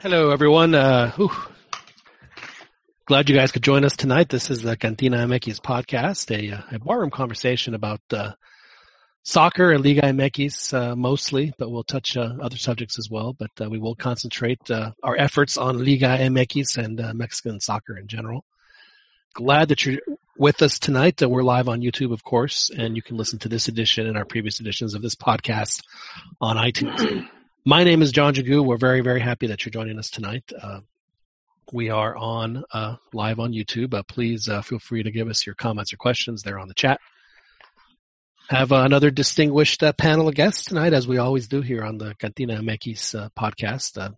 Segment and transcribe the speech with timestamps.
[0.00, 0.76] Hello, everyone.
[0.76, 1.10] Uh,
[3.04, 4.28] glad you guys could join us tonight.
[4.28, 8.34] This is the Cantina MX podcast, a, uh, a barroom conversation about uh,
[9.24, 13.32] soccer and Liga MX uh, mostly, but we'll touch uh, other subjects as well.
[13.32, 18.44] But uh, we will concentrate our efforts on Liga MX and Mexican soccer in general.
[19.34, 19.98] Glad that you're
[20.36, 21.20] with us tonight.
[21.20, 24.24] we're live on YouTube, of course, and you can listen to this edition and our
[24.24, 25.82] previous editions of this podcast
[26.40, 27.28] on iTunes.
[27.68, 28.64] My name is John Jagu.
[28.64, 30.50] We're very, very happy that you're joining us tonight.
[30.58, 30.80] Uh,
[31.70, 33.92] we are on uh, live on YouTube.
[33.92, 36.72] Uh, please uh, feel free to give us your comments or questions there on the
[36.72, 36.98] chat.
[38.48, 42.14] Have another distinguished uh, panel of guests tonight, as we always do here on the
[42.14, 43.98] Cantina uh, podcast.
[43.98, 44.14] of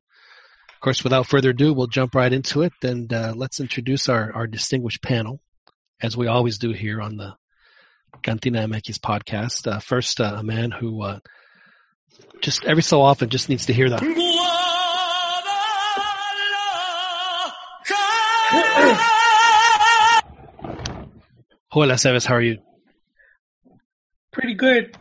[0.80, 5.02] course, without further ado, we'll jump right into it and let's introduce our, our distinguished
[5.02, 5.40] panel,
[6.00, 7.34] as we always do here on the
[8.22, 9.82] Cantina MX podcast.
[9.82, 11.18] first, a man who
[12.40, 14.00] just every so often just needs to hear that.
[21.70, 22.58] Hola Seves, how are you?
[24.32, 24.96] Pretty good.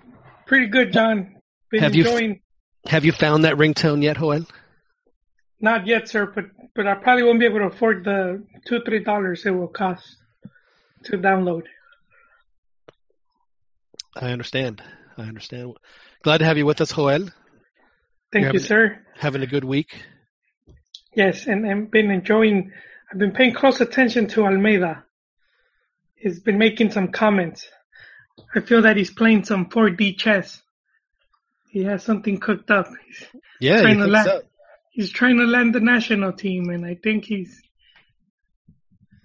[0.45, 1.36] Pretty good, John.
[1.72, 2.31] Been have enjoying.
[2.31, 2.39] You,
[2.88, 4.45] have you found that ringtone yet, Joel?
[5.59, 6.45] Not yet, sir, but
[6.76, 10.17] but I probably won't be able to afford the two three dollars it will cost
[11.06, 11.64] to download.
[14.16, 14.81] I understand.
[15.17, 15.73] I understand.
[16.22, 17.20] Glad to have you with us, Joel.
[17.20, 17.31] Thank
[18.34, 19.00] You're you, having, sir.
[19.16, 20.03] Having a good week.
[21.16, 22.72] Yes, and I've been enjoying.
[23.11, 25.03] I've been paying close attention to Almeyda.
[26.16, 27.67] He's been making some comments.
[28.53, 30.61] I feel that he's playing some 4D chess.
[31.70, 32.88] He has something cooked up.
[33.08, 33.26] He's
[33.61, 34.42] yeah, trying to land, so?
[34.92, 37.61] He's trying to land the national team, and I think he's.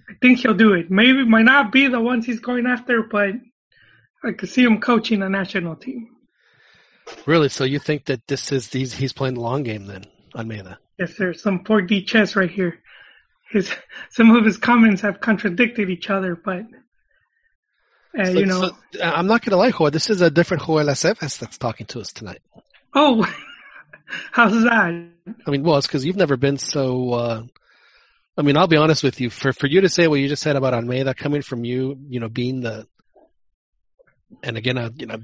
[0.08, 0.90] I think he'll do it.
[0.90, 3.30] Maybe might not be the ones he's going after, but
[4.22, 6.13] I could see him coaching a national team.
[7.26, 7.48] Really?
[7.48, 10.78] So you think that this is he's he's playing the long game then, Almeyda?
[10.98, 12.78] Yes, there's some 4D chess right here.
[13.50, 13.70] His
[14.10, 16.64] some of his comments have contradicted each other, but
[18.18, 19.90] uh, so, you know, so, I'm not gonna lie, Joel.
[19.90, 22.40] This is a different Joel Aceves that's talking to us tonight.
[22.94, 23.26] Oh,
[24.32, 25.08] how's that?
[25.46, 27.12] I mean, well, it's because you've never been so.
[27.12, 27.42] Uh,
[28.36, 29.30] I mean, I'll be honest with you.
[29.30, 32.20] For for you to say what you just said about Almeyda coming from you, you
[32.20, 32.86] know, being the,
[34.42, 35.18] and again, I, you know,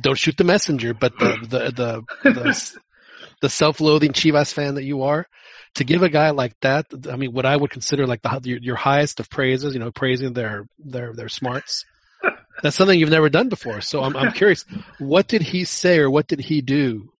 [0.00, 2.80] don't shoot the messenger, but the the the the,
[3.40, 5.26] the self-loathing Chivas fan that you are,
[5.74, 8.58] to give a guy like that, I mean, what I would consider like the your,
[8.58, 11.84] your highest of praises, you know, praising their their their smarts.
[12.62, 13.80] That's something you've never done before.
[13.80, 14.64] So I'm I'm curious,
[14.98, 17.12] what did he say or what did he do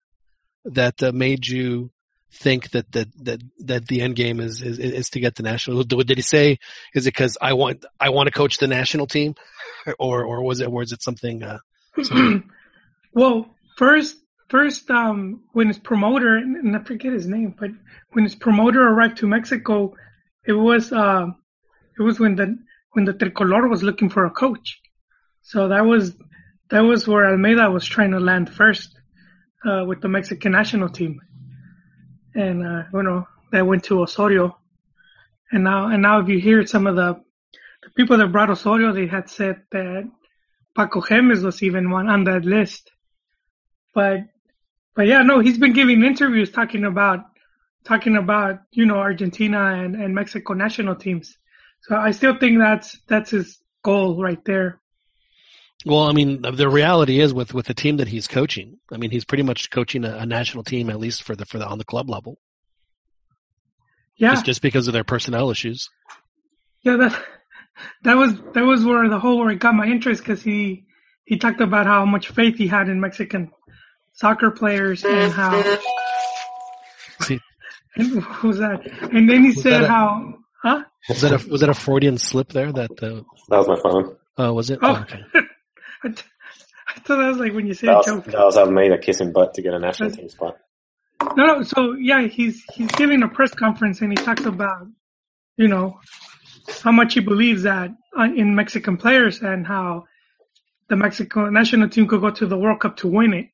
[0.65, 1.91] that uh, made you
[2.31, 5.83] think that that that that the end game is is, is to get the national?
[5.83, 6.59] Did he say
[6.95, 9.35] is it because I want I want to coach the national team,
[9.99, 11.43] or or was it was it something?
[11.43, 11.59] Uh,
[12.03, 12.45] something
[13.15, 14.17] well, first,
[14.49, 17.71] first, um, when his promoter, and I forget his name, but
[18.13, 19.95] when his promoter arrived to Mexico,
[20.47, 21.27] it was, uh,
[21.99, 22.59] it was when the,
[22.93, 24.81] when the Tricolor was looking for a coach.
[25.43, 26.15] So that was,
[26.71, 28.99] that was where Almeyda was trying to land first,
[29.65, 31.21] uh, with the Mexican national team.
[32.35, 34.59] And, uh, you know, that went to Osorio.
[35.53, 37.21] And now, and now if you hear some of the,
[37.83, 40.11] the people that brought Osorio, they had said that
[40.77, 42.91] Paco Jémez was even one on that list.
[43.95, 44.21] But
[44.95, 47.21] but yeah, no, he's been giving interviews talking about
[47.85, 51.37] talking about you know Argentina and, and Mexico national teams.
[51.83, 54.81] So I still think that's that's his goal right there.
[55.87, 58.79] Well, I mean, the reality is with with the team that he's coaching.
[58.91, 61.59] I mean, he's pretty much coaching a, a national team at least for the for
[61.59, 62.39] the on the club level.
[64.17, 65.91] Yeah, just, just because of their personnel issues.
[66.83, 67.25] Yeah, that
[68.03, 70.85] that was that was where the whole where it got my interest because he
[71.25, 73.51] he talked about how much faith he had in Mexican
[74.15, 75.63] soccer players and how.
[77.21, 77.41] See,
[77.97, 78.87] and what was that?
[79.13, 80.85] And then he was said a, how, huh?
[81.09, 82.73] Was that a was that a Freudian slip there?
[82.73, 84.17] That uh, that was my phone.
[84.37, 84.79] Oh, was it?
[84.83, 85.23] Oh, oh okay.
[86.05, 86.23] I, t-
[86.89, 88.25] I thought that was like when you say that was, joke.
[88.27, 90.57] That was Almeyda kissing butt to get a national team spot.
[91.37, 91.63] No, no.
[91.63, 94.87] So yeah, he's he's giving a press conference and he talks about,
[95.57, 96.01] you know,
[96.83, 100.05] how much he believes that uh, in Mexican players and how
[100.89, 103.49] the Mexico national team could go to the World Cup to win it.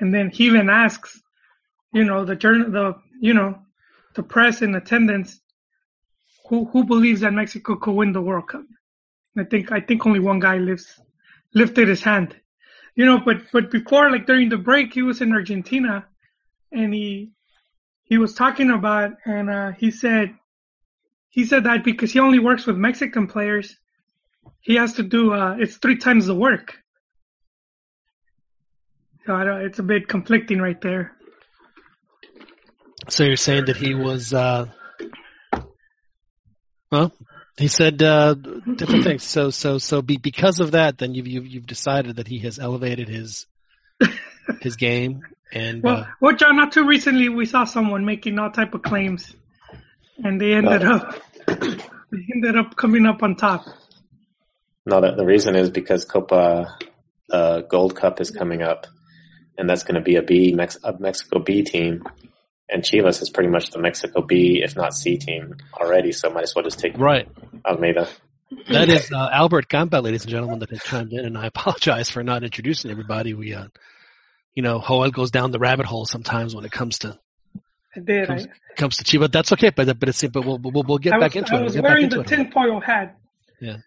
[0.00, 1.20] And then he even asks,
[1.92, 3.58] you know, the journal, the, you know,
[4.14, 5.40] the press in attendance,
[6.48, 8.64] who, who believes that Mexico could win the World Cup?
[9.38, 11.00] I think, I think only one guy lifts,
[11.54, 12.34] lifted his hand,
[12.96, 16.06] you know, but, but before, like during the break, he was in Argentina
[16.72, 17.30] and he,
[18.04, 20.34] he was talking about, and, uh, he said,
[21.28, 23.76] he said that because he only works with Mexican players,
[24.60, 26.76] he has to do, uh, it's three times the work.
[29.26, 31.12] So it's a bit conflicting right there.
[33.08, 34.66] So you're saying that he was, uh,
[36.90, 37.12] well,
[37.56, 39.24] he said uh, different things.
[39.24, 42.58] So, so, so, be, because of that, then you've, you've you've decided that he has
[42.58, 43.46] elevated his
[44.60, 45.22] his game.
[45.52, 48.82] And Well, uh, well, John, not too recently we saw someone making all type of
[48.82, 49.34] claims,
[50.22, 50.96] and they ended Oh.
[50.96, 53.64] up they ended up coming up on top.
[54.86, 56.76] No, the, the reason is because Copa
[57.30, 58.86] uh, Gold Cup is coming up,
[59.58, 62.04] and that's going to be a B Mex- a Mexico B team,
[62.68, 66.12] and Chivas is pretty much the Mexico B, if not C team already.
[66.12, 67.28] So might as well just take right,
[67.66, 68.08] Almeyda.
[68.68, 72.10] that is uh, Albert Campa, ladies and gentlemen, that has chimed in, and I apologize
[72.10, 73.34] for not introducing everybody.
[73.34, 73.66] We, uh,
[74.54, 77.18] you know, Joel goes down the rabbit hole sometimes when it comes to
[77.96, 78.26] I did.
[78.28, 79.32] comes, I, comes to Chivas.
[79.32, 81.60] That's okay, but but it's but we'll we'll, we'll get I back was, into I
[81.60, 81.64] it.
[81.64, 82.26] was We'll wearing the it.
[82.28, 83.16] tinfoil hat.
[83.60, 83.78] Yeah.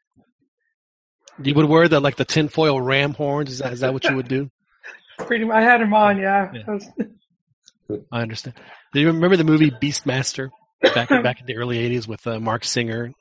[1.42, 3.50] You would wear the like the tinfoil ram horns.
[3.50, 4.52] Is that is that what you would do?
[5.18, 6.18] Pretty much, I had him on.
[6.18, 6.52] Yeah.
[6.54, 6.80] Yeah.
[8.12, 8.56] I understand.
[8.94, 10.50] Do you remember the movie Beastmaster
[10.82, 13.12] back back in the early '80s with uh, Marc Singer?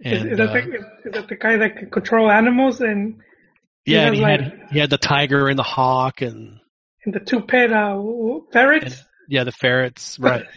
[0.00, 0.74] is, And is, that uh, the,
[1.04, 3.20] is that the guy that can control animals and
[3.86, 6.58] yeah, and has, he had he had the tiger and the hawk and
[7.04, 8.00] and the two pet uh,
[8.52, 9.04] ferrets?
[9.28, 10.18] yeah, the ferrets.
[10.18, 10.44] Right.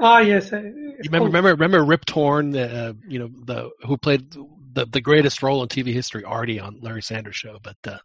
[0.00, 0.50] Ah, yes.
[0.50, 4.28] You remember, remember, remember Rip Torn, the, uh, you know, the who played
[4.72, 7.58] the the greatest role in TV history, Artie, on Larry Sanders Show.
[7.62, 7.98] But uh,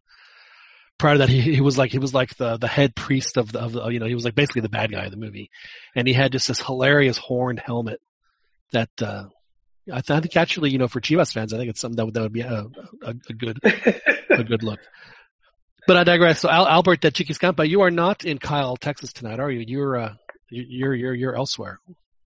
[1.00, 3.51] prior to that, he, he was like he was like the the head priest of
[3.51, 5.50] the, of the you know he was like basically the bad guy of the movie,
[5.96, 8.00] and he had just this hilarious horned helmet
[8.72, 9.24] that uh,
[9.92, 12.06] I, th- I think actually you know for Chivas fans, I think it's something that
[12.06, 12.66] would, that would be a,
[13.04, 13.60] a, a good
[14.30, 14.80] a good look.
[15.88, 16.42] But I digress.
[16.42, 19.63] So Al, Albert uh, Chiquis Campa, you are not in Kyle, Texas tonight, are you?
[19.68, 20.13] You're uh,
[20.52, 21.80] you- you're you're you're elsewhere.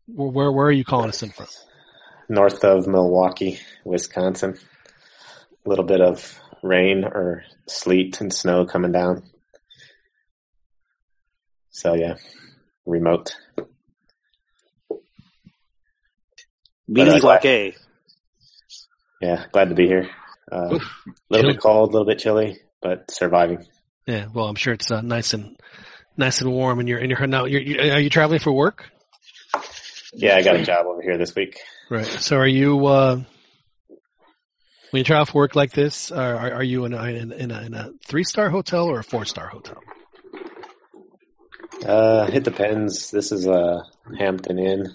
[0.07, 1.47] Where where, where are you calling us in from?
[2.29, 4.57] north of Milwaukee, Wisconsin.
[5.65, 9.25] A little bit of rain or sleet and snow coming down.
[11.70, 12.14] So yeah,
[12.87, 13.35] remote.
[16.88, 17.75] Meaning But, uh, A.
[19.20, 20.11] Yeah, glad to be here.
[20.50, 20.81] Uh, a little
[21.32, 21.53] Chilly.
[21.55, 23.65] bit cold, a little bit chilly, but surviving.
[24.06, 25.56] Yeah, well, I'm sure it's uh, nice and
[26.17, 27.44] nice and warm, and you're and you're now.
[27.44, 28.91] You're, you are you traveling for work?
[30.12, 31.58] Yeah, I got a job over here this week.
[31.88, 32.05] Right.
[32.05, 32.85] So are you?
[32.85, 33.23] Uh,
[34.93, 37.62] when you travel for work like this, uh, are, are you in a, in, a,
[37.62, 39.81] in a three star hotel or a four star hotel?
[41.87, 43.11] Uh, it depends.
[43.11, 43.83] This is a
[44.19, 44.94] Hampton Inn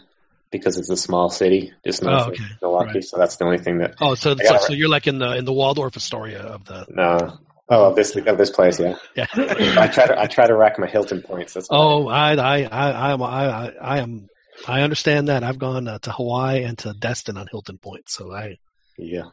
[0.51, 2.43] because it's a small city, just north Oh, okay.
[2.43, 2.91] of Milwaukee.
[2.93, 3.03] Right.
[3.03, 3.95] So that's the only thing that.
[3.99, 7.39] Oh, so so, so you're like in the in the Waldorf Astoria of the No.
[7.69, 8.95] Oh, of this of this place, yeah.
[9.15, 9.25] yeah.
[9.35, 11.53] I try to I try to rack my Hilton points.
[11.55, 14.27] That's Oh, I, I, I, I am, I, I, I am,
[14.65, 15.43] I understand that.
[15.43, 18.55] I've gone uh, to Hawaii and to Destin on Hilton Point, so I,
[18.97, 19.23] yeah.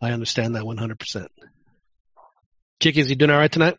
[0.00, 1.26] I understand that 100%.
[2.80, 3.78] Chiquis, you doing all right tonight?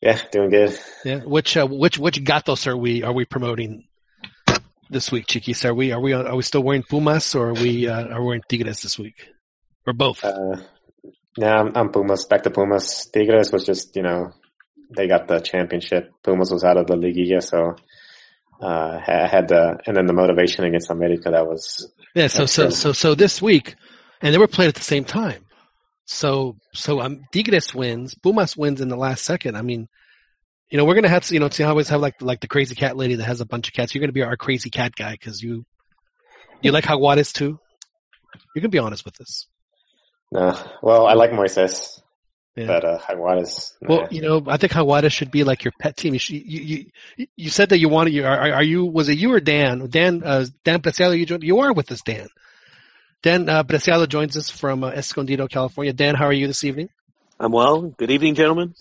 [0.00, 0.78] Yeah, doing good.
[1.04, 1.18] Yeah.
[1.18, 3.84] Which, uh, which, which gatos are we, are we promoting
[4.88, 5.64] this week, Chiquis?
[5.64, 8.26] Are we, are we, are we still wearing Pumas or are we, uh, are we
[8.26, 9.28] wearing Tigres this week?
[9.86, 10.24] Or both?
[10.24, 10.56] Uh,
[11.36, 12.26] yeah, I'm, I'm Pumas.
[12.26, 13.06] Back to Pumas.
[13.06, 14.32] Tigres was just you know
[14.94, 16.12] they got the championship.
[16.22, 17.76] Pumas was out of the Liguilla, so
[18.60, 22.70] uh, I had the and then the motivation against America that was Yeah, so so
[22.70, 23.76] so so this week,
[24.22, 25.44] and they were played at the same time.
[26.06, 29.56] So so um, Tigres wins, Pumas wins in the last second.
[29.56, 29.88] I mean,
[30.68, 32.74] you know, we're gonna have to, you know, to always have like like the crazy
[32.74, 33.94] cat lady that has a bunch of cats.
[33.94, 35.64] You're gonna be our crazy cat guy because you
[36.62, 37.58] you like Jaguares too.
[38.54, 39.46] You can be honest with us.
[40.32, 40.56] no.
[40.82, 42.00] Well, I like Moises,
[42.56, 42.66] Yeah.
[42.66, 43.72] but uh, Jaguares.
[43.80, 43.88] nah.
[43.88, 46.12] Well, you know, I think Jaguares should be like your pet team.
[46.14, 46.86] You should, you,
[47.16, 49.86] you you said that you wanted you are, are you was it you or Dan
[49.88, 52.28] Dan uh, Dan Preciado you joined, you are with us Dan
[53.22, 56.88] Dan uh, Preciado joins us from uh, Escondido California Dan how are you this evening
[57.38, 57.82] I'm well.
[57.82, 58.74] Good evening, gentlemen.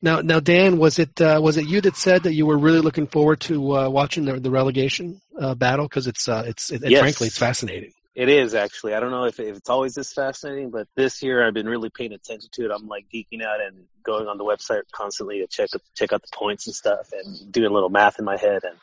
[0.00, 2.80] now now Dan was it uh, was it you that said that you were really
[2.80, 6.82] looking forward to uh, watching the, the relegation uh, battle because it's uh, it's it,
[6.86, 7.00] Yes.
[7.00, 8.94] frankly it's fascinating It is actually.
[8.94, 11.88] I don't know if, if it's always this fascinating, but this year I've been really
[11.88, 12.70] paying attention to it.
[12.74, 16.28] I'm like geeking out and going on the website constantly to check check out the
[16.34, 18.64] points and stuff, and doing a little math in my head.
[18.64, 18.76] And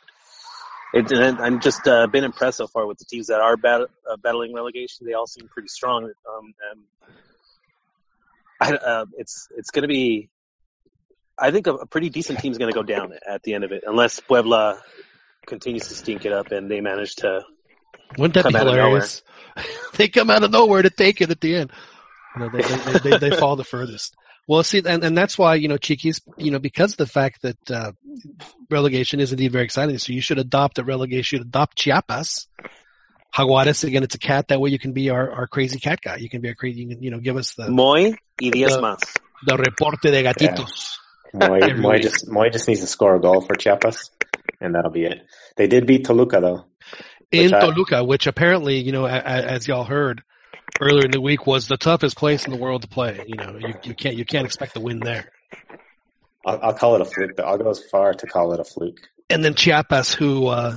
[0.94, 3.88] it, and I'm just uh, been impressed so far with the teams that are bat-
[4.10, 5.06] uh, battling relegation.
[5.06, 6.04] They all seem pretty strong.
[6.04, 6.54] Um,
[8.60, 10.30] I, uh, it's it's going to be.
[11.38, 13.64] I think a, a pretty decent team is going to go down at the end
[13.64, 14.80] of it, unless Puebla
[15.46, 17.40] continues to stink it up and they manage to
[18.18, 19.22] wouldn't that be hilarious
[19.94, 21.70] they come out of nowhere to take it at the end
[22.34, 24.16] you know, they, they, they, they, they fall the furthest
[24.46, 27.42] well see and, and that's why you know Chiquis you know because of the fact
[27.42, 27.92] that uh,
[28.70, 32.46] relegation is indeed very exciting so you should adopt a relegation you should adopt Chiapas
[33.34, 36.16] Jaguares again it's a cat that way you can be our, our crazy cat guy
[36.16, 38.72] you can be a crazy you can you know give us the Moy y diez
[38.72, 38.98] Uh, más.
[39.46, 40.96] the reporte de gatitos
[41.34, 44.10] Moy, Moy just Moy just needs to score a goal for Chiapas.
[44.60, 45.26] and that'll be it.
[45.56, 46.64] They did beat Toluca though.
[47.32, 49.20] In I- Toluca, which apparently, you know, a, a,
[49.56, 50.22] as y'all heard
[50.80, 53.24] earlier in the week, was the toughest place in the world to play.
[53.26, 55.30] You know, you, you can't you can't expect to win there.
[56.44, 57.36] I'll, I'll call it a fluke.
[57.36, 57.44] Though.
[57.44, 58.98] I'll go as far to call it a fluke.
[59.30, 60.76] And then Chiapas, who uh,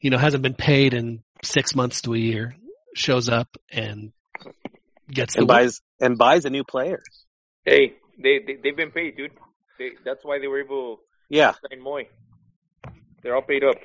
[0.00, 2.56] you know hasn't been paid in six months to a year,
[2.94, 4.12] shows up and
[5.10, 5.58] gets the and win.
[5.58, 7.02] buys and buys a new player.
[7.64, 9.32] Hey, they, they they've been paid, dude.
[9.78, 12.08] They, that's why they were able Yeah, to sign Moy.
[13.22, 13.76] They're all paid up.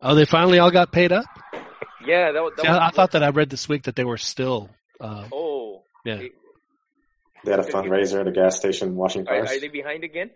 [0.00, 1.26] Oh, they finally all got paid up.
[2.06, 2.76] Yeah, that, was- that See, was.
[2.78, 4.70] I, I thought that I read this week that they were still.
[5.00, 6.16] Uh, Oh, yeah.
[6.16, 6.30] they-
[7.44, 9.50] They had a fundraiser at a gas station washing are, cars.
[9.52, 10.30] are they behind again?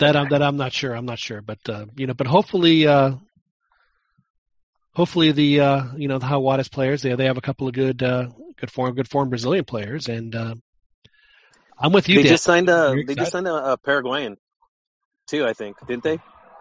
[0.00, 0.94] That I'm that I'm not sure.
[0.94, 3.12] I'm not sure, but uh, you know, but hopefully, uh,
[4.94, 8.02] hopefully the uh, you know the Jaguares players they they have a couple of good
[8.02, 10.54] uh, good form good form Brazilian players, and uh,
[11.78, 12.16] I'm with you.
[12.16, 12.32] they Dan.
[12.32, 14.36] just signed a they just signed a, a Paraguayan
[15.26, 15.44] too.
[15.46, 16.18] I think didn't they?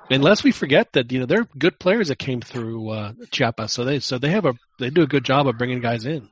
[0.10, 3.86] Unless we forget that you know they're good players that came through uh, Chiapas, so
[3.86, 6.30] they so they have a they do a good job of bringing guys in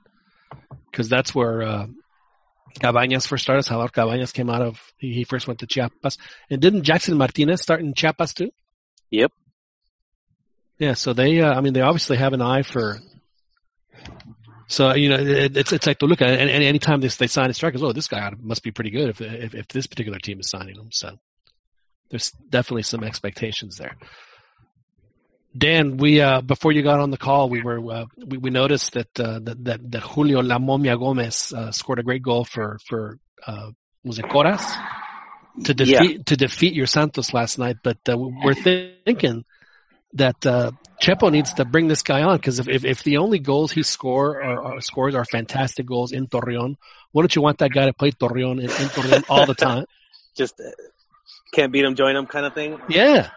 [0.92, 1.88] because that's where uh,
[2.80, 3.64] Cabañas first started.
[3.64, 6.18] Salvador Cabañas came out of he, he first went to Chiapas,
[6.50, 8.52] and didn't Jackson Martinez start in Chiapas too?
[9.12, 9.32] Yep.
[10.80, 13.00] Yeah, so they uh, I mean they obviously have an eye for.
[14.68, 17.50] So you know it, it's it's like to look at and anytime they they sign
[17.50, 20.40] a striker, oh this guy must be pretty good if, if if this particular team
[20.40, 20.90] is signing him.
[20.92, 21.18] So
[22.10, 23.96] there's definitely some expectations there.
[25.58, 28.94] Dan, we uh, before you got on the call, we were uh, we, we noticed
[28.94, 32.78] that, uh, that that that Julio La Momia Gomez uh, scored a great goal for
[32.86, 33.72] for uh,
[34.04, 34.64] was it Coras
[35.64, 37.78] to defeat to defeat your Santos last night.
[37.84, 39.46] But uh, we're thinking
[40.14, 40.72] that uh,
[41.02, 43.84] Chepo needs to bring this guy on because if, if if the only goals he
[43.84, 46.76] score are, are scores are fantastic goals in Torreon,
[47.12, 49.86] why don't you want that guy to play Torreon in, in Torreon all the time?
[50.36, 50.70] Just uh,
[51.58, 52.80] can't beat them, join them, kind of thing.
[52.88, 53.30] Yeah.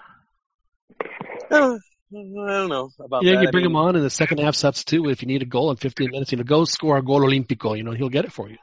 [1.50, 1.79] Uh,
[2.12, 2.17] I
[2.53, 3.43] don't know about Yeah, that.
[3.43, 5.47] you I bring mean, him on in the second half substitute if you need a
[5.47, 6.33] goal in 15 minutes.
[6.33, 7.77] You know, go score a goal Olímpico.
[7.77, 8.59] You know, he'll get it for you.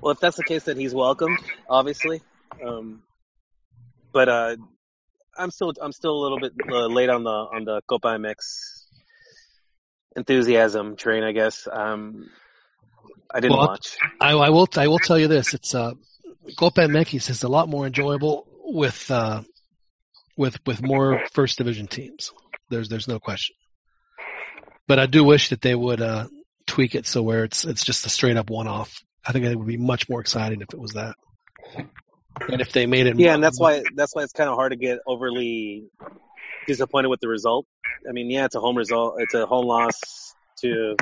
[0.00, 2.20] Well, if that's the case, then he's welcomed, obviously.
[2.64, 3.02] Um,
[4.12, 4.56] but uh,
[5.36, 8.36] I'm still I'm still a little bit uh, late on the on the Copa MX
[10.16, 11.68] enthusiasm train, I guess.
[11.70, 12.28] Um,
[13.32, 13.96] I didn't Well, watch.
[14.20, 14.66] I, I will.
[14.76, 15.92] I will tell you this: it's uh,
[16.56, 19.42] Copa MX is a lot more enjoyable with uh,
[20.36, 22.32] with with more first division teams.
[22.70, 23.56] There's there's no question.
[24.86, 26.28] But I do wish that they would uh,
[26.66, 29.02] tweak it so where it's it's just a straight up one off.
[29.26, 31.14] I think it would be much more exciting if it was that.
[32.48, 34.72] And if they made it, Yeah, and that's why that's why it's kind of hard
[34.72, 35.86] to get overly
[36.66, 37.66] disappointed with the result.
[38.08, 39.16] I mean, yeah, it's a home result.
[39.18, 40.96] It's a home loss to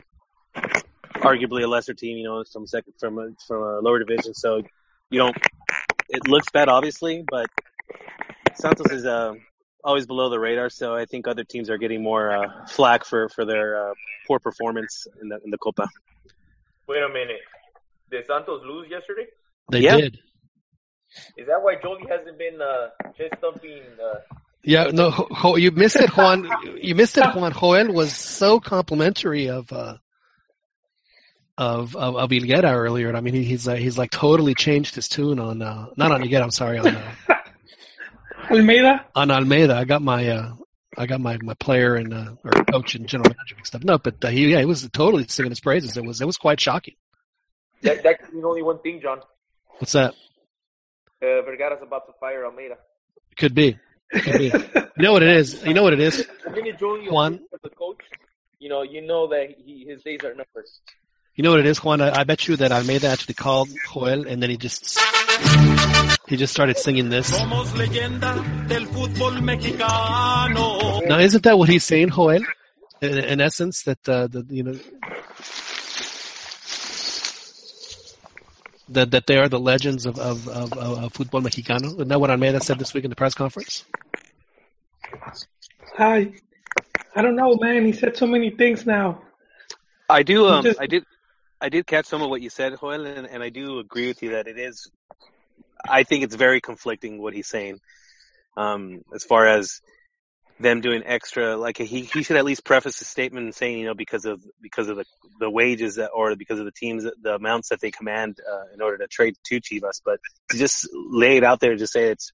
[1.16, 2.16] arguably a lesser team.
[2.16, 4.34] You know, from second from a, from a lower division.
[4.34, 4.62] So
[5.10, 5.36] you don't.
[6.08, 7.46] It looks bad, obviously, but
[8.54, 9.34] Santos is uh,
[9.82, 10.70] always below the radar.
[10.70, 13.94] So I think other teams are getting more uh, flack for for their uh,
[14.26, 15.88] poor performance in the in the Copa.
[16.88, 17.40] Wait a minute.
[18.10, 19.26] Did Santos lose yesterday?
[19.70, 19.96] they yeah.
[19.96, 20.18] did.
[21.36, 23.82] Is that why Jolie hasn't been uh, chest thumping?
[24.02, 24.18] Uh,
[24.62, 26.48] Yeah, no, Ho- Ho- you missed it, Juan.
[26.80, 27.52] You missed it, Juan.
[27.52, 29.96] Joel was so complimentary of uh,
[31.58, 33.14] of of, of Higuera earlier.
[33.14, 36.22] I mean, he, he's uh, he's like totally changed his tune on uh, not on
[36.22, 36.42] Higuera.
[36.42, 37.12] I'm sorry on uh,
[38.50, 39.04] Almeyda.
[39.14, 39.74] on Almeyda.
[39.74, 40.52] I got my uh,
[40.96, 43.84] I got my my player and uh, or coach and general manager mixed up.
[43.84, 45.96] No, but uh, he yeah, he was totally singing his praises.
[45.96, 46.94] It was it was quite shocking.
[47.82, 49.20] that that could mean only one thing, John.
[49.78, 50.14] What's that?
[51.22, 52.76] Uh, Vergara's about to fire Almeyda.
[53.36, 53.78] Could be.
[54.12, 54.52] Could be.
[54.98, 55.62] You know what it is.
[55.64, 56.26] You know what it is.
[56.44, 57.34] The minute Juan.
[57.52, 58.00] as a coach,
[58.58, 60.66] you know, you know that he, his days are numbered.
[61.36, 62.00] You know what it is, Juan?
[62.00, 64.98] I, I bet you that Almeyda actually called Joel and then he just
[66.26, 67.30] he just started singing this.
[67.30, 68.32] Somos leyenda
[68.68, 71.06] del fútbol mexicano.
[71.06, 72.42] Now, isn't that what he's saying, Joel?
[73.02, 74.78] In, in essence, that uh, that you know
[78.88, 81.92] that that they are the legends of of of, of, of football mexicano.
[81.96, 83.84] Isn't that what Almeyda said this week in the press conference?
[85.98, 86.32] Hi,
[87.14, 87.84] I don't know, man.
[87.84, 89.20] He said so many things now.
[90.08, 90.46] I do.
[90.46, 91.04] Um, just- I did.
[91.60, 94.22] I did catch some of what you said, Joel, and, and I do agree with
[94.22, 94.90] you that it is.
[95.88, 97.80] I think it's very conflicting what he's saying,
[98.56, 99.80] um, as far as
[100.58, 101.56] them doing extra.
[101.56, 104.88] Like he he should at least preface his statement saying, you know, because of because
[104.88, 105.04] of the
[105.38, 108.82] the wages that, or because of the teams, the amounts that they command uh, in
[108.82, 110.00] order to trade to Chivas.
[110.04, 110.20] But
[110.50, 112.32] to just lay it out there, and just say it's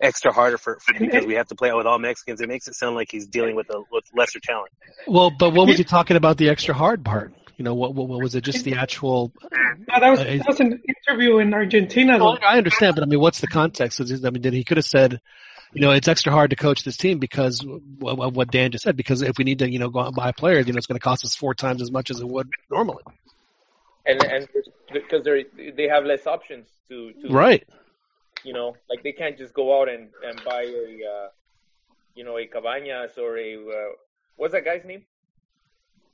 [0.00, 2.40] extra harder for, for because we have to play out with all Mexicans.
[2.40, 4.72] It makes it sound like he's dealing with a with lesser talent.
[5.06, 7.32] Well, but what was he talking about the extra hard part?
[7.58, 8.44] You know, what what, what was it?
[8.44, 9.32] Just the actual?
[9.52, 12.16] No, that was Uh, that was an interview in Argentina.
[12.16, 12.46] No, Though.
[12.46, 14.00] I understand, but I mean, what's the context?
[14.00, 15.20] I mean, did he could have said,
[15.72, 18.96] you know, it's extra hard to coach this team because of what Dan just said.
[18.96, 20.86] Because if we need to, you know, go out and buy players, you know, it's
[20.86, 23.02] going to cost us four times as much as it would normally.
[24.06, 24.48] And and
[24.92, 25.44] because they
[25.76, 27.66] they have less options to, to Right.
[28.44, 31.28] you know, like they can't just go out and and buy a uh,
[32.14, 33.92] you know a Cabañas or a uh,
[34.36, 35.04] what's that guy's name?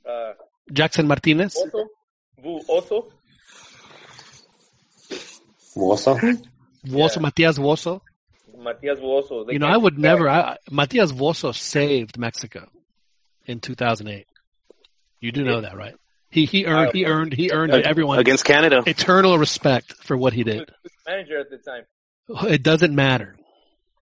[0.09, 0.33] Uh,
[0.71, 1.55] Jackson Martinez.
[1.55, 1.85] Oso,
[2.41, 3.11] Vu Oso.
[5.75, 6.17] Warsaw?
[6.85, 8.01] Voso, Matias Vuoso.
[8.57, 9.51] Matias Vuoso.
[9.51, 10.29] You know, I would just never.
[10.29, 12.67] I, Matias Vuoso saved Mexico
[13.45, 14.25] in 2008.
[15.19, 15.95] You do know that, right?
[16.29, 18.83] He he earned he earned he earned everyone against Canada.
[18.85, 20.71] eternal respect for what he He was did.
[21.07, 21.83] manager at the time.
[22.49, 23.35] It doesn't matter.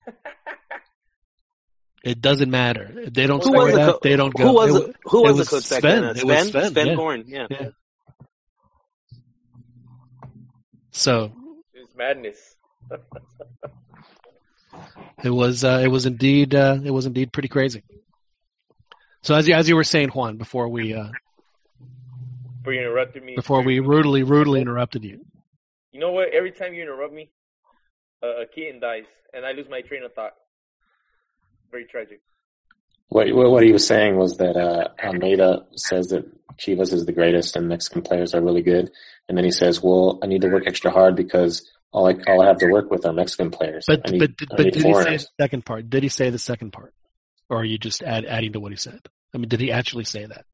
[2.03, 2.91] It doesn't matter.
[2.95, 4.47] If they don't Who score was the that, co- they don't go.
[4.47, 6.01] Who was It the, wa- who it was, was the coach back Sven.
[6.01, 6.17] then?
[6.17, 6.71] It was Sven.
[6.71, 6.95] Sven, yeah.
[6.95, 7.23] Gorn.
[7.27, 7.47] Yeah.
[7.49, 7.69] yeah.
[10.91, 11.31] So
[11.73, 12.55] It's madness.
[15.23, 17.83] it was uh, it was indeed uh, it was indeed pretty crazy.
[19.23, 21.09] So as you, as you were saying, Juan, before we uh,
[22.63, 23.35] For you interrupting me.
[23.35, 25.23] before we rudely rudely interrupted you.
[25.91, 26.29] You know what?
[26.33, 27.29] Every time you interrupt me,
[28.23, 29.03] uh, a kitten dies,
[29.33, 30.33] and I lose my train of thought.
[31.71, 32.21] Very tragic.
[33.09, 36.25] What, what what he was saying was that uh, Almeyda says that
[36.57, 38.91] Chivas is the greatest and Mexican players are really good,
[39.27, 42.41] and then he says, "Well, I need to work extra hard because all I all
[42.41, 43.85] I have to work with are Mexican players.
[43.87, 45.89] But need, but but need did he say the second part?
[45.89, 46.93] Did he say the second part,
[47.49, 49.01] or are you just add, adding to what he said?
[49.33, 50.45] I mean, did he actually say that?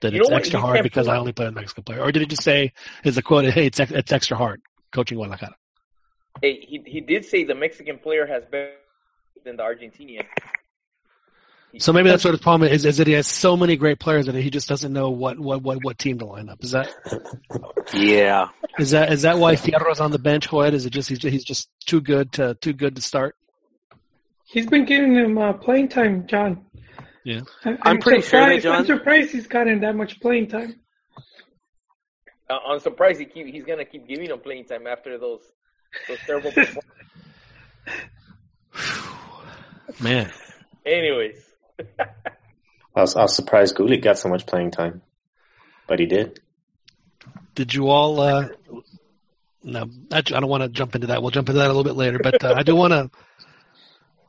[0.00, 2.10] That You it's extra He hard kept because I only play a Mexican player, or
[2.12, 2.72] did he just say,
[3.04, 3.44] "Is the quote?
[3.44, 5.54] Hey, it's it's extra hard coaching Guadalajara."
[6.40, 8.72] Hey, he he did say the Mexican player has better
[9.44, 10.24] than the Argentinian.
[11.78, 14.26] So maybe that's what his problem is: is that he has so many great players
[14.26, 16.62] that he just doesn't know what what what, what team to line up.
[16.62, 16.90] Is that
[17.94, 18.48] Yeah.
[18.78, 20.46] is that is that why Fierro's on the bench?
[20.46, 20.74] Hoyt?
[20.74, 23.36] Is it just he's, he's just too good to too good to start?
[24.44, 26.66] He's been giving him uh, playing time, John.
[27.24, 27.40] Yeah.
[27.64, 30.74] I, I'm pretty sure that, surprised- John- I'm surprised he's gotten that much playing time.
[32.50, 35.40] Uh, I'm surprised he keep he's gonna keep giving him playing time after those
[36.06, 36.52] those terrible.
[36.52, 36.84] performances.
[40.00, 40.32] Man,
[40.84, 41.36] Anyways,
[41.98, 45.02] I was, I was surprised Gulik got so much playing time,
[45.86, 46.40] but he did.
[47.54, 48.20] did you all?
[48.20, 48.48] Uh,
[49.62, 51.22] no, I, I don't want to jump into that.
[51.22, 52.18] We'll jump into that a little bit later.
[52.18, 53.10] But uh, I do want to.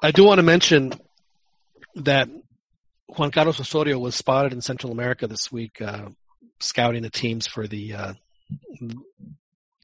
[0.02, 0.94] I do want to mention
[1.96, 2.30] that
[3.08, 6.10] Juan Carlos Osorio was spotted in Central America this week, uh,
[6.60, 8.14] scouting the teams for the uh,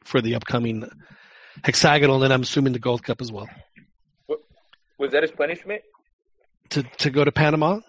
[0.04, 0.88] for the upcoming
[1.64, 3.50] hexagonal, and I'm assuming the Gold Cup as well.
[5.00, 5.82] Was that his punishment?
[6.72, 7.80] To to go to Panama.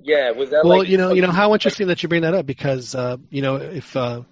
[0.00, 2.34] Yeah, was that Well, like you know, you know how interesting that you bring that
[2.34, 4.22] up because uh, you know if uh,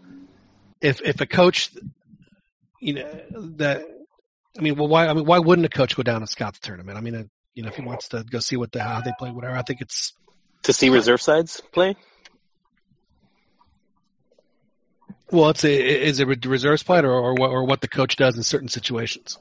[0.81, 1.71] if if a coach,
[2.81, 3.21] you know
[3.57, 3.85] that
[4.59, 6.61] I mean, well, why I mean, why wouldn't a coach go down and scout the
[6.61, 6.99] tournament?
[6.99, 9.13] I mean, uh, you know, if he wants to go see what the how they
[9.19, 9.57] play, whatever.
[9.57, 10.13] I think it's
[10.65, 11.97] To see reserve sides play.
[15.31, 18.17] well, it's a, is it a reserves player or or what, or what the coach
[18.17, 19.39] does in certain situations.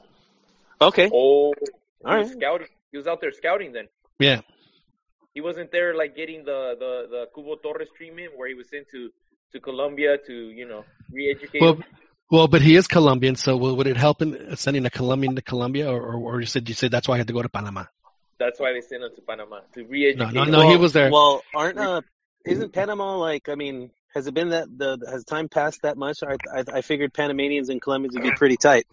[0.80, 1.10] Okay.
[1.12, 1.54] Oh,
[2.04, 2.36] he All was right.
[2.38, 2.66] scouting.
[2.92, 3.86] He was out there scouting then.
[4.18, 4.40] Yeah,
[5.34, 8.86] He wasn't there like getting the the the Cubo Torres treatment where he was sent
[8.94, 9.10] to
[9.52, 11.60] to Colombia to you know re-educate.
[11.60, 11.78] well,
[12.30, 15.42] well, but he is Colombian, so will- would it help in sending a Colombian to
[15.42, 17.48] Colombia, or or, or you said you said that's why I had to go to
[17.48, 17.84] Panama?
[18.38, 20.34] That's why they sent him to Panama to No, re-educate.
[20.34, 20.50] no, him.
[20.50, 21.10] no, he was there.
[21.10, 22.00] Well, aren't uh,
[22.46, 23.48] isn't Panama like?
[23.48, 26.18] I mean, has it been that the has time passed that much?
[26.22, 28.86] I I, I figured Panamanians and Colombians would be pretty tight.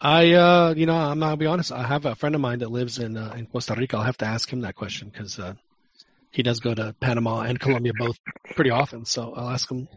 [0.00, 1.72] I, uh, you know, I'm gonna be honest.
[1.72, 3.98] I have a friend of mine that lives in uh, in Costa Rica.
[3.98, 5.54] I'll have to ask him that question because uh,
[6.30, 8.18] he does go to Panama and Colombia both
[8.54, 9.04] pretty often.
[9.04, 9.88] So I'll ask him.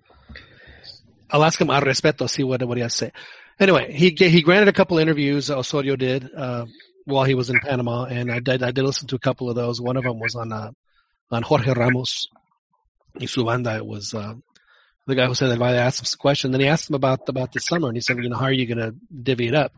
[1.30, 3.12] I'll ask him al respeto, see what what he has to say.
[3.60, 5.50] Anyway, he he granted a couple interviews.
[5.50, 6.66] Osorio did uh,
[7.06, 9.56] while he was in Panama, and I did I did listen to a couple of
[9.56, 9.80] those.
[9.80, 10.72] One of them was on uh,
[11.32, 12.28] on Jorge Ramos.
[13.16, 14.34] Y su banda it was uh,
[15.06, 16.52] the guy who said that I asked him some question.
[16.52, 18.52] Then he asked him about about the summer, and he said, you know, how are
[18.52, 19.74] you going to divvy it up?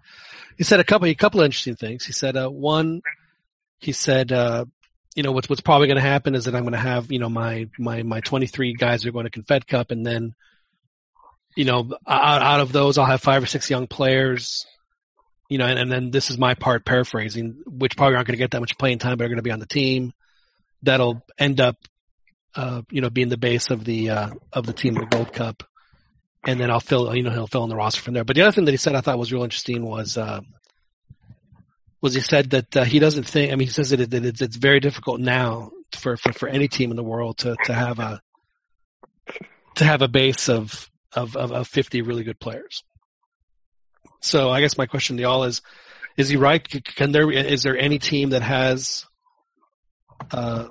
[0.57, 2.05] He said a couple a couple of interesting things.
[2.05, 3.01] He said uh, one,
[3.79, 4.65] he said, uh,
[5.15, 7.19] you know, what's what's probably going to happen is that I'm going to have you
[7.19, 10.35] know my my my 23 guys are going to Confed Cup, and then
[11.55, 14.65] you know out, out of those I'll have five or six young players.
[15.47, 18.43] You know, and, and then this is my part paraphrasing, which probably aren't going to
[18.43, 20.11] get that much playing time, but are going to be on the team.
[20.81, 21.77] That'll end up
[22.55, 25.33] uh, you know, being the base of the uh, of the team in the Gold
[25.33, 25.63] Cup,
[26.45, 28.23] and then I'll fill, you know, he'll fill in the roster from there.
[28.23, 30.41] But the other thing that he said I thought was real interesting was uh,
[32.01, 33.51] was he said that uh, he doesn't think.
[33.51, 36.47] I mean, he says that, it, that it's, it's very difficult now for, for for
[36.47, 38.21] any team in the world to to have a
[39.75, 42.83] to have a base of of of, of 50 really good players.
[44.21, 45.61] So I guess my question to y'all is,
[46.17, 46.65] Is he right?
[46.95, 49.05] Can there is there any team that has
[50.31, 50.67] uh,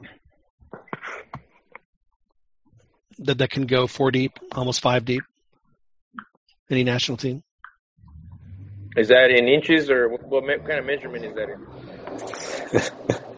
[3.25, 5.23] that that can go four deep, almost five deep?
[6.71, 7.43] Any national team?
[8.97, 11.61] Is that in inches or what, what kind of measurement is that in?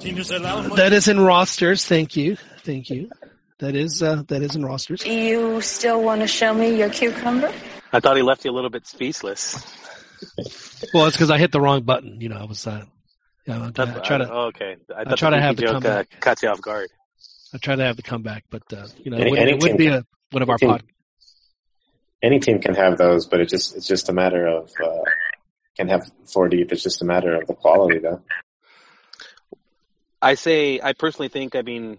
[0.00, 1.84] Tienes That is in rosters.
[1.84, 3.10] Thank you, thank you.
[3.58, 5.04] That is uh, that is in rosters.
[5.04, 7.52] You still want to show me your cucumber?
[7.92, 9.62] I thought he left you a little bit speechless.
[10.94, 12.20] Well, it's because I hit the wrong button.
[12.20, 12.84] You know, I was uh,
[13.46, 14.76] yeah, I, That's, I try to oh, okay.
[14.96, 16.08] I, thought try the to have the joke, comeback.
[16.14, 16.88] uh, caught you off guard.
[17.52, 19.62] I try to have the comeback, but uh, you know, Any- it would, any it
[19.62, 20.82] would be a one of our team- pod.
[22.22, 25.02] Any team can have those, but it just it's just a matter of uh,
[25.76, 26.70] can have four deep.
[26.70, 28.22] It's just a matter of the quality, though.
[30.22, 31.96] I say, I personally think, I mean,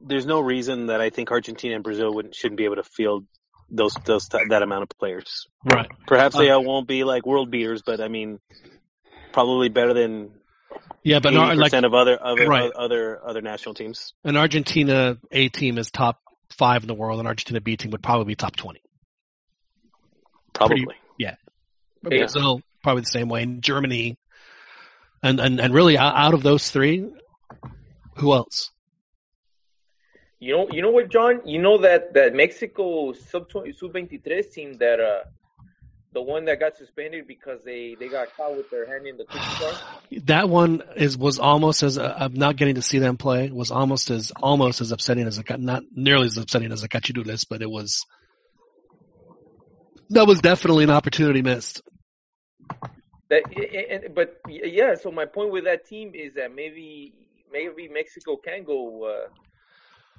[0.00, 3.26] there's no reason that I think Argentina and Brazil wouldn't, shouldn't be able to field
[3.68, 5.48] those, those, that amount of players.
[5.64, 5.88] Right.
[6.06, 8.38] Perhaps they Uh, uh, won't be like world beaters, but I mean,
[9.32, 10.30] probably better than
[11.04, 12.72] Yeah, but eighty not, like percent of other, other, Right.
[12.72, 14.14] other, other national teams.
[14.24, 16.18] an Argentina A team is top
[16.56, 18.80] five in the world, an Argentina B team would probably be top twenty.
[20.54, 20.96] Probably.
[21.18, 21.34] Yeah.
[22.02, 23.42] Brazil probably the same way.
[23.42, 24.18] And Germany,
[25.22, 27.10] and and and really out out of those three,
[28.16, 28.70] who else?
[30.38, 31.40] You know, you know what, John?
[31.46, 35.24] You know that that Mexico sub sub twenty three team that uh,
[36.14, 39.24] the one that got suspended because they they got caught with their hand in the
[39.24, 39.72] cookie jar.
[40.24, 43.70] That one is was almost as uh, I'm not getting to see them play was
[43.70, 47.60] almost as almost as upsetting as a not nearly as upsetting as a Cachirules, but
[47.60, 48.06] it was
[50.10, 51.82] that was definitely an opportunity missed.
[53.30, 53.42] That,
[53.90, 57.12] and, but yeah, so my point with that team is that maybe
[57.52, 59.04] maybe Mexico can go.
[59.04, 59.28] Uh,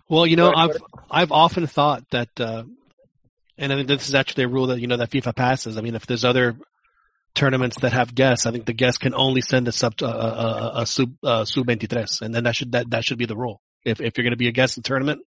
[0.09, 0.77] Well, you know, I've
[1.09, 2.63] I've often thought that, uh,
[3.57, 5.77] and I think this is actually a rule that you know that FIFA passes.
[5.77, 6.55] I mean, if there's other
[7.33, 10.09] tournaments that have guests, I think the guests can only send a sub uh, a,
[10.09, 13.35] a, a sub uh, sub 23, and then that should that that should be the
[13.35, 13.61] rule.
[13.83, 15.21] If if you're going to be a guest in the tournament,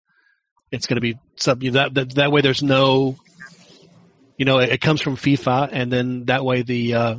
[0.71, 2.41] it's going to be sub that, that that way.
[2.41, 3.17] There's no,
[4.37, 7.17] you know, it, it comes from FIFA, and then that way the uh,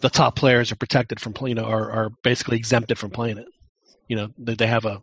[0.00, 3.38] the top players are protected from playing, you know, are are basically exempted from playing
[3.38, 3.46] it.
[4.08, 5.02] You know, they, they have a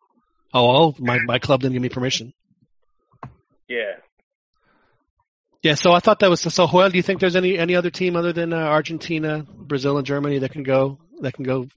[0.54, 2.34] Oh, oh, my my club didn't give me permission.
[3.68, 3.94] yeah,
[5.64, 6.68] Yeah, so I thought that was so.
[6.68, 10.06] Joel, do you think there's any any other team other than uh, Argentina, Brazil, and
[10.06, 11.68] Germany that can go that can go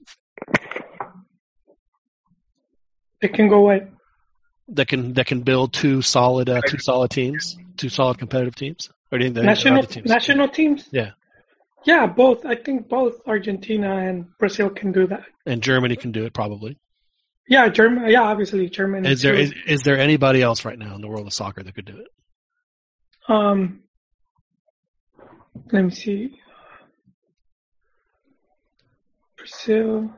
[3.21, 3.87] It can go away.
[4.69, 8.89] that can that can build two solid uh, two solid teams, two solid competitive teams?
[9.11, 10.09] Or do you think National teams?
[10.09, 10.87] national teams.
[10.91, 11.11] Yeah.
[11.85, 12.45] Yeah, both.
[12.45, 15.23] I think both Argentina and Brazil can do that.
[15.45, 16.77] and Germany can do it probably.
[17.47, 18.09] Yeah, German.
[18.09, 19.09] Yeah, obviously Germany.
[19.09, 21.73] Is there is, is there anybody else right now in the world of soccer that
[21.73, 22.07] could do it?
[23.27, 23.81] Um,
[25.71, 26.39] let me see.
[29.37, 30.11] Brazil.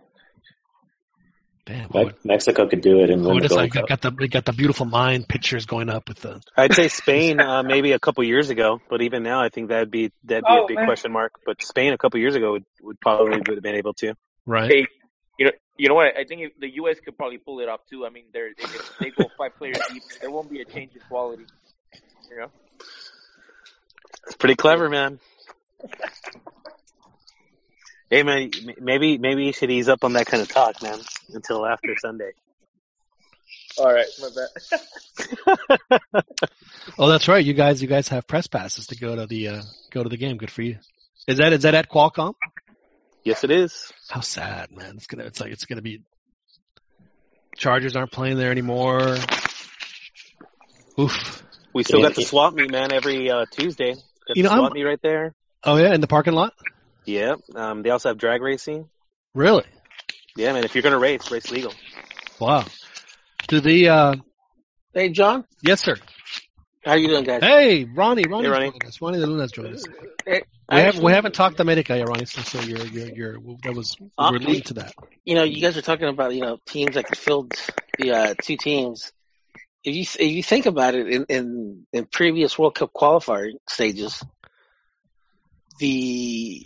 [1.66, 3.88] Damn, Me- Mexico could do it and win the Gold like Cup.
[3.88, 7.40] got the we got the beautiful mind pictures going up with the I'd say Spain,
[7.42, 10.50] uh, maybe a couple years ago, but even now, I think that'd be that'd be
[10.52, 10.86] Oh, a big man.
[10.88, 11.34] question mark.
[11.46, 14.16] But Spain, a couple years ago, would, would probably would have been able to.
[14.48, 14.72] right.
[14.72, 14.88] Hey,
[15.38, 16.18] you know, you know what?
[16.18, 16.98] I think if the U.S.
[17.06, 18.04] could probably pull it off too.
[18.06, 21.02] I mean, they're, if they go five players deep, there won't be a change in
[21.08, 21.46] quality.
[22.32, 22.52] You know,
[24.26, 25.20] It's pretty clever, man.
[28.10, 31.00] Hey man, maybe maybe you should ease up on that kind of talk, man,
[31.34, 32.32] until after Sunday.
[33.78, 34.30] all right, my
[35.90, 36.24] bad.
[36.98, 37.44] Oh, that's right.
[37.44, 40.18] You guys, you guys have press passes to go to the uh, go to the
[40.18, 40.38] game.
[40.38, 40.78] Good for you.
[41.28, 42.34] Is that is that at Qualcomm?
[43.24, 43.92] Yes, it is.
[44.10, 44.96] How sad, man.
[44.98, 46.02] It's gonna it's like it's gonna be.
[47.58, 49.18] Chargers aren't playing there anymore.
[51.00, 51.44] Oof.
[51.74, 53.96] We still got the swap meet, man, every uh, Tuesday.
[54.30, 55.34] Got You the know, swap I'm- meet right there.
[55.64, 56.54] Oh yeah, in the parking lot.
[57.06, 57.36] Yeah.
[57.56, 58.88] Um, they also have drag racing.
[59.34, 59.64] Really?
[60.38, 60.64] Yeah, man.
[60.64, 61.74] If you're gonna race, race legal.
[62.40, 62.64] Wow.
[63.48, 64.16] Do the uh,
[64.94, 65.46] Hey, John.
[65.64, 65.96] yes, sir.
[66.86, 67.42] How you doing, guys?
[67.42, 68.70] Hey, Ronnie, Ronnie, Ronnie.
[68.70, 69.02] joined us.
[69.02, 69.84] Ronnie the Luna's joined us.
[70.26, 72.26] Hey, We, have, we haven't talked to America yet, Ronnie.
[72.26, 74.94] So, so you're, you're, you're, that was we Uh, were leading to that.
[75.26, 77.54] You know, you guys are talking about you know teams that could field
[77.98, 79.12] the uh, two teams.
[79.84, 84.24] If you if you think about it, in in, in previous World Cup qualifying stages,
[85.80, 86.66] the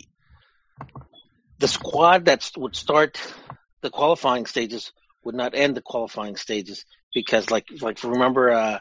[1.58, 3.20] the squad that would start
[3.80, 4.92] the qualifying stages
[5.24, 8.78] would not end the qualifying stages because, like, like remember uh,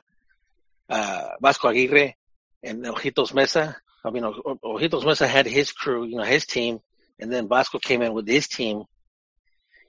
[0.89, 2.15] uh, Vasco Aguirre
[2.63, 3.75] and Ojitos Meza.
[4.03, 6.79] I mean, Ojitos Meza had his crew, you know, his team,
[7.19, 8.83] and then Vasco came in with his team.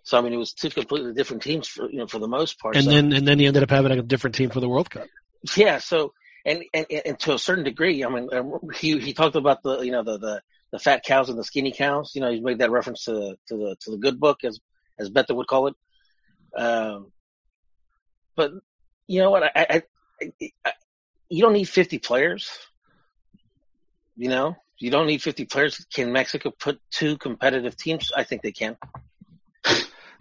[0.05, 2.59] So I mean, it was two completely different teams for you know for the most
[2.61, 2.77] part.
[2.77, 4.91] And so, then and then he ended up having a different team for the World
[4.91, 5.09] Cup.
[5.57, 6.13] yeah, so
[6.45, 9.81] and, and and to a certain degree, I mean, um, he he talked about the
[9.81, 12.13] you know the the the fat cows and the skinny cows.
[12.15, 14.61] You know, he made that reference to to the to the good book as
[14.99, 15.75] as Beto would call it.
[16.57, 17.13] Um,
[18.37, 18.53] but
[19.07, 19.43] you know what?
[19.45, 19.83] I, I,
[20.21, 20.73] I, I
[21.31, 22.51] you don't need 50 players.
[24.17, 25.85] You know, you don't need 50 players.
[25.93, 28.13] Can Mexico put two competitive teams?
[28.15, 28.77] I think they can.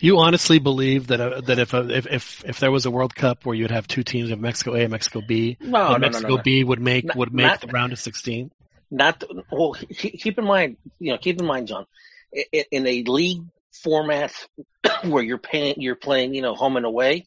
[0.04, 3.16] You honestly believe that uh, that if, uh, if if if there was a World
[3.16, 6.28] Cup where you'd have two teams of Mexico A and Mexico B, No, no, Mexico
[6.28, 6.42] no, no.
[6.42, 8.52] B would make Not- would make not- the round of sixteen?
[8.92, 9.76] Not well.
[9.96, 11.86] Keep, in mind, you know, keep in mind, John,
[12.34, 13.44] in a league
[13.82, 14.34] format
[15.06, 17.26] where you're paying, you're playing, you know, home and away.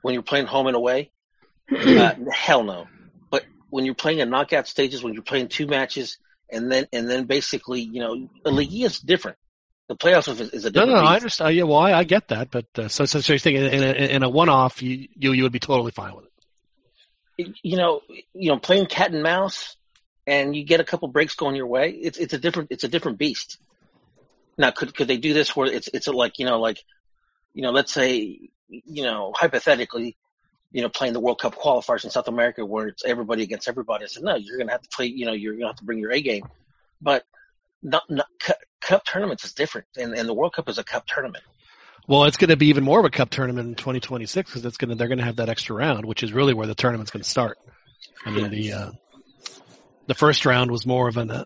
[0.00, 1.10] When you're playing home and away,
[1.70, 2.86] uh, hell no.
[3.30, 6.16] But when you're playing in knockout stages, when you're playing two matches,
[6.50, 9.36] and then and then basically, you know, a league is different.
[9.88, 10.92] The playoffs is, is a different.
[10.92, 11.54] No, no, I understand.
[11.54, 13.92] Yeah, well, I, I get that, but uh, so so, so you're thinking in a,
[14.16, 16.24] in a one-off, you, you you would be totally fine with
[17.38, 17.54] it.
[17.62, 18.00] you know,
[18.34, 19.76] you know, playing cat and mouse,
[20.26, 21.90] and you get a couple breaks going your way.
[21.90, 23.58] It's it's a different it's a different beast.
[24.58, 26.82] Now, could could they do this where it's it's like you know like,
[27.54, 30.16] you know, let's say you know hypothetically,
[30.72, 34.04] you know, playing the World Cup qualifiers in South America where it's everybody against everybody.
[34.04, 35.06] I said no, you're gonna have to play.
[35.06, 36.48] You know, you're gonna have to bring your A game,
[37.00, 37.24] but
[37.82, 41.06] not, not cup, cup tournaments is different, and and the World Cup is a cup
[41.06, 41.44] tournament.
[42.08, 44.76] Well, it's going to be even more of a cup tournament in 2026 because it's
[44.76, 47.10] going to they're going to have that extra round, which is really where the tournament's
[47.10, 47.58] going to start.
[48.24, 48.90] I mean, the uh,
[50.06, 51.44] the first round was more of an uh,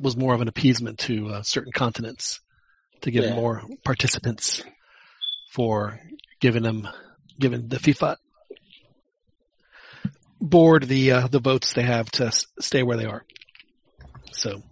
[0.00, 2.40] was more of an appeasement to uh, certain continents
[3.02, 3.34] to give Yeah.
[3.34, 4.62] more participants
[5.52, 6.00] for
[6.40, 6.88] giving them
[7.38, 8.16] giving the FIFA
[10.40, 13.24] board the uh, the votes they have to stay where they are.
[14.38, 14.62] So,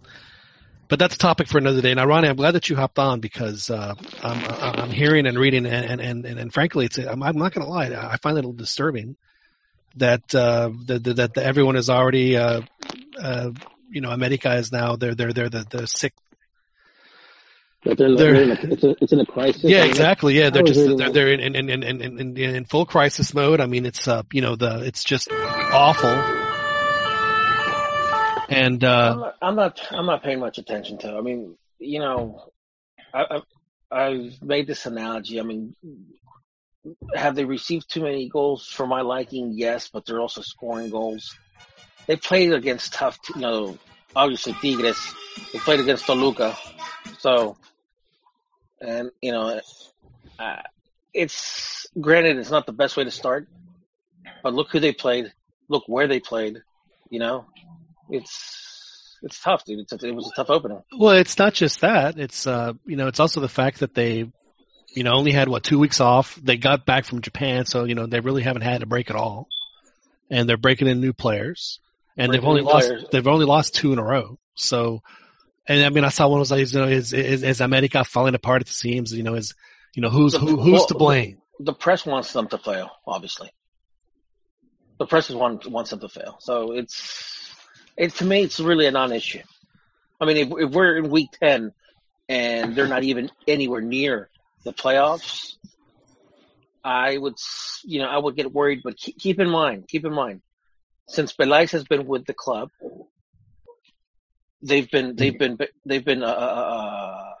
[0.87, 1.93] but that's a topic for another day.
[1.93, 5.65] Now, Ronnie, I'm glad that you hopped on because uh, I'm, I'm hearing and reading
[5.65, 8.45] and and and, and frankly, it's I'm, I'm not going to lie, I find it
[8.45, 9.17] a little disturbing
[9.97, 12.61] that uh, that, that, everyone is already uh,
[13.21, 13.51] uh,
[13.89, 16.13] you know America is now they're they're they're the, the sick.
[17.83, 19.63] They're, They're- in a, it's, a, it's in a crisis.
[19.63, 20.37] Yeah, exactly.
[20.37, 23.61] Yeah, they're just they're they're in in, in, in, in, in in full crisis mode.
[23.61, 26.46] I mean, it's uh you know the it's just awful.
[28.49, 29.87] And I'm uh, not, I'm not.
[29.91, 31.15] I'm not paying much attention to.
[31.15, 32.49] I mean, you know,
[33.13, 33.41] I,
[33.91, 35.39] I, I've made this analogy.
[35.39, 35.75] I mean,
[37.13, 39.51] have they received too many goals for my liking?
[39.53, 41.35] Yes, but they're also scoring goals.
[42.07, 43.19] They played against tough.
[43.35, 43.77] You know,
[44.15, 45.13] obviously Tigres.
[45.51, 46.57] They played against Toluca.
[47.19, 47.57] So,
[48.79, 49.59] and you know,
[50.39, 50.61] uh,
[51.13, 53.47] it's granted it's not the best way to start,
[54.41, 55.33] but look who they played.
[55.67, 56.61] Look where they played.
[57.09, 57.45] You know,
[58.09, 59.79] it's it's tough, dude.
[59.79, 60.83] It's it was a tough opener.
[60.97, 62.17] Well, it's not just that.
[62.17, 64.31] It's uh, you know, it's also the fact that they,
[64.93, 66.35] you know, only had what two weeks off.
[66.35, 69.15] They got back from Japan, so you know they really haven't had a break at
[69.15, 69.47] all,
[70.29, 71.79] and they're breaking in new players,
[72.15, 73.05] and they've only lost players.
[73.11, 74.37] they've only lost two in a row.
[74.55, 75.01] So,
[75.67, 78.35] and I mean, I saw one was like, you know, is is, is America falling
[78.35, 79.13] apart at the seams?
[79.13, 79.55] You know, is
[79.93, 81.39] you know who's who, who's to blame?
[81.59, 83.49] The press wants them to fail, obviously.
[84.99, 86.37] The press is want, wants them to fail.
[86.39, 87.36] So it's
[87.97, 89.41] it to me, it's really a non-issue.
[90.19, 91.73] I mean, if, if we're in week ten
[92.29, 94.29] and they're not even anywhere near
[94.63, 95.55] the playoffs,
[96.83, 97.35] I would,
[97.83, 98.81] you know, I would get worried.
[98.83, 100.41] But keep, keep in mind, keep in mind,
[101.07, 102.69] since Peláez has been with the club,
[104.61, 107.35] they've been they've been they've been a, a,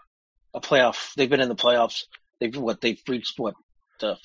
[0.55, 1.13] a playoff.
[1.15, 2.05] They've been in the playoffs.
[2.39, 3.55] They've what they've reached what
[4.01, 4.15] uh,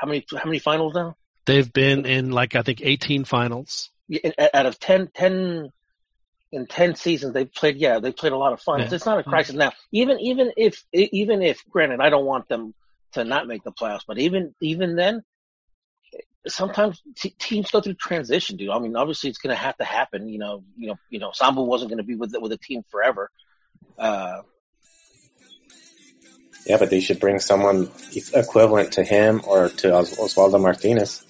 [0.00, 1.16] how many how many finals now?
[1.46, 3.90] They've been in like I think 18 finals.
[4.08, 5.70] Yeah, Out of 10, 10
[6.50, 7.76] in ten seasons they've played.
[7.76, 8.88] Yeah, they played a lot of fun Yeah.
[8.90, 9.72] It's not a crisis now.
[9.92, 12.74] Even even if even if granted, I don't want them
[13.12, 15.22] to not make the playoffs, but even even then,
[16.46, 18.70] sometimes t- teams go through transition, dude.
[18.70, 20.28] I mean, obviously it's going to have to happen.
[20.28, 22.58] You know, you know, you know, Sambu wasn't going to be with the, with a
[22.58, 23.30] team forever.
[23.98, 24.42] Uh,
[26.66, 27.90] Yeah, but they should bring someone
[28.34, 31.24] equivalent to him or to Os- Osvaldo Martinez.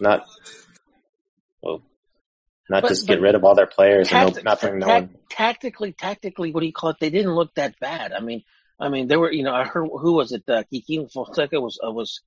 [0.00, 0.26] Not,
[1.62, 1.82] well,
[2.70, 4.78] not But- just but get rid of all their players and Tacti- no, not bring
[4.78, 5.14] no one.
[5.30, 6.96] Tactically, tactically, what do you call it?
[7.00, 8.12] They didn't look that bad.
[8.12, 8.42] I mean,
[8.78, 9.32] I mean, there were.
[9.32, 10.44] You know, I heard who was it?
[10.48, 12.20] Uh, Kiki Fonseca was uh, was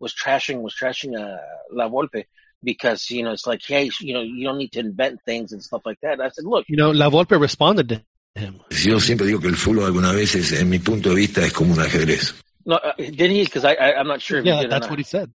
[0.00, 1.38] was trashing was trashing uh,
[1.70, 2.24] La Volpe
[2.64, 5.62] because you know it's like, hey, you know, you don't need to invent things and
[5.62, 6.20] stuff like that.
[6.20, 8.02] I said, look, You know, La Volpe responded to
[8.34, 8.60] him.
[8.70, 11.74] Yo siempre digo que el fútbol algunas veces, en mi punto de vista, es como
[11.74, 12.34] un ajedrez.
[12.64, 13.44] no, uh, did he?
[13.44, 14.90] Because I, I I'm not sure if he Yeah, did or that's not.
[14.90, 15.30] what he said.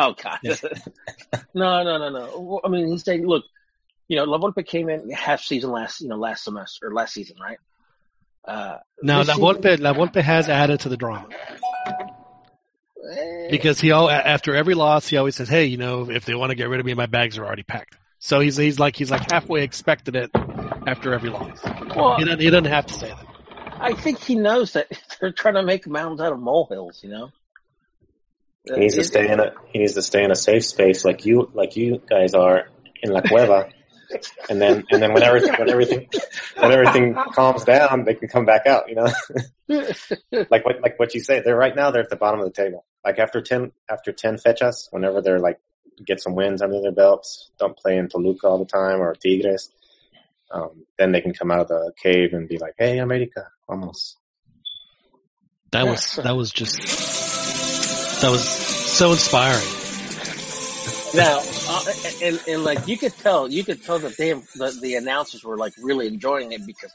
[0.00, 0.38] Oh God.
[1.54, 2.60] No, no, no, no.
[2.64, 3.44] I mean, he's saying, look,
[4.08, 7.12] you know, La Volpe came in half season last, you know, last semester or last
[7.14, 7.58] season, right?
[8.44, 11.28] Uh, Now this La season- Volpe, La Volpe has added to the drama
[13.10, 16.34] eh, because he all after every loss he always says, "Hey, you know, if they
[16.34, 18.96] want to get rid of me, my bags are already packed." So he's he's like
[18.96, 20.30] he's like halfway expected it
[20.86, 21.58] after every loss.
[21.94, 23.26] Well, He doesn't, he doesn't have to say that.
[23.80, 24.86] I think he knows that
[25.20, 27.00] they're trying to make mountains out of molehills.
[27.02, 27.30] You know.
[28.64, 31.26] He needs to stay in a he needs to stay in a safe space like
[31.26, 32.68] you like you guys are
[33.02, 33.70] in La Cueva.
[34.48, 36.08] And then and then when everything when everything
[36.58, 39.08] when everything calms down, they can come back out, you know?
[40.50, 42.52] like what like what you say, they're right now they're at the bottom of the
[42.52, 42.84] table.
[43.04, 45.58] Like after ten after ten fechas, whenever they're like
[46.04, 49.70] get some wins under their belts, don't play in Toluca all the time or Tigres.
[50.52, 54.16] Um, then they can come out of the cave and be like, Hey America, vamos.
[55.72, 57.31] That was that was just
[58.22, 59.66] that was so inspiring.
[61.14, 64.94] Now, uh, and, and like you could tell, you could tell that they the, the
[64.94, 66.92] announcers were like really enjoying it because,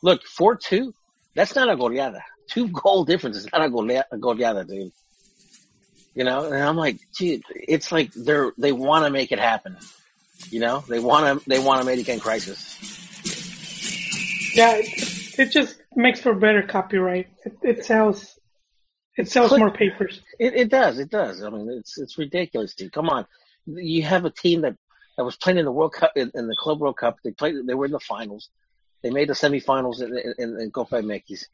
[0.00, 0.94] look, four two,
[1.34, 2.20] that's not a goleada.
[2.48, 4.92] Two goal difference is not a golea- a goleada, dude.
[6.14, 9.76] You know, and I'm like, dude, it's like they're they want to make it happen.
[10.50, 12.78] You know, they want to they want American crisis.
[14.54, 17.28] Yeah, it, it just makes for better copyright.
[17.44, 18.38] It, it sells,
[19.20, 20.20] it sells Click- more papers.
[20.38, 21.42] It, it does, it does.
[21.42, 22.92] I mean, it's it's ridiculous, dude.
[22.92, 23.26] Come on,
[23.66, 24.76] you have a team that
[25.16, 27.16] that was playing in the World Cup in, in the Club World Cup.
[27.22, 28.48] They played, they were in the finals.
[29.02, 31.44] They made the semifinals in in, in Copa MX.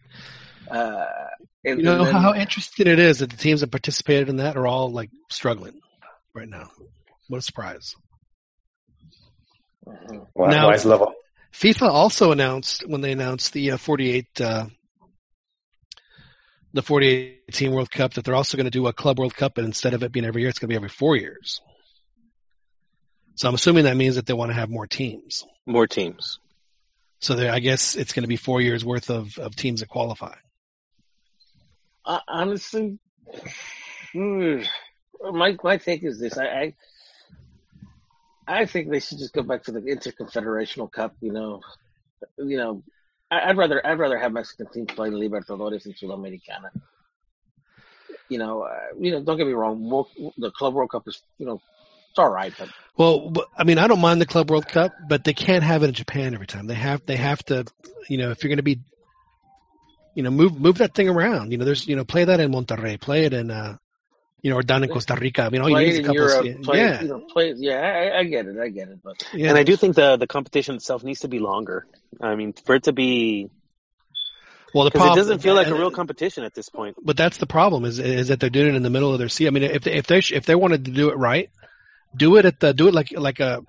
[0.70, 1.05] Uh,
[1.64, 4.37] and, You know and then- how interesting it is that the teams that participated in
[4.37, 5.81] that are all like struggling
[6.35, 6.70] right now.
[7.29, 7.94] What a surprise!
[10.33, 11.14] Why, Now- why is level
[11.52, 14.66] FIFA also announced when they announced the uh, 48 uh,
[16.76, 19.58] the 48 team World Cup that they're also going to do a Club World Cup,
[19.58, 21.60] and instead of it being every year, it's going to be every four years.
[23.34, 25.44] So I'm assuming that means that they want to have more teams.
[25.66, 26.38] More teams.
[27.18, 29.88] So they, I guess it's going to be four years worth of, of teams that
[29.88, 30.34] qualify.
[32.04, 32.98] uh, honestly,
[34.12, 34.60] hmm,
[35.32, 36.74] my my take is this: I, I
[38.46, 41.14] I think they should just go back to the Interconfederational Cup.
[41.20, 41.60] You know,
[42.38, 42.95] you know, I,
[43.30, 46.70] I'd rather I'd rather have Mexican teams play Libertadores and Sudamericana.
[48.28, 49.22] You know, uh, you know.
[49.22, 49.88] Don't get me wrong.
[49.88, 50.08] World,
[50.38, 51.60] the Club World Cup is, you know,
[52.10, 55.24] it's all right, but Well, I mean, I don't mind the Club World Cup, but
[55.24, 56.66] they can't have it in Japan every time.
[56.66, 57.66] They have they have to,
[58.08, 58.80] you know, if you're going to be,
[60.14, 61.52] you know, move move that thing around.
[61.52, 63.76] You know, there's you know, play that in Monterrey, play it in, uh,
[64.42, 65.42] you know, or down in Costa Rica.
[65.42, 66.14] I mean, all you play need it is a couple.
[66.14, 66.59] Europe.
[66.59, 67.55] of, play, yeah, you know, play.
[67.57, 68.59] Yeah, I, I get it.
[68.59, 69.03] I get it.
[69.03, 69.49] But yeah.
[69.49, 71.87] And I do think the the competition itself needs to be longer.
[72.20, 73.51] I mean, for it to be
[74.75, 76.96] well, the because it doesn't feel like a real competition at this point.
[77.03, 79.29] But that's the problem is is that they're doing it in the middle of their
[79.29, 79.46] sea.
[79.46, 81.51] I mean, if they, if they if they wanted to do it right,
[82.14, 83.64] do it at the do it like like a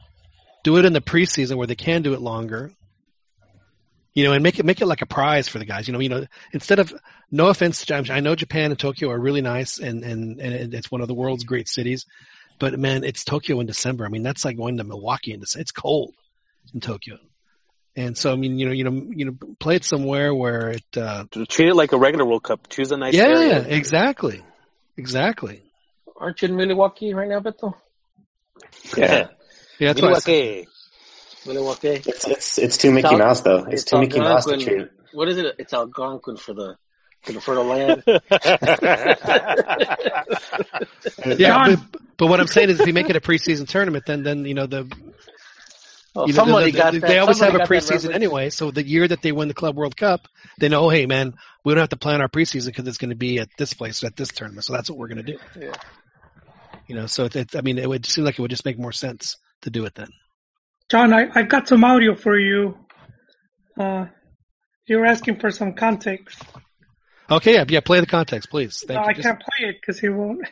[0.63, 2.71] do it in the preseason where they can do it longer.
[4.17, 5.87] You know, and make it make it like a prize for the guys.
[5.87, 6.91] You know, you know, instead of
[7.29, 10.89] no offense, to- I know Japan and Tokyo are really nice, and and and it's
[10.89, 12.05] one of the world's great cities.
[12.57, 14.05] But man, it's Tokyo in December.
[14.05, 15.61] I mean, that's like going to Milwaukee in December.
[15.61, 16.15] It's cold
[16.73, 17.17] in Tokyo,
[17.95, 20.97] and so I mean, you know, you know, you know, play it somewhere where it.
[20.97, 22.67] uh Treat it like a regular World Cup.
[22.69, 23.59] Choose a nice Yeah, area.
[23.67, 24.43] exactly,
[24.97, 25.61] exactly.
[26.19, 27.75] aren't you in Milwaukee right now, Beto?
[28.97, 29.27] Yeah.
[29.79, 30.21] Yeah, that's what I.
[30.25, 30.67] Milwaukee.
[31.53, 31.87] Milwaukee.
[31.89, 32.01] Eh?
[32.05, 33.65] It's it's it's too Mickey Al- Mouse though.
[33.65, 34.87] It's, too Mickey Mouse to treat.
[35.13, 35.55] What is it?
[35.57, 36.75] It's Algonquin for the
[37.23, 38.03] for the fertile land.
[41.25, 41.75] Yeah, John.
[41.91, 44.45] but, but what I'm saying is, if you make it a preseason tournament, then then
[44.45, 44.89] you know the
[46.13, 47.07] Well, you know, somebody the- got the- that.
[47.07, 48.49] they always have a preseason anyway.
[48.49, 50.27] So the year that they win the Club World Cup,
[50.59, 51.33] they know, oh, hey man,
[51.63, 54.03] we don't have to plan our preseason because it's going to be at this place
[54.03, 54.65] at this tournament.
[54.65, 55.37] So that's what we're going to do.
[55.59, 55.73] Yeah.
[56.87, 58.79] You know, so it's, it's I mean, it would seem like it would just make
[58.79, 60.07] more sense to do it then.
[60.89, 62.77] John, I, I've got some audio for you.
[63.77, 64.05] Uh,
[64.87, 66.41] you were asking for some context.
[67.29, 67.81] Okay, yeah, yeah.
[67.81, 68.83] Play the context, please.
[68.87, 69.09] Thank no, you.
[69.09, 70.47] I Just- can't play it because he won't.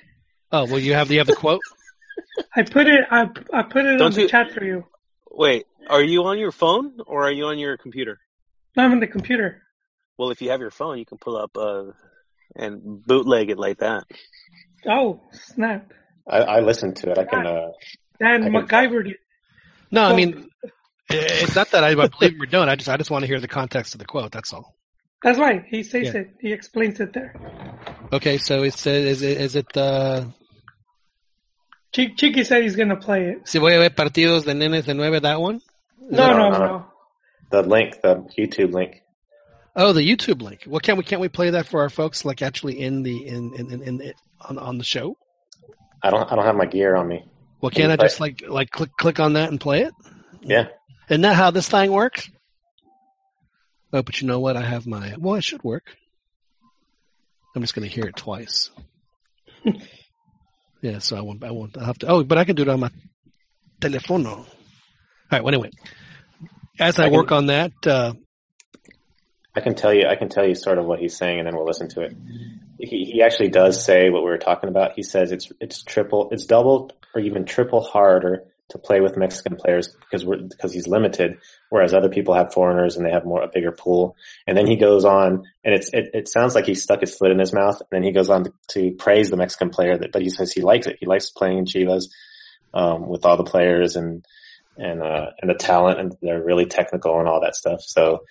[0.51, 1.61] oh, well, you have the you have the quote.
[2.55, 3.05] I put it.
[3.09, 4.85] I I put it on Don't the you- chat for you.
[5.31, 8.19] Wait, are you on your phone or are you on your computer?
[8.75, 9.61] No, I'm on the computer.
[10.17, 11.91] Well, if you have your phone, you can pull up uh,
[12.55, 14.03] and bootleg it like that.
[14.87, 15.91] Oh snap!
[16.29, 17.17] I, I listened to it.
[17.17, 17.47] I can.
[17.47, 17.67] Uh,
[18.19, 19.17] Dan I can- MacGyvered it.
[19.91, 20.49] No, I mean,
[21.09, 22.69] it's not that I believe him or don't.
[22.69, 24.31] I just I just want to hear the context of the quote.
[24.31, 24.75] That's all.
[25.23, 25.63] That's right.
[25.67, 26.21] He says Yeah.
[26.21, 26.29] it.
[26.39, 27.33] He explains it there.
[28.13, 30.25] Okay, so it says is it is it uh
[31.95, 33.47] Chi- Chiqui said he's gonna play it.
[33.47, 35.61] si voy a ver partidos de nenes de nueve that one?
[35.99, 36.59] No, no, no, no.
[36.59, 36.85] no.
[37.51, 39.01] the link, the YouTube link.
[39.75, 40.63] Oh, the YouTube link.
[40.67, 43.53] Well, can't we can't we play that for our folks like actually in the in
[43.55, 45.17] in in, in it, on on the show?
[46.03, 46.31] I don't.
[46.31, 47.25] I don't have my gear on me.
[47.61, 49.93] Well, Can can't I just like like click click on that and play it?
[50.41, 50.67] Yeah.
[51.09, 52.29] Isn't that how this thing works?
[53.93, 54.57] Oh, but you know what?
[54.57, 55.95] I have my well, it should work.
[57.55, 58.69] I'm just going to hear it twice.
[60.81, 61.43] yeah, so I won't.
[61.43, 61.77] I won't.
[61.77, 62.07] I have to.
[62.07, 62.91] Oh, but I can do it on my
[63.79, 64.27] telefono.
[64.27, 64.45] All
[65.31, 65.43] right.
[65.43, 65.71] Well, anyway,
[66.79, 68.13] as I, I can- work on that, uh,
[69.55, 71.55] I can tell you, I can tell you sort of what he's saying, and then
[71.55, 72.17] we'll listen to it.
[72.77, 74.91] He, he actually does say what we were talking about.
[74.95, 79.55] He says it's it's triple, it's double, or even triple harder to play with Mexican
[79.55, 81.37] players because we're because he's limited,
[81.69, 84.15] whereas other people have foreigners and they have more a bigger pool.
[84.47, 87.31] And then he goes on, and it's it, it sounds like he stuck his foot
[87.31, 87.79] in his mouth.
[87.79, 90.51] And then he goes on to, to praise the Mexican player, that, but he says
[90.51, 90.97] he likes it.
[90.99, 92.05] He likes playing in Chivas
[92.73, 94.25] um, with all the players and
[94.77, 97.81] and uh, and the talent, and they're really technical and all that stuff.
[97.81, 98.23] So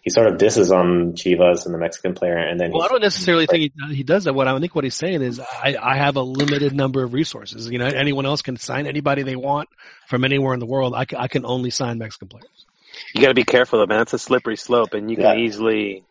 [0.00, 3.02] he sort of disses on Chivas and the Mexican player, and then well, I don't
[3.02, 4.34] necessarily think he, he does that.
[4.34, 7.68] What I think what he's saying is, I, I have a limited number of resources.
[7.68, 9.68] You know, anyone else can sign anybody they want
[10.06, 10.94] from anywhere in the world.
[10.94, 12.66] I can, I can only sign Mexican players.
[13.14, 14.02] You got to be careful, though, man.
[14.02, 16.04] It's a slippery slope, and you can easily.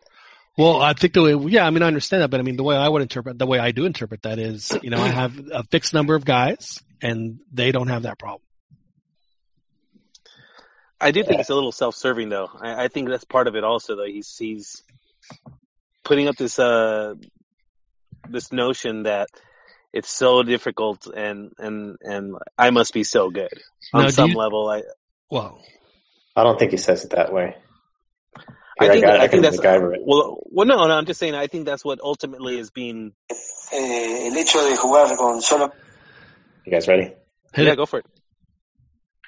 [0.56, 2.64] Well, I think the way, yeah, I mean, I understand that, but I mean, the
[2.64, 5.40] way I would interpret, the way I do interpret that is, you know, I have
[5.52, 8.42] a fixed number of guys and they don't have that problem.
[11.00, 12.48] I do think it's a little self-serving, though.
[12.60, 13.94] I, I think that's part of it, also.
[13.96, 14.82] Though he's he's
[16.04, 17.14] putting up this uh
[18.28, 19.28] this notion that
[19.92, 23.52] it's so difficult, and and and I must be so good
[23.94, 24.68] on Now, some you- level.
[24.68, 24.82] I
[25.30, 25.62] Well,
[26.34, 27.56] I don't think he says it that way.
[28.80, 30.38] I Here, think got- I can think that's well.
[30.46, 30.94] Well, no, no.
[30.94, 31.34] I'm just saying.
[31.34, 33.12] I think that's what ultimately is being.
[33.72, 35.70] Eh, el hecho de jugar con solo
[36.64, 37.12] You guys ready?
[37.56, 38.06] Yeah, go for it.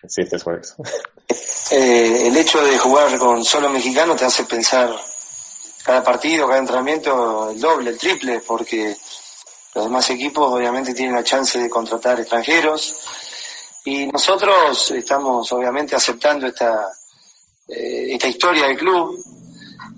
[0.02, 0.74] Let's see if this works.
[1.70, 4.95] eh, el hecho de jugar con solo mexicano te hace pensar
[5.85, 8.95] cada partido, cada entrenamiento el doble, el triple, porque
[9.74, 12.95] los demás equipos obviamente tienen la chance de contratar extranjeros
[13.85, 16.89] y nosotros estamos obviamente aceptando esta
[17.68, 19.16] eh, esta historia del club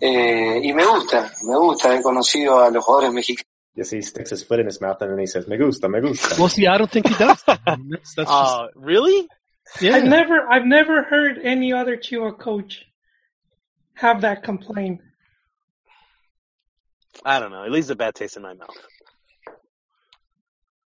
[0.01, 4.31] eh, y me gusta, me gusta, he conocido a los jugadores mexicanos Yes, he sticks
[4.31, 6.67] his foot in his mouth and then he says, "Me gusta, me gusta." Well, see,
[6.67, 7.43] I don't think he does.
[7.47, 9.27] That's, just, really?
[9.81, 9.97] Yeah.
[9.97, 12.85] I've never I've never heard any other Chihuahua coach
[13.95, 15.01] have that complaint.
[17.25, 17.63] I don't know.
[17.65, 18.77] It leaves a bad taste in my mouth.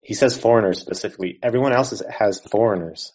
[0.03, 1.39] He says foreigners specifically.
[1.43, 3.13] Everyone else is, has foreigners.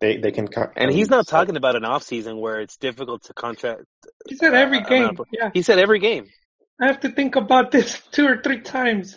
[0.00, 0.48] They they can.
[0.48, 3.82] co- And he's not so- talking about an off season where it's difficult to contract.
[4.28, 5.18] He said every Uh, game.
[5.32, 6.26] Yeah, He said every game.
[6.80, 9.16] I have to think about this two or three times.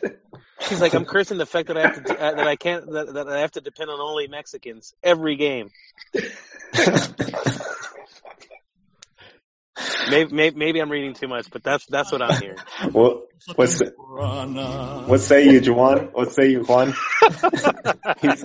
[0.67, 3.13] He's like, I'm cursing the fact that I have to uh, that I can't that,
[3.13, 5.69] that I have to depend on only Mexicans every game.
[10.09, 12.57] Maybe, maybe maybe I'm reading too much, but that's that's what I'm hearing.
[12.91, 13.23] Well,
[13.55, 16.09] what's what say you, Juan?
[16.11, 16.93] What say you, Juan?
[18.21, 18.43] he's,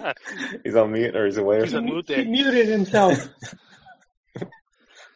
[0.62, 2.02] he's on mute or he's away or He's a something.
[2.06, 3.28] he muted himself.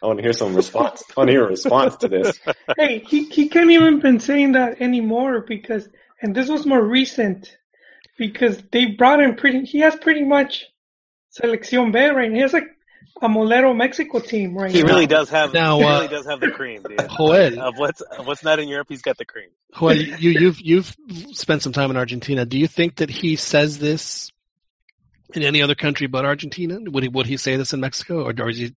[0.02, 1.02] I want to hear some response.
[1.10, 2.38] I want to hear a response to this.
[2.76, 5.88] hey, he he can't even been saying that anymore because,
[6.22, 7.56] and this was more recent,
[8.16, 9.64] because they brought him pretty.
[9.64, 10.66] He has pretty much
[11.40, 12.30] selección B right.
[12.30, 12.34] now.
[12.36, 12.68] He has like
[13.22, 14.88] a Molero Mexico team right He now.
[14.88, 16.98] really does have Now, he uh, really does have the cream, dude.
[17.16, 19.48] Joel, Of what's of what's not in Europe, he's got the cream.
[19.76, 20.96] Joel, you, you've, you've
[21.32, 22.44] spent some time in Argentina.
[22.44, 24.30] Do you think that he says this
[25.34, 26.78] in any other country but Argentina?
[26.80, 28.74] Would he, would he say this in Mexico or, or is he,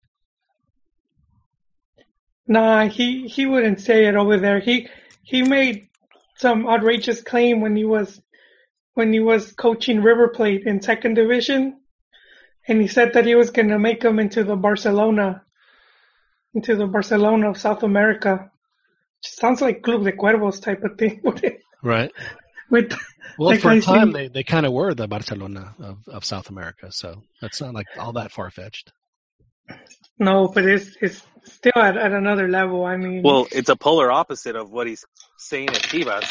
[2.51, 4.59] Nah, he he wouldn't say it over there.
[4.59, 4.89] He
[5.23, 5.89] he made
[6.37, 8.21] some outrageous claim when he was
[8.95, 11.79] when he was coaching River Plate in second division,
[12.67, 15.45] and he said that he was gonna make them into the Barcelona,
[16.53, 18.51] into the Barcelona of South America.
[19.23, 21.23] Sounds like Club de Cuervos type of thing.
[21.85, 22.11] right?
[22.69, 22.93] With
[23.39, 26.49] Well, Like for a time, they, they kind of were the Barcelona of, of South
[26.51, 28.91] America, so that's not like all that far fetched.
[30.19, 32.85] no, but it's it's still at, at another level.
[32.85, 35.05] I mean, Well, it's a polar opposite of what he's
[35.39, 36.25] saying at Chivas.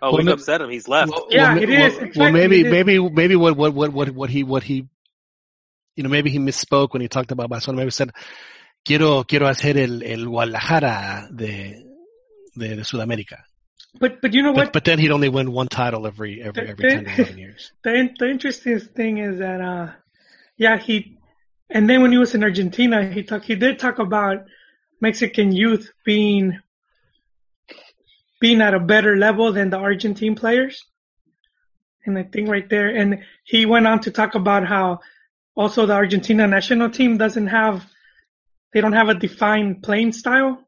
[0.00, 0.70] Oh, Well, we've no- upset him.
[0.70, 1.10] He's left.
[1.12, 1.78] Well, Yeah, well, it ma- is.
[1.80, 4.88] Well, Exactly, well, maybe, maybe, maybe what, what, what, what, what he, what he,
[5.96, 7.78] you know, maybe he misspoke when he talked about Barcelona.
[7.78, 8.10] Maybe he said,
[8.84, 11.84] "Quiero, quiero hacer el, el Guadalajara de,
[12.56, 13.42] de, de Sudamérica."
[14.00, 14.66] but but you know what?
[14.68, 17.72] But, but then he'd only win one title every, every, every ten to eleven years.
[17.84, 19.92] The the interesting thing is that uh
[20.56, 21.11] yeah he
[21.72, 24.44] and then when he was in Argentina he talk he did talk about
[25.00, 26.60] Mexican youth being
[28.40, 30.84] being at a better level than the Argentine players.
[32.04, 35.00] And I think right there and he went on to talk about how
[35.56, 37.84] also the Argentina national team doesn't have
[38.72, 40.58] they don't have a defined playing style.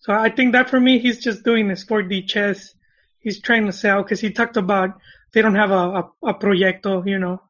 [0.00, 2.74] So I think that for me he's just doing this 4D chess.
[3.20, 5.00] He's trying to sell because he talked about
[5.32, 7.42] they don't have a, a, a proyecto, you know.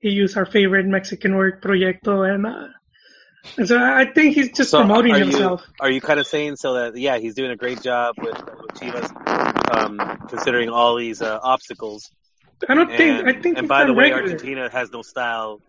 [0.00, 2.68] He used our favorite Mexican word, proyecto, and, uh,
[3.56, 5.62] and so I I think he's just So promoting are himself.
[5.66, 8.36] You, are you kind of saying so that yeah, he's doing a great job with,
[8.36, 9.10] with Chivas,
[9.76, 12.10] um, considering all these uh, obstacles.
[12.68, 13.20] I don't think.
[13.20, 14.22] And, I think and by the way, regular.
[14.32, 15.60] Argentina has no style.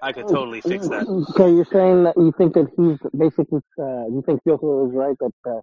[0.00, 1.04] I could totally fix that.
[1.36, 5.16] So you're saying that you think that he's basically, uh, you think Piojo is right
[5.20, 5.60] that uh,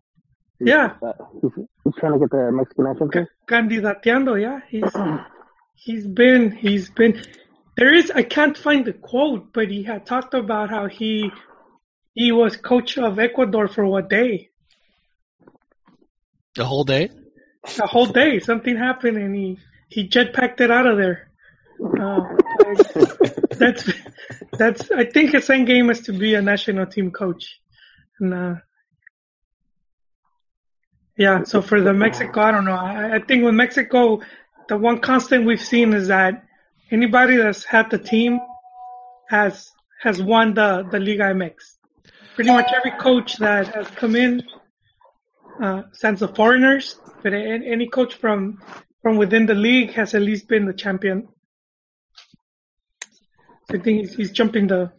[0.60, 0.94] he's, Yeah.
[1.02, 1.52] uh, he's,
[1.84, 3.28] he's trying to get the Mexican national team?
[3.48, 4.60] candidateando, yeah.
[4.70, 4.94] He's
[5.76, 7.24] he's been he's been
[7.76, 11.32] there is I can't find the quote, but he had talked about how he
[12.14, 14.50] he was coach of Ecuador for what day?
[16.56, 17.10] The whole day.
[17.80, 18.40] A whole day.
[18.40, 19.60] Something happened and he
[19.90, 21.30] he jetpacked it out of there.
[22.00, 22.22] Uh,
[23.58, 23.92] that's
[24.58, 27.60] that's I think his end game is to be a national team coach.
[28.20, 28.56] And uh
[31.18, 32.76] yeah, so for the Mexico, I don't know.
[32.76, 34.22] I, I think with Mexico,
[34.68, 36.44] the one constant we've seen is that
[36.94, 38.40] anybody that's had the team
[39.30, 39.72] has
[40.02, 41.56] has won the the Liga MX.
[42.36, 44.44] Pretty much every coach that has come in,
[45.62, 48.62] uh, since the foreigners, but any coach from
[49.02, 51.28] from within the league has at least been the champion.
[53.70, 54.92] So I think he's, he's jumping the,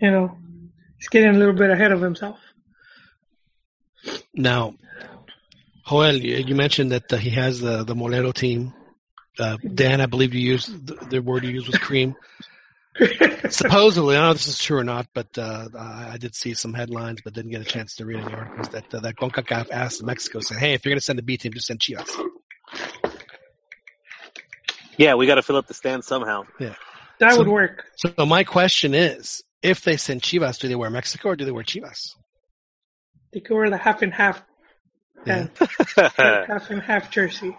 [0.00, 0.36] you know,
[0.96, 2.38] he's getting a little bit ahead of himself.
[4.34, 4.74] Now,
[5.88, 8.72] Joel, you, mentioned that he has the the Molero team.
[9.38, 12.14] Uh, Dan, I believe you used the, the word you used was cream.
[13.50, 16.34] Supposedly, I don't know if this is true or not, but uh, I I did
[16.34, 19.14] see some headlines, but didn't get a chance to read any articles that uh, that
[19.16, 21.78] Concacaf asked Mexico, saying, "Hey, if you're going to send a B team, just send
[21.78, 22.08] Chivas."
[24.96, 26.42] Yeah, we got to fill up the stand somehow.
[26.58, 26.74] Yeah,
[27.20, 27.84] That So- would work.
[27.96, 31.52] So my question is, if they send Chivas, do they wear Mexico or do they
[31.52, 32.14] wear Chivas?
[33.32, 34.42] They could wear the half and half,
[35.26, 35.50] and
[36.06, 37.56] half and half jersey.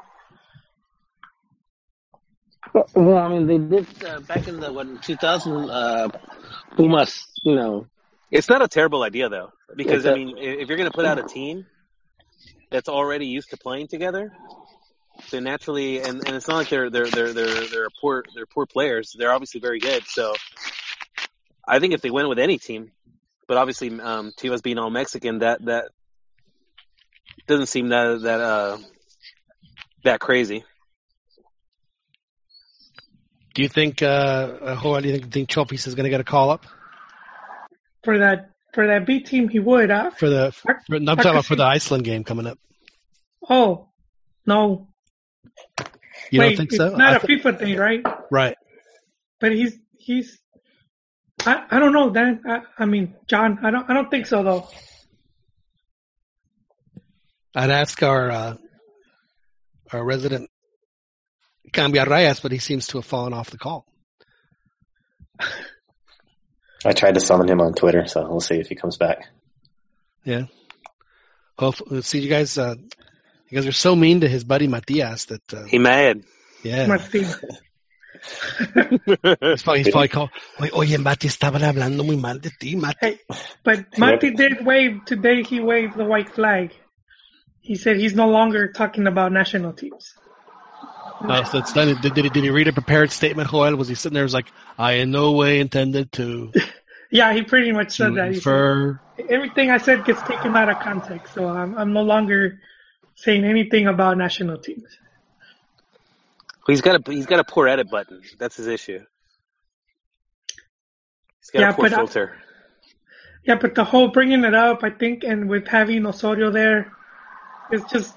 [2.73, 6.09] Well, I mean, they did uh, back in the what 2000 uh,
[6.75, 7.25] Pumas.
[7.43, 7.87] You know,
[8.31, 11.05] It's not a terrible idea though, because a- I mean, if you're going to put
[11.05, 11.65] out a team
[12.71, 14.31] that's already used to playing together,
[15.31, 18.65] then naturally, and, and it's not like they're they're they're they're they're poor they're poor
[18.65, 19.15] players.
[19.17, 20.03] They're obviously very good.
[20.05, 20.33] So
[21.67, 22.91] I think if they went with any team,
[23.47, 25.85] but obviously um, Chivas being all Mexican, that that
[27.47, 28.77] doesn't seem that that uh
[30.03, 30.63] that crazy.
[33.55, 36.19] Do you think, uh, uh, Joel, do you think, think Chofis is going to get
[36.21, 36.65] a call up
[38.03, 39.89] For that for that B team, he would.
[39.89, 40.11] Huh?
[40.11, 40.51] for the?
[40.51, 42.59] For, no, I'm talking about for the Iceland game coming up.
[43.49, 43.89] Oh
[44.45, 44.87] no,
[46.31, 46.95] You Wait, don't think so?
[46.95, 48.03] not I a thi- FIFA thing, right?
[48.31, 48.55] right.
[49.39, 50.37] But he's he's.
[51.45, 52.41] I, I don't know, Dan.
[52.47, 53.59] I, I mean, John.
[53.63, 54.67] I don't I don't think so though.
[57.55, 58.55] I'd ask our uh,
[59.91, 60.49] our resident
[61.71, 63.85] Cambia Reyes, but he seems to have fallen off the call.
[66.85, 69.27] I tried to summon him on Twitter, so we'll see if he comes back.
[70.23, 70.43] Yeah.
[71.57, 72.57] Hopefully, let's see you guys.
[72.57, 72.75] Uh,
[73.49, 76.23] you guys are so mean to his buddy Matias that uh, He mad.
[76.63, 76.87] yeah.
[76.87, 77.25] Martin.
[78.21, 80.29] He's probably, he's probably called.
[80.61, 82.97] Oye, oye, Mati, estaban hablando muy mal de ti, Mati.
[83.01, 83.19] Hey,
[83.63, 85.41] but Mati did wave today.
[85.43, 86.73] He waved the white flag.
[87.61, 90.15] He said he's no longer talking about national teams.
[91.21, 91.87] Oh, so it's done.
[92.01, 93.75] Did, did, he, did he read a prepared statement, Joel?
[93.75, 94.23] Was he sitting there?
[94.23, 96.51] Was like, I in no way intended to,
[97.11, 98.27] Yeah, he pretty much said that.
[98.29, 99.01] He said, infer.
[99.29, 102.59] everything I said gets taken out of context, so I'm I'm no longer
[103.15, 104.85] saying anything about national teams.
[106.67, 108.21] He's got a he's got a poor edit button.
[108.37, 108.99] That's his issue.
[111.39, 112.29] He's got Yeah, a poor but I-
[113.43, 116.91] Yeah, but the whole bringing it up, I think, and with having Osorio there,
[117.71, 118.15] it's just,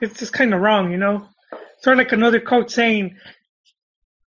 [0.00, 1.28] it's just kind of wrong, you know?
[1.82, 3.16] Sort of like another coach saying,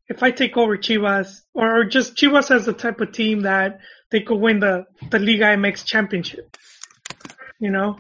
[0.09, 3.81] if I take over Chivas, or, or just Chivas as the type of team that
[4.11, 6.57] they could win the, the Liga MX championship,
[7.61, 7.97] you know?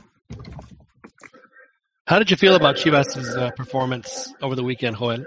[2.07, 5.26] How did you feel about Chivas' uh, performance over the weekend, Joel?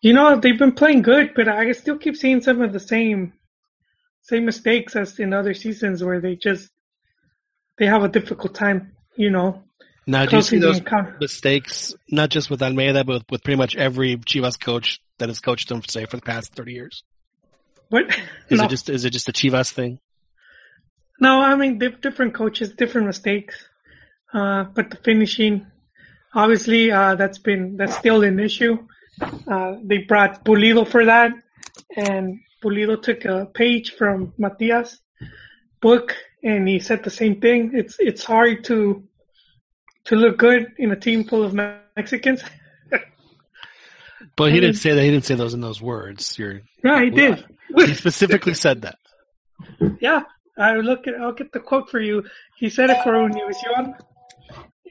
[0.00, 3.34] You know, they've been playing good, but I still keep seeing some of the same,
[4.22, 6.70] same mistakes as in other seasons where they just,
[7.76, 9.62] they have a difficult time, you know?
[10.06, 10.80] Now, do you see those
[11.20, 15.40] mistakes, not just with Almeyda, but with, with pretty much every Chivas coach that has
[15.40, 17.04] coached them, say, for the past 30 years?
[17.90, 18.04] What?
[18.48, 18.64] Is No.
[18.64, 19.98] it just is it just a Chivas thing?
[21.20, 23.56] No, I mean diff- different coaches, different mistakes.
[24.32, 25.66] Uh, but the finishing,
[26.34, 28.78] obviously, uh, that's been that's still an issue.
[29.20, 31.32] Uh, they brought Pulido for that,
[31.96, 34.98] and Pulido took a page from Matias'
[35.82, 37.72] book, and he said the same thing.
[37.74, 39.02] It's it's hard to
[40.10, 42.42] to look good in a team full of Mexicans.
[44.36, 45.02] But he didn't say that.
[45.02, 46.38] He didn't say those in those words.
[46.38, 47.44] You're, yeah, he did.
[47.74, 48.98] he specifically said that.
[50.00, 50.22] Yeah,
[50.56, 51.14] I look at.
[51.20, 52.24] I'll get the quote for you.
[52.56, 53.94] He said it for Univision,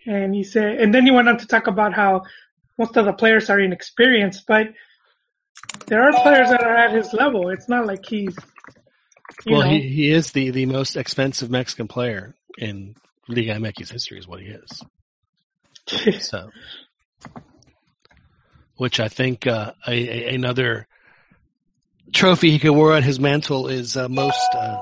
[0.05, 2.24] and he said, and then he went on to talk about how
[2.78, 4.43] most of the players are inexperienced.
[4.47, 4.67] But
[5.88, 7.49] there are players that are at his level.
[7.49, 8.36] It's not like he's.
[9.47, 12.95] Well, know, he, he is the, the most expensive Mexican player in
[13.28, 14.84] Liga MX history, is what he is.
[16.20, 16.50] So,
[18.76, 20.88] which I think uh, a, a, another
[22.14, 24.80] trophy he can wear on his mantle is uh, most uh,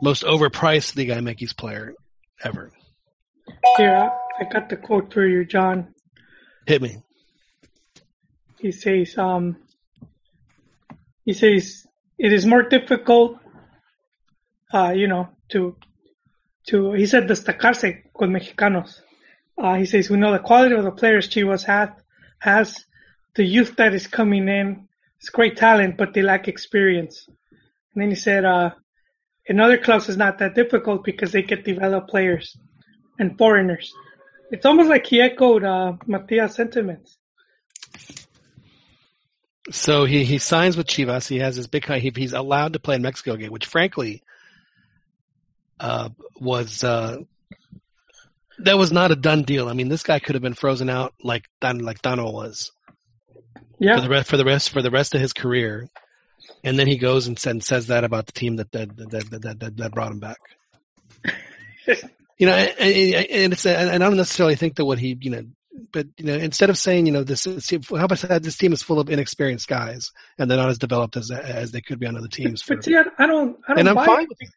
[0.00, 1.94] most overpriced Liga MX player
[2.44, 2.70] ever.
[3.76, 5.94] Here, I I got the quote for you, John.
[6.66, 6.98] Hit me.
[8.60, 9.56] He says, um,
[11.24, 11.86] he says,
[12.18, 13.38] it is more difficult,
[14.72, 15.76] uh, you know, to,
[16.68, 19.00] to, he said, destacarse con mexicanos.
[19.60, 21.90] Uh, he says, we know the quality of the players Chivas has,
[22.38, 22.84] has
[23.34, 24.88] the youth that is coming in.
[25.18, 27.26] It's great talent, but they lack experience.
[27.26, 28.70] And then he said, uh,
[29.46, 32.56] in other clubs it's not that difficult because they get developed players
[33.18, 33.92] and foreigners.
[34.50, 37.18] It's almost like he echoed, uh, Matias' sentiments.
[39.70, 41.28] So he, he signs with Chivas.
[41.28, 44.22] He has his big he, he's allowed to play in Mexico again, which frankly
[45.80, 46.08] uh,
[46.40, 47.18] was uh,
[48.60, 49.68] that was not a done deal.
[49.68, 52.72] I mean, this guy could have been frozen out like Dan like Dano was
[53.78, 53.96] Yeah.
[53.96, 55.88] for the rest for the rest for the rest of his career,
[56.64, 59.76] and then he goes and, says that about the team that that that that, that,
[59.76, 60.38] that brought him back.
[62.38, 65.42] you know, and, and it's and I don't necessarily think that what he you know.
[65.92, 68.72] But you know, instead of saying you know this, is, how about that this team
[68.72, 72.06] is full of inexperienced guys and they're not as developed as as they could be
[72.06, 72.62] on other teams.
[72.62, 74.54] For, But see, I, I don't, I don't And I'm buy fine because,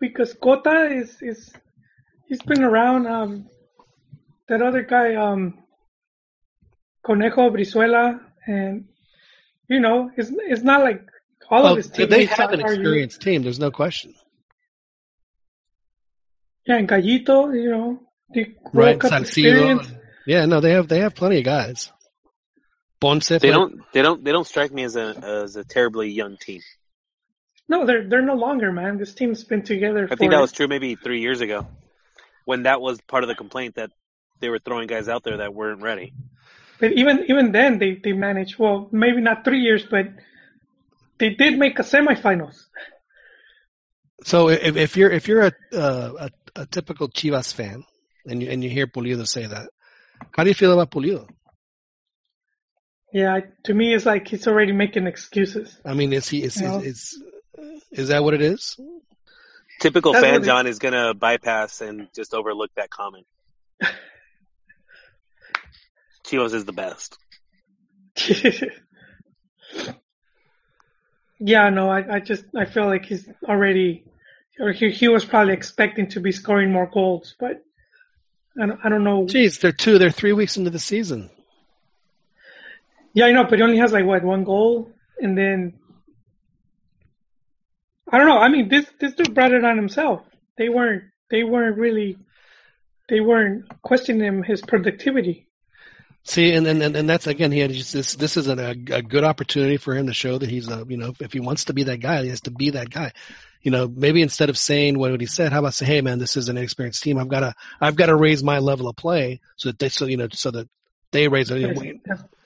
[0.00, 1.52] because Cota is, is,
[2.28, 3.06] he's been around.
[3.06, 3.48] Um,
[4.48, 5.58] that other guy, um,
[7.04, 8.86] Conejo Brizuela, and
[9.68, 11.02] you know, it's it's not like
[11.50, 13.42] all well, of his teammates they have an are- are- experienced team.
[13.42, 14.14] There's no question.
[16.66, 18.00] Yeah, and Gallito, you know,
[18.30, 19.20] the Right, Cup Salcido.
[19.20, 19.90] experience.
[20.26, 21.90] Yeah, no, they have they have plenty of guys.
[23.00, 23.80] Ponce, They don't.
[23.92, 24.24] They don't.
[24.24, 26.60] They don't strike me as a as a terribly young team.
[27.68, 28.98] No, they're they're no longer, man.
[28.98, 30.08] This team's been together.
[30.10, 31.66] I think that was true maybe three years ago,
[32.48, 33.90] when that was part of the complaint that
[34.40, 36.14] they were throwing guys out there that weren't ready.
[36.80, 38.58] But even even then, they they managed.
[38.58, 40.06] Well, maybe not three years, but
[41.18, 42.56] they did make a semifinals.
[44.24, 47.84] So if if you're if you're a uh, a, a typical Chivas fan
[48.26, 49.68] and you and you hear Pulido say that,
[50.34, 51.28] how do you feel about Pulido?
[53.12, 55.76] Yeah, to me, it's like he's already making excuses.
[55.84, 56.78] I mean, is he is No.
[56.78, 57.22] is, is
[57.90, 58.76] is that what it is?
[59.78, 63.26] Typical That's fan John is gonna bypass and just overlook that comment.
[66.26, 67.16] Chivas is the best.
[71.38, 74.04] yeah, no, I, I just I feel like he's already,
[74.58, 77.62] or he he was probably expecting to be scoring more goals, but
[78.60, 79.26] I don't, I don't know.
[79.26, 81.30] Jeez, they're two, they're three weeks into the season.
[83.14, 85.74] Yeah, I know, but he only has like what one goal, and then
[88.10, 88.38] I don't know.
[88.38, 90.22] I mean, this this dude brought it on himself.
[90.56, 92.18] They weren't they weren't really
[93.08, 95.46] they weren't questioning his productivity.
[96.24, 98.14] See, and and and and that's again, he had just this.
[98.14, 101.14] This is a, a good opportunity for him to show that he's a you know
[101.20, 103.12] if he wants to be that guy, he has to be that guy.
[103.62, 106.36] You know, maybe instead of saying what he said, how about say, "Hey, man, this
[106.36, 107.18] is an inexperienced team.
[107.18, 110.06] I've got to I've got to raise my level of play so that they so
[110.06, 110.68] you know so that
[111.12, 111.60] they raise it.
[111.60, 112.00] You know, we-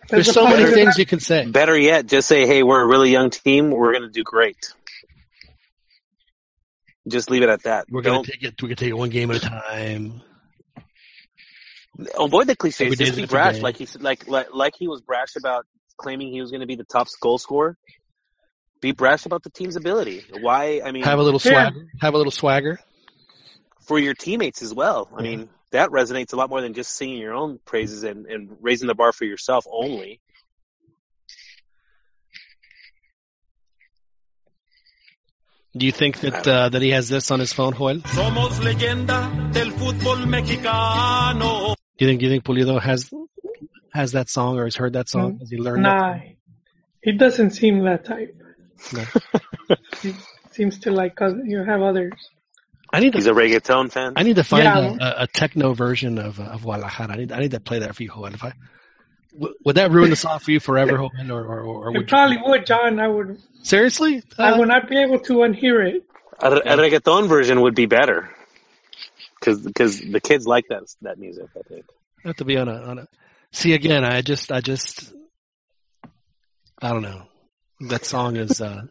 [0.08, 1.46] there's so many things you can say.
[1.46, 3.70] Better yet, just say, "Hey, we're a really young team.
[3.70, 4.72] We're gonna do great."
[7.08, 7.86] Just leave it at that.
[7.90, 8.62] We're gonna Don't take it.
[8.62, 10.22] We're gonna take it one game at a time.
[12.16, 12.80] avoid the cliches.
[12.80, 15.66] Every day's Just be brash, like he said, like like like he was brash about
[15.96, 17.76] claiming he was going to be the top goal scorer.
[18.80, 20.24] Be brash about the team's ability.
[20.32, 20.80] Why?
[20.84, 21.70] I mean, Have a little Yeah.
[21.70, 21.86] swagger.
[22.00, 22.80] Have a little swagger.
[23.86, 25.08] for your teammates as well.
[25.14, 25.30] I Yeah.
[25.30, 28.86] mean, that resonates a lot more than just singing your own praises and, and raising
[28.86, 30.20] the bar for yourself only.
[35.74, 37.94] Do you think that uh, that he has this on his phone, Joel?
[37.94, 41.74] Do Somos leyenda del fútbol mexicano.
[41.98, 43.10] you think do you think Pulido has
[43.94, 45.38] has that song or has heard that song?
[45.40, 46.18] Has he learned Nah,
[47.02, 48.34] he doesn't seem that type.
[48.92, 49.78] that?
[50.02, 50.12] He
[50.50, 52.12] seems to like oth- you have others.
[52.92, 54.12] I need He's a reggaeton fan.
[54.16, 54.78] I need to find Yeah.
[54.78, 57.12] a, a, a techno version of uh, of Guadalajara.
[57.12, 58.26] I need I need to play that for you, Joel.
[58.34, 58.52] If I
[59.32, 62.00] w- would that ruin the song for you forever, Joel, or or, or It would
[62.02, 63.00] you, probably would, John.
[63.00, 63.38] I would.
[63.62, 64.22] seriously?
[64.38, 66.04] I Uh, would not be able to unhear it.
[66.40, 68.28] A, a reggaeton version would be better
[69.38, 71.46] because the kids like that that music.
[71.56, 71.84] I think.
[72.24, 73.08] I have to be on a on a.
[73.52, 75.12] See again, I just I just
[76.80, 77.22] I don't know.
[77.88, 78.60] That song is.
[78.60, 78.82] uh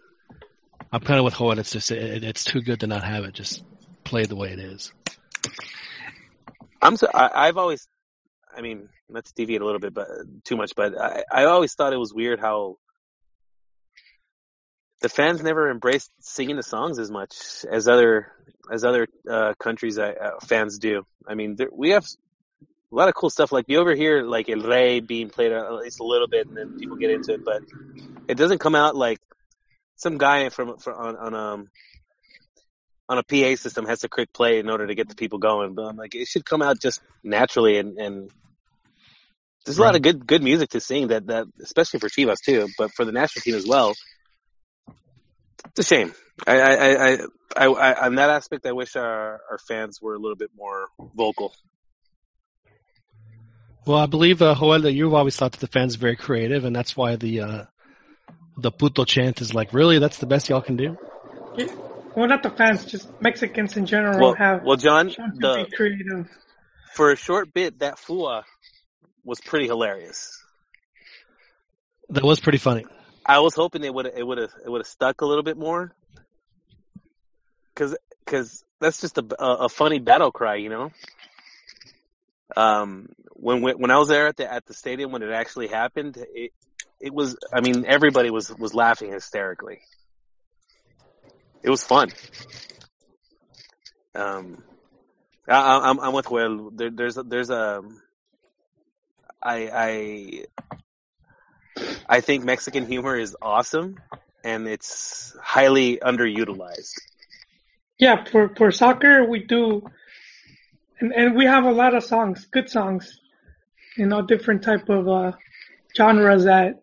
[0.94, 1.58] I'm kind of with Joel.
[1.60, 3.34] It's just it, it's too good to not have it.
[3.34, 3.64] Just
[4.04, 4.92] play the way it is.
[6.82, 7.88] I'm so, I, I've always,
[8.56, 10.08] I mean, not to deviate a little bit, but
[10.44, 10.74] too much.
[10.76, 12.78] But I, I always thought it was weird how
[15.02, 17.36] the fans never embraced singing the songs as much
[17.70, 18.32] as other
[18.72, 21.06] as other uh, countries uh, fans do.
[21.28, 22.06] I mean, there, we have
[22.92, 23.52] a lot of cool stuff.
[23.52, 26.56] Like you over here, like El Rey being played at least a little bit, and
[26.56, 27.64] then people get into it, but
[28.28, 29.20] it doesn't come out like
[29.96, 31.68] some guy from, from on, on um
[33.10, 35.74] on a PA system has to quick play in order to get the people going.
[35.74, 38.32] But I'm like, it should come out just naturally, and, and
[39.66, 42.68] there's a lot of good good music to sing that that especially for Chivas too,
[42.78, 43.94] but for the national team as well.
[45.68, 46.14] It's a shame.
[46.48, 47.18] I I I,
[47.56, 50.88] I, I on that aspect, I wish our our fans were a little bit more
[51.16, 51.54] vocal.
[53.86, 56.66] Well, I believe uh, Joel that you've always thought that the fans are very creative,
[56.66, 57.66] and that's why the uh,
[58.58, 60.98] the puto chant is like, really, that's the best y'all can do.
[62.16, 66.30] Well, not the fans, just Mexicans in general Well, have well, John, the be creative.
[66.94, 68.44] for a short bit, that fua
[69.24, 70.44] was pretty hilarious.
[72.10, 72.86] That was pretty funny.
[73.26, 75.58] I was hoping it would it would have it would have stuck a little bit
[75.58, 75.94] more,
[77.74, 77.96] because
[78.26, 80.92] because that's just a, a a funny battle cry, you know.
[82.58, 85.68] Um, when when when I was there at the at the stadium when it actually
[85.68, 86.52] happened, it
[87.00, 89.80] it was I mean everybody was was laughing hysterically.
[91.64, 92.10] It was fun.
[94.16, 94.64] Um,
[95.48, 96.72] I, I- I'm I'm with Will.
[96.72, 97.82] There, there's there's a
[99.44, 100.46] I I
[102.08, 103.98] I think Mexican humor is awesome
[104.44, 106.94] and it's highly underutilized.
[107.98, 109.84] Yeah, for for soccer we do,
[111.00, 113.20] and and we have a lot of songs, good songs,
[113.98, 115.32] you know, different type of uh,
[115.96, 116.82] genres that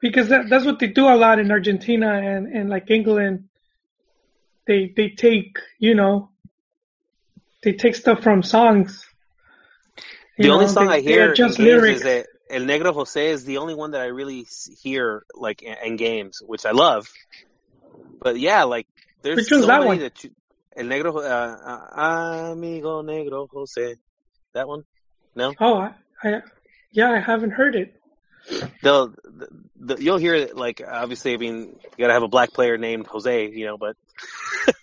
[0.00, 3.48] because that, that's what they do a lot in Argentina and and like England.
[4.66, 6.30] They they take you know,
[7.62, 9.04] they take stuff from songs.
[10.36, 11.98] The You only know, song they- I hear games lyrics.
[11.98, 14.46] is that El Negro Jose is the only one that I really
[14.82, 17.08] hear like in, in games, which I love.
[18.20, 18.86] But yeah, like
[19.22, 19.98] there's Which so that many one?
[20.00, 20.30] that you,
[20.76, 21.20] El Negro, uh,
[22.00, 23.96] uh, Amigo Negro Jose,
[24.54, 24.82] that one.
[25.36, 26.42] No, Oh, I, I
[26.92, 27.94] yeah, I haven't heard it.
[28.82, 31.32] they'll the, the, you'll hear it like obviously.
[31.34, 33.96] I mean, you gotta have a black player named Jose, you know, but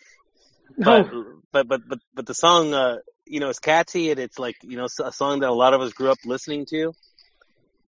[0.77, 1.03] No,
[1.51, 2.97] but but but but but the song, uh,
[3.31, 5.79] you know, it's catchy and it's like you know a song that a lot of
[5.81, 6.93] us grew up listening to.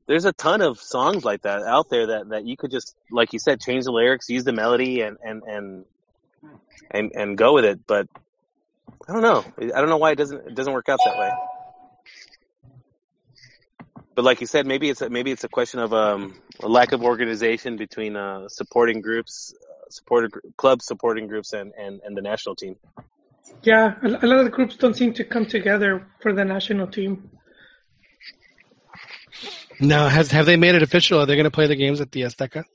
[0.05, 3.31] There's a ton of songs like that out there that that you could just, like
[3.31, 5.85] you said, change the lyrics, use the melody, and and and
[6.91, 7.79] and and go with it.
[7.87, 8.07] But
[9.07, 9.45] I don't know.
[9.61, 11.31] I don't know why it doesn't it doesn't work out that way.
[14.13, 16.91] But like you said, maybe it's a, maybe it's a question of um, a lack
[16.91, 22.21] of organization between uh, supporting groups, uh, supporter club supporting groups, and, and, and the
[22.21, 22.75] national team.
[23.63, 26.87] Yeah, a, a lot of the groups don't seem to come together for the national
[26.87, 27.29] team.
[29.79, 31.19] Now, has have they made it official?
[31.19, 32.65] Are they going to play the games at the Azteca?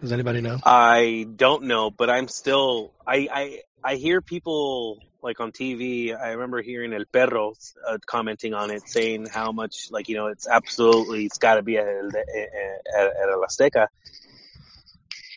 [0.00, 0.58] Does anybody know?
[0.64, 6.16] I don't know, but I'm still I I I hear people like on TV.
[6.16, 7.54] I remember hearing El Perro
[7.88, 11.62] uh, commenting on it, saying how much like you know it's absolutely it's got to
[11.62, 13.88] be at El, at, at El Azteca.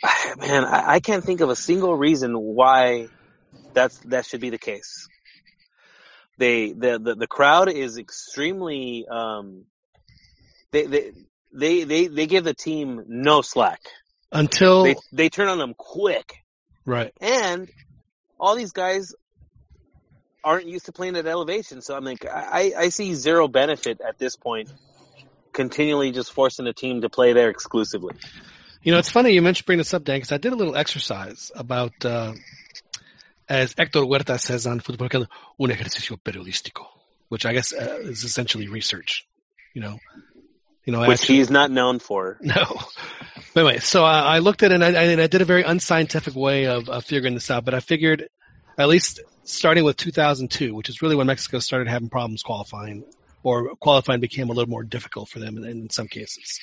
[0.38, 3.08] Man, I, I can't think of a single reason why
[3.74, 5.08] that's that should be the case.
[6.38, 9.66] They the the, the crowd is extremely um
[10.72, 11.12] they they
[11.54, 13.82] they they, they give the team no slack.
[14.32, 16.36] Until They they turn on them quick.
[16.86, 17.14] right.
[17.20, 17.70] And
[18.40, 19.14] all these guys
[20.44, 21.82] aren't used to playing at elevation.
[21.82, 24.72] So I'm like, I, I see zero benefit at this point,
[25.52, 28.16] continually just forcing a team to play there exclusively.
[28.82, 30.76] You know, it's funny you mentioned bring this up, Dan, because I did a little
[30.76, 32.34] exercise about, uh,
[33.48, 35.28] as Hector Huerta says on Fútbol Americano,
[35.60, 36.86] un ejercicio periodístico,
[37.28, 39.28] which I guess uh, is essentially research.
[39.74, 40.00] You know,
[40.86, 42.40] you know, Which actually- he's not known for.
[42.44, 42.64] No.
[43.54, 45.64] But anyway, so I, I looked at it and I, and I did a very
[45.64, 48.30] unscientific way of, of figuring this out, but I figured
[48.78, 53.04] at least starting with 2002, which is really when Mexico started having problems qualifying
[53.42, 56.60] or qualifying became a little more difficult for them in, in some cases.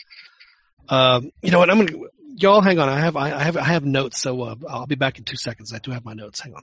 [0.89, 1.70] Um, you know what?
[1.70, 2.89] I'm going to, y'all hang on.
[2.89, 4.20] I have, I, I have, I have notes.
[4.20, 5.72] So, uh, I'll be back in two seconds.
[5.72, 6.41] I do have my notes.
[6.41, 6.62] Hang on.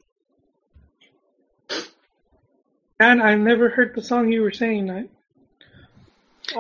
[2.99, 4.89] And I never heard the song you were saying.
[4.89, 4.99] I,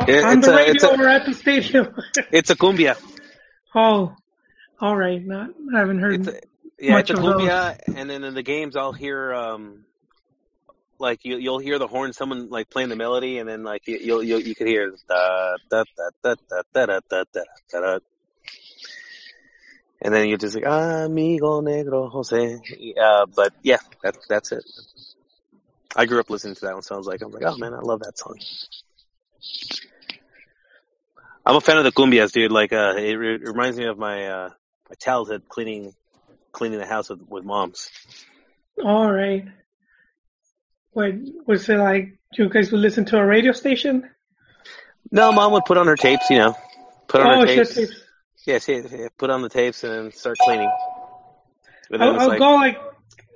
[0.07, 1.95] It- on it's the a- radio it's a- or at the stadium.
[2.31, 2.97] It's a cumbia.
[3.75, 4.15] oh,
[4.81, 5.23] all right.
[5.23, 6.25] Not I haven't heard.
[6.79, 7.41] Yeah, much it's a of those.
[7.43, 9.85] cumbia, and then in the games I'll hear um
[10.99, 13.97] like you you'll hear the horn, someone like playing the melody, and then like you
[13.97, 17.79] you'll, you'll you could hear da da da da da da da da da da
[17.79, 17.99] da.
[20.01, 22.59] And then you're just like amigo negro Jose.
[23.01, 24.63] Uh, but yeah, that's that's it.
[25.95, 27.73] I grew up listening to that one, so I was like, I'm like, oh man,
[27.73, 28.39] I love that song.
[31.45, 32.51] I'm a fan of the cumbias, dude.
[32.51, 34.49] Like, uh, it, re- reminds me of my uh,
[34.89, 35.93] my childhood cleaning
[36.51, 37.89] cleaning the house with, with moms.
[38.83, 39.45] All right.
[40.93, 41.13] What
[41.45, 42.17] was it like?
[42.33, 44.09] You guys would listen to a radio station?
[45.11, 46.55] No, mom would put on her tapes, you know,
[47.07, 47.75] put on Oh, her tapes.
[47.75, 48.01] tapes.
[48.45, 50.71] Yeah, she yeah, put on the tapes and then start cleaning.
[51.89, 52.77] But I'll, I'll like, go like,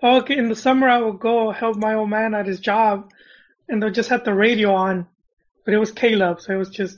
[0.02, 3.12] oh, okay, in the summer I would go help my old man at his job,
[3.70, 5.08] and they'll just have the radio on,
[5.66, 6.98] but it was Caleb, so it was just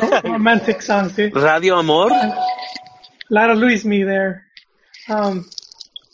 [0.24, 1.34] romantic songs, dude.
[1.36, 2.10] Radio Amor.
[2.10, 2.44] A
[3.30, 4.46] lot of Luis me there.
[5.08, 5.48] Um,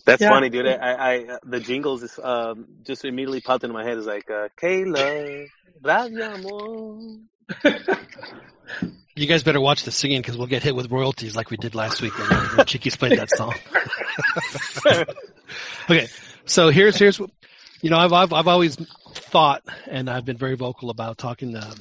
[0.09, 0.31] That's Yeah.
[0.31, 0.67] funny, dude.
[0.67, 3.99] I, I, I the jingles is um just immediately popped into my head.
[3.99, 5.47] Is like uh, Kayla,
[5.85, 7.19] Radio
[9.15, 11.75] You guys better watch the singing because we'll get hit with royalties like we did
[11.75, 13.55] last week when, when Chiquis played that song.
[15.91, 16.09] okay,
[16.47, 17.31] so here's here's what
[17.83, 17.99] you know.
[17.99, 18.77] I've I've I've always
[19.13, 21.75] thought, and I've been very vocal about talking um,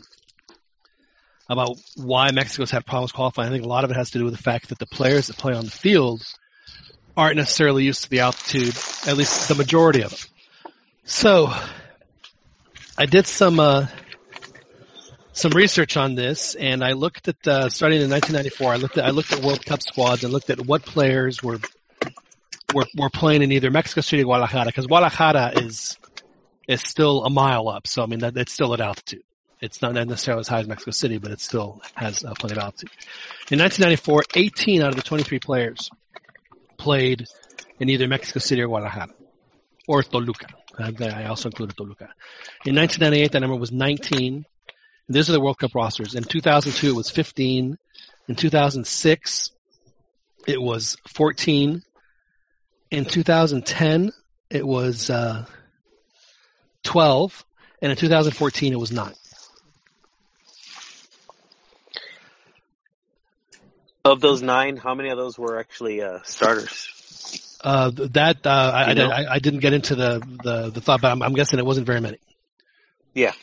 [1.47, 3.47] about why Mexico's had problems qualifying.
[3.47, 5.27] I think a lot of it has to do with the fact that the players
[5.27, 6.23] that play on the field
[7.17, 8.75] aren't necessarily used to the altitude,
[9.07, 10.71] at least the majority of them.
[11.03, 11.51] So
[12.97, 13.59] I did some.
[13.59, 13.87] Uh,
[15.33, 18.73] some research on this, and I looked at uh, starting in 1994.
[18.73, 21.59] I looked at I looked at World Cup squads and looked at what players were
[22.73, 25.95] were, were playing in either Mexico City or Guadalajara because Guadalajara is
[26.67, 27.85] is still a mile up.
[27.85, 29.21] So I mean that it's still at altitude.
[29.61, 32.63] It's not necessarily as high as Mexico City, but it still has uh, plenty of
[32.63, 32.89] altitude.
[33.51, 35.91] In 1994, 18 out of the 23 players
[36.77, 37.25] played
[37.79, 39.09] in either Mexico City or Guadalajara
[39.87, 40.47] or Toluca.
[40.79, 42.09] I also included Toluca.
[42.65, 44.45] In 1998, that number was 19.
[45.09, 46.15] These are the World Cup rosters.
[46.15, 47.77] In 2002, it was 15.
[48.27, 49.51] In 2006,
[50.47, 51.81] it was 14.
[52.91, 54.11] In 2010,
[54.49, 55.45] it was uh,
[56.83, 57.45] 12.
[57.81, 59.13] And in 2014, it was 9.
[64.07, 67.57] Of those nine, how many of those were actually uh, starters?
[67.61, 69.01] Uh, that uh, I, I, You?
[69.03, 71.87] I, I didn't get into the, the, the thought, but I'm, I'm guessing it wasn't
[71.87, 72.19] very many.
[73.13, 73.33] Yeah.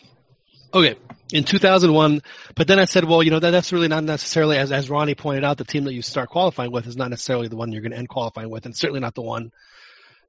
[0.72, 0.96] Okay.
[1.32, 2.22] In 2001,
[2.54, 5.14] but then I said, well, you know, that, that's really not necessarily, as, as Ronnie
[5.14, 7.82] pointed out, the team that you start qualifying with is not necessarily the one you're
[7.82, 9.52] going to end qualifying with, and certainly not the one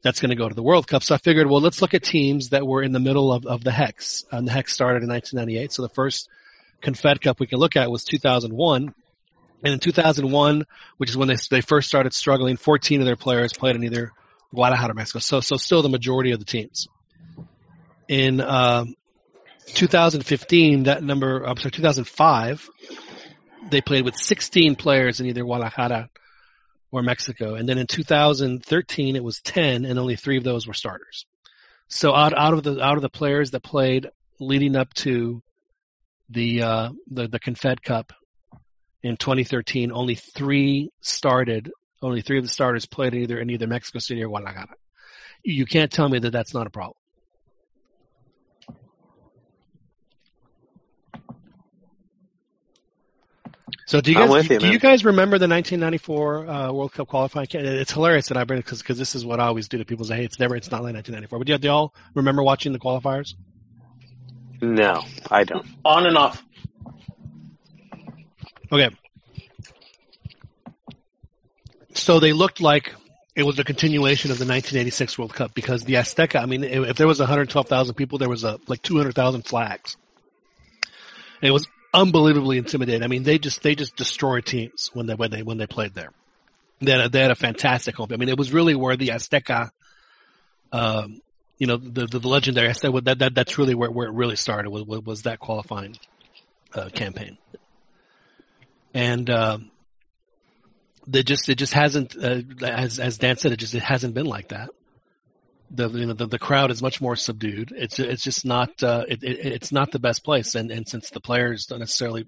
[0.01, 1.03] that's going to go to the World Cup.
[1.03, 3.63] So I figured, well, let's look at teams that were in the middle of, of
[3.63, 4.23] the Hex.
[4.31, 5.71] And the Hex started in 1998.
[5.71, 6.29] So the first
[6.81, 8.93] Confed Cup we can look at was 2001.
[9.65, 10.65] And in 2001,
[10.97, 14.11] which is when they, they first started struggling, 14 of their players played in either
[14.53, 15.17] Guadalajara or Mexico.
[15.17, 16.87] So, so still the majority of the teams.
[18.07, 18.93] In, um,
[19.65, 22.69] 2015, that number, I'm sorry, 2005,
[23.71, 26.11] they played with 16 players in either Guadalajara
[26.91, 27.55] or Mexico.
[27.55, 31.25] And then in 2013, it was 10 and only three of those were starters.
[31.87, 35.41] So out, out of the, out of the players that played leading up to
[36.29, 38.13] the, uh, the, the Confed Cup
[39.05, 43.67] in 2013, only three started, only three of the starters played in either, in either
[43.67, 44.73] Mexico City or Guadalajara.
[45.43, 46.95] You can't tell me that that's not a problem.
[53.85, 57.07] So do you I'm guys you, do you guys remember the 1994 uh, World Cup
[57.07, 57.45] qualifying?
[57.51, 59.85] It's hilarious that I bring it because because this is what I always do to
[59.85, 61.37] people say hey, it's never it's not like 1994.
[61.37, 63.35] But do, do y'all remember watching the qualifiers?
[64.61, 65.67] No, I don't.
[65.85, 66.43] On and off.
[68.71, 68.89] Okay.
[71.93, 72.93] So they looked like
[73.35, 76.41] it was a continuation of the 1986 World Cup because the Azteca.
[76.41, 79.97] I mean, if there was 112,000 people, there was a like 200,000 flags.
[81.41, 83.03] It was unbelievably intimidating.
[83.03, 85.93] I mean, they just they just destroyed teams when they when they when they played
[85.93, 86.11] there.
[86.81, 88.09] They had a, they had a fantastic home.
[88.11, 89.71] I mean, it was really where the Azteca,
[90.71, 91.21] um,
[91.57, 93.03] you know, the the, the legendary Azteca.
[93.03, 95.97] That, that that's really where where it really started was was, was that qualifying
[96.73, 97.37] uh, campaign.
[98.95, 99.71] And um,
[101.05, 104.25] they just it just hasn't uh, as as Dan said it just it hasn't been
[104.25, 104.69] like that.
[105.69, 107.73] The you know the, the crowd is much more subdued.
[107.75, 110.55] It's it's just not uh, it, it it's not the best place.
[110.55, 112.25] And and since the players don't necessarily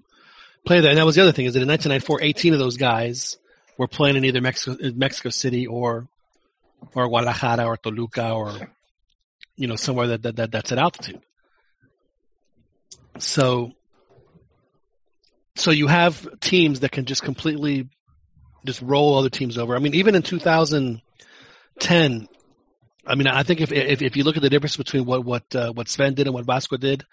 [0.66, 2.76] play there, and that was the other thing is that in 1994, 18 of those
[2.76, 3.38] guys
[3.78, 6.06] were playing in either Mexico Mexico City or
[6.94, 8.52] or Guadalajara or Toluca or
[9.56, 11.22] you know somewhere that that, that that's at altitude.
[13.18, 13.72] So
[15.58, 17.88] so you have teams that can just completely
[18.64, 19.74] just roll other teams over.
[19.74, 22.28] I mean, even in 2010,
[23.06, 25.54] I mean, I think if if, if you look at the difference between what what
[25.54, 27.04] uh, what Sven did and what Vasco did,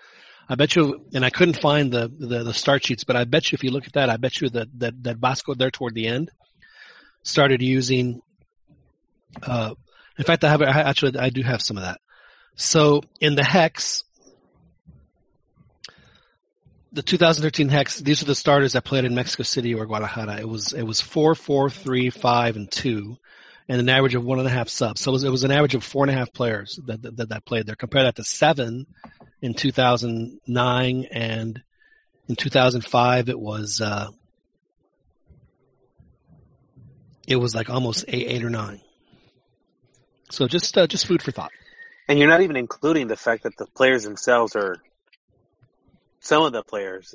[0.48, 3.52] I bet you, and I couldn't find the, the the start sheets, but I bet
[3.52, 5.96] you if you look at that, I bet you that that that Vasco there toward
[5.96, 6.32] the end
[7.24, 8.22] started using.
[9.42, 9.74] Uh,
[10.18, 12.00] in fact, I have actually I do have some of that.
[12.56, 14.05] So in the hex,
[16.96, 18.00] the 2013 Hex.
[18.00, 20.40] These are the starters that played in Mexico City or Guadalajara.
[20.40, 23.18] It was it was four, four, three, five, and two,
[23.68, 25.02] and an average of one and a half subs.
[25.02, 27.30] So it was, it was an average of four and a half players that that,
[27.30, 27.76] that played there.
[27.76, 28.88] Compare that to seven
[29.42, 31.62] in 2009 and
[32.28, 34.08] in 2005 it was uh,
[37.28, 38.80] it was like almost eight, eight or nine.
[40.32, 41.52] So just uh, just food for thought.
[42.08, 44.78] And you're not even including the fact that the players themselves are.
[46.26, 47.14] Some of the players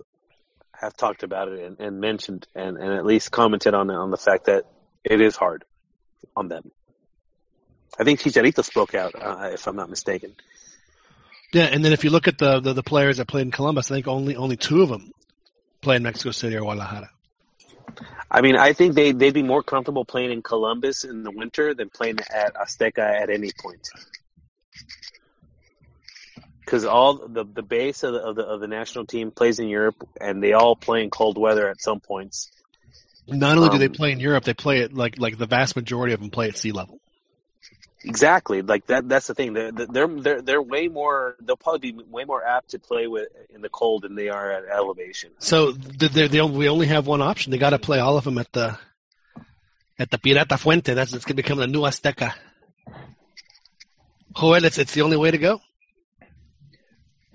[0.72, 4.16] have talked about it and, and mentioned and, and at least commented on on the
[4.16, 4.66] fact that
[5.02, 5.64] it is hard
[6.36, 6.70] on them.
[7.98, 10.32] I think Chicharito spoke out, uh, if I'm not mistaken.
[11.52, 13.90] Yeah, and then if you look at the, the, the players that played in Columbus,
[13.90, 15.10] I think only only two of them
[15.80, 17.10] play in Mexico City or Guadalajara.
[18.30, 21.74] I mean, I think they they'd be more comfortable playing in Columbus in the winter
[21.74, 23.88] than playing at Azteca at any point.
[26.70, 29.66] Because all the the base of the, of the of the national team plays in
[29.66, 32.52] Europe, and they all play in cold weather at some points.
[33.26, 35.74] Not only do they Um, play in Europe, they play it like like the vast
[35.74, 37.00] majority of them play at sea level.
[38.04, 39.08] Exactly, like that.
[39.08, 39.52] That's the thing.
[39.52, 41.34] They're they're they're they're way more.
[41.40, 44.52] They'll probably be way more apt to play with in the cold than they are
[44.52, 45.32] at elevation.
[45.40, 47.50] So they they we only have one option.
[47.50, 48.78] They got to play all of them at the
[49.98, 50.94] at the Pirata Fuente.
[50.94, 52.34] That's it's going to become the new Azteca.
[54.36, 55.60] Joel, it's it's the only way to go.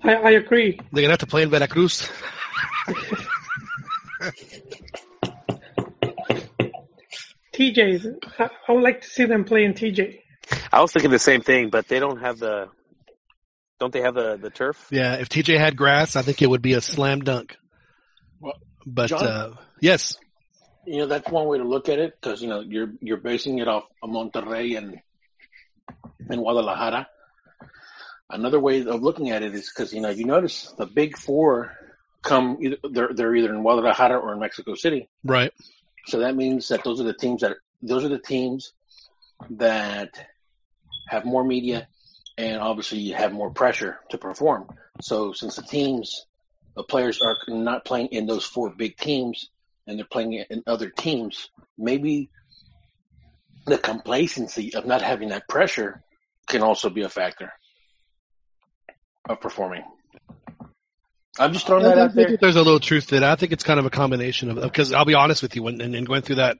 [0.02, 0.78] I, I agree.
[0.92, 2.08] They're gonna have to play in Veracruz.
[7.54, 8.06] TJ's.
[8.38, 10.20] I, I would like to see them play in TJ.
[10.72, 12.68] I was thinking the same thing, but they don't have the.
[13.78, 14.86] Don't they have the the turf?
[14.90, 17.56] Yeah, if TJ had grass, I think it would be a slam dunk.
[18.40, 18.54] Well,
[18.86, 19.26] But John?
[19.26, 20.16] uh, yes,
[20.86, 23.58] You know, that's one way to look at it because you know you're you're basing
[23.58, 24.98] it off of Monterrey and
[26.30, 27.08] and Guadalajara.
[28.28, 31.72] Another way of looking at it is because you know you notice the big four
[32.22, 35.08] come either they're they're either in Guadalajara or in Mexico City.
[35.24, 35.52] right.
[36.06, 38.72] So that means that those are the teams that those are the teams
[39.50, 40.10] that
[41.08, 41.88] have more media
[42.36, 44.68] and obviously have more pressure to perform.
[45.00, 46.26] So since the teams,
[46.74, 49.50] the players are not playing in those four big teams
[49.86, 51.48] and they're playing in other teams,
[51.78, 52.30] maybe
[53.66, 56.02] the complacency of not having that pressure
[56.46, 57.52] can also be a factor
[59.28, 59.82] of performing.
[61.38, 62.38] I'm just throwing that I out think there.
[62.40, 63.24] there's a little truth to that.
[63.24, 65.80] I think it's kind of a combination of because I'll be honest with you, when
[65.80, 66.56] and, and going through that,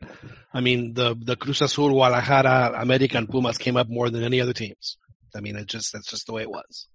[0.53, 4.41] I mean the the Cruz Azul, Guadalajara, America, and Pumas came up more than any
[4.41, 4.99] other teams.
[5.35, 6.89] I mean, it just that's just the way it was.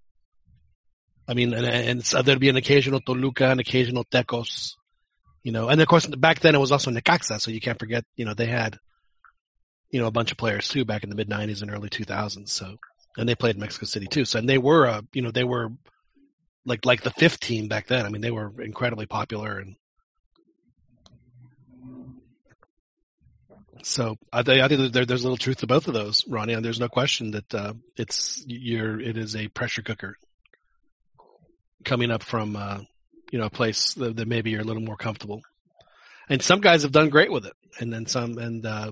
[1.28, 4.74] I mean, and, and so uh, there'd be an occasional Toluca, an occasional Tecos,
[5.44, 8.04] you know, and of course back then it was also Necaxa, so you can't forget,
[8.16, 8.78] you know, they had,
[9.92, 12.50] you know, a bunch of players too back in the mid '90s and early 2000s.
[12.50, 12.76] So,
[13.18, 14.26] and they played in Mexico City too.
[14.26, 15.70] So, and they were, uh, you know, they were
[16.66, 18.06] like like the fifth team back then.
[18.06, 19.76] I mean, they were incredibly popular, and
[23.84, 26.54] so I, I think there, there's a little truth to both of those, Ronnie.
[26.54, 30.16] And there's no question that uh, it's you're it is a pressure cooker
[31.84, 32.80] coming up from uh,
[33.32, 35.42] you know a place that, that maybe you're a little more comfortable.
[36.30, 38.92] And some guys have done great with it, and then some, and uh,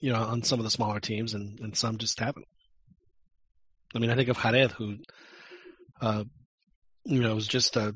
[0.00, 2.46] you know, on some of the smaller teams, and, and some just haven't.
[3.94, 4.98] I mean, I think of Jared, who
[6.00, 6.24] uh,
[7.04, 7.92] you know, was just uh,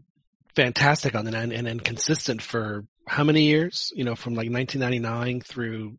[0.54, 3.92] fantastic on the and, and and consistent for how many years?
[3.94, 5.96] You know, from like 1999 through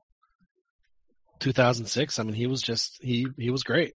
[1.40, 2.20] 2006.
[2.20, 3.94] I mean, he was just he he was great.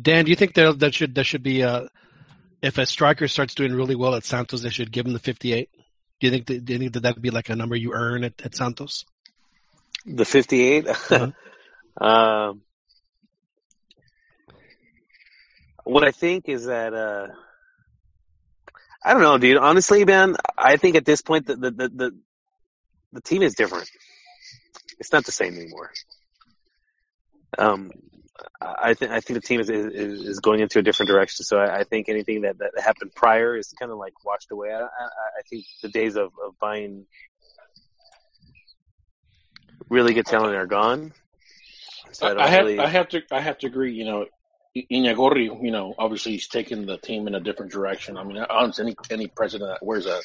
[0.00, 1.86] Dan, do you think that that should that should be uh
[2.62, 5.68] if a striker starts doing really well at Santos, they should give him the 58?
[6.20, 7.92] Do you think that, do you think that that would be like a number you
[7.92, 9.04] earn at, at Santos?
[10.06, 10.86] The 58.
[12.00, 12.62] um,
[15.84, 17.28] what I think is that uh,
[19.04, 19.58] I don't know, dude.
[19.58, 22.18] Honestly, man, I think at this point the the the the,
[23.12, 23.90] the team is different.
[24.98, 25.90] It's not the same anymore.
[27.58, 27.90] Um,
[28.60, 31.44] I think I think the team is is, is going into a different direction.
[31.44, 34.72] So I, I think anything that, that happened prior is kind of like washed away.
[34.72, 37.06] I, I, I think the days of, of buying
[39.88, 41.12] really good talent are gone.
[42.12, 43.94] So I, I, have really, I have to I have to agree.
[43.94, 44.26] You know,
[44.76, 48.16] I- Irarragorri, you know, obviously he's taken the team in a different direction.
[48.16, 50.20] I mean, honestly, any any president that wears a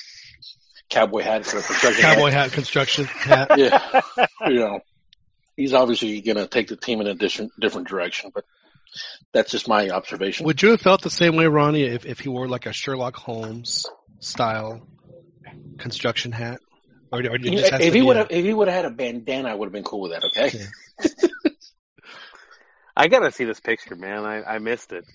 [0.89, 3.51] cowboy hat for a construction Cowboy hat construction hat.
[3.57, 4.01] yeah,
[4.47, 4.79] you know,
[5.55, 8.31] he's obviously going to take the team in a different different direction.
[8.33, 8.45] But
[9.33, 10.45] that's just my observation.
[10.45, 13.15] Would you have felt the same way, Ronnie, if, if he wore like a Sherlock
[13.15, 13.85] Holmes
[14.19, 14.87] style
[15.77, 16.59] construction hat?
[17.11, 18.85] Or, or You know, just has if he would have if he would have had
[18.85, 20.23] a bandana, I would have been cool with that.
[20.23, 20.51] Okay.
[22.97, 24.25] I gotta see this picture, man.
[24.25, 25.05] I, I missed it.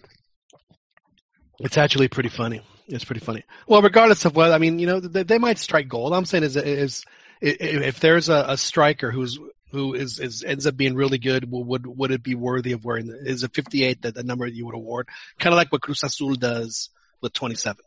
[1.59, 2.63] It's actually pretty funny.
[2.87, 3.45] It's pretty funny.
[3.67, 6.13] Well, regardless of what I mean, you know, they, they might strike gold.
[6.13, 7.05] I'm saying is is
[7.41, 9.39] if there's a, a striker who's
[9.73, 13.09] who is, is ends up being really good, would would it be worthy of wearing?
[13.09, 15.09] Is a 58 that the number you would award?
[15.41, 17.83] Kind of like what Cruz Azul does with 27.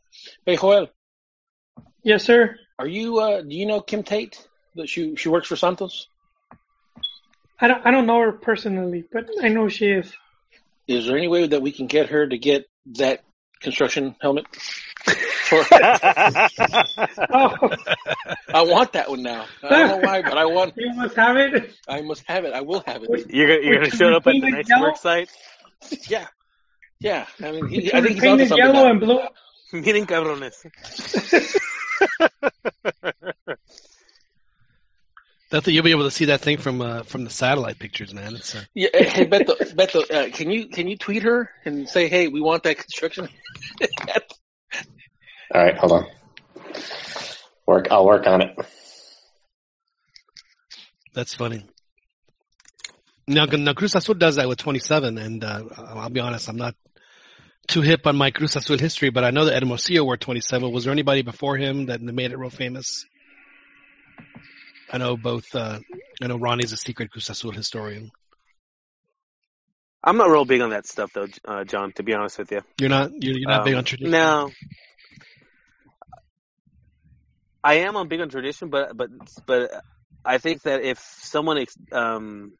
[0.45, 0.89] Hey, Joel.
[2.03, 2.57] Yes, sir.
[2.77, 3.19] Are you?
[3.19, 4.45] Uh, do you know Kim Tate?
[4.75, 6.07] That she she works for Santos.
[7.59, 10.13] I don't I don't know her personally, but I know she is.
[10.87, 12.65] Is there any way that we can get her to get
[12.97, 13.23] that
[13.61, 14.45] construction helmet?
[15.45, 15.57] For...
[17.29, 17.69] oh.
[18.49, 19.45] I want that one now.
[19.61, 20.73] I don't know why, but I want.
[20.75, 21.71] You must have it.
[21.87, 22.53] I must have it.
[22.53, 23.29] I will have it.
[23.29, 24.87] You're gonna, you're gonna show up at the next yellow?
[24.87, 25.29] work site.
[26.07, 26.25] Yeah,
[26.99, 27.27] yeah.
[27.43, 29.19] I mean, he, I think he's painted yellow and blue.
[29.73, 30.65] Miren cabrones.
[35.63, 38.35] That you'll be able to see that thing from uh, from the satellite pictures, man.
[38.35, 38.63] It's, uh...
[38.73, 42.41] Yeah, hey Beto, Beto, uh, can you can you tweet her and say, hey, we
[42.41, 43.29] want that construction?
[45.53, 46.07] All right, hold on.
[47.65, 47.87] Work.
[47.89, 48.57] I'll work on it.
[51.13, 51.65] That's funny.
[53.25, 56.75] Now, now Cruz Azul does that with 27, and uh, I'll be honest, I'm not
[57.67, 60.69] too hip on my Cruz Azul history, but I know that Hermosillo wore 27.
[60.69, 63.05] Was there anybody before him that made it real famous?
[64.91, 65.53] I know both.
[65.53, 65.79] Uh,
[66.21, 68.11] I know Ronnie's a secret Cruz Azul historian.
[70.03, 71.91] I'm not real big on that stuff, though, uh, John.
[71.93, 73.11] To be honest with you, you're not.
[73.11, 74.11] You're, you're not um, big on tradition.
[74.11, 74.51] No,
[77.63, 79.09] I am on big on tradition, but but
[79.47, 79.71] but
[80.23, 82.53] I think that if someone um,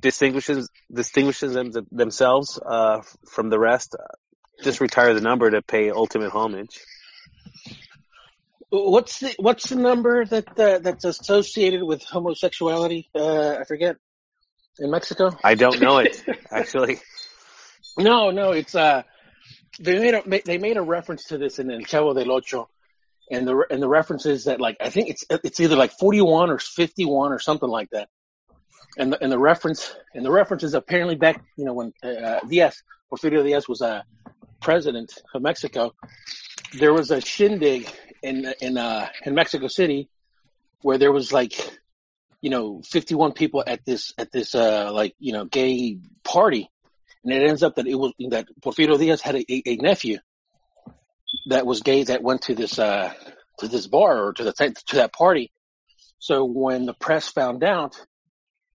[0.00, 4.02] distinguishes distinguishes them, themselves uh, from the rest, uh,
[4.64, 6.80] just retire the number to pay ultimate homage.
[8.70, 13.08] What's the what's the number that uh, that's associated with homosexuality?
[13.14, 13.96] Uh, I forget.
[14.78, 16.98] In Mexico, I don't know it actually.
[17.96, 19.02] no, no, it's uh,
[19.78, 22.68] they made a they made a reference to this in El Chavo del Ocho,
[23.30, 26.20] and the and the reference is that like I think it's it's either like forty
[26.20, 28.08] one or fifty one or something like that,
[28.98, 32.40] and the and the reference and the reference is apparently back you know when uh,
[32.46, 34.02] Diaz Porfirio Diaz was a uh,
[34.60, 35.94] president of Mexico,
[36.78, 37.88] there was a shindig
[38.22, 40.08] in in uh in Mexico City
[40.82, 41.54] where there was like
[42.40, 46.70] you know 51 people at this at this uh like you know gay party.
[47.24, 50.18] And it ends up that it was that Porfirio Diaz had a, a nephew
[51.46, 53.12] that was gay that went to this uh
[53.58, 54.52] to this bar or to the
[54.86, 55.50] to that party.
[56.18, 58.00] So when the press found out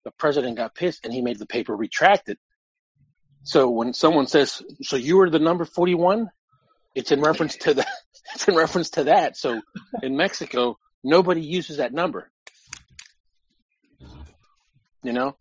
[0.03, 2.39] the president got pissed and he made the paper retract it
[3.43, 6.29] so when someone says so you were the number 41
[6.95, 7.85] it's in reference to the
[8.35, 9.37] it's in reference to that.
[9.37, 9.61] So
[10.01, 12.29] in Mexico, nobody uses that number.
[15.03, 15.35] You know.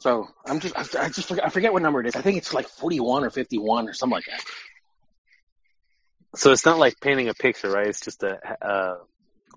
[0.00, 2.16] So I'm just I, I just forget, I forget what number it is.
[2.16, 4.42] I think it's like 41 or 51 or something like that.
[6.36, 7.88] So it's not like painting a picture, right?
[7.88, 8.98] It's just a,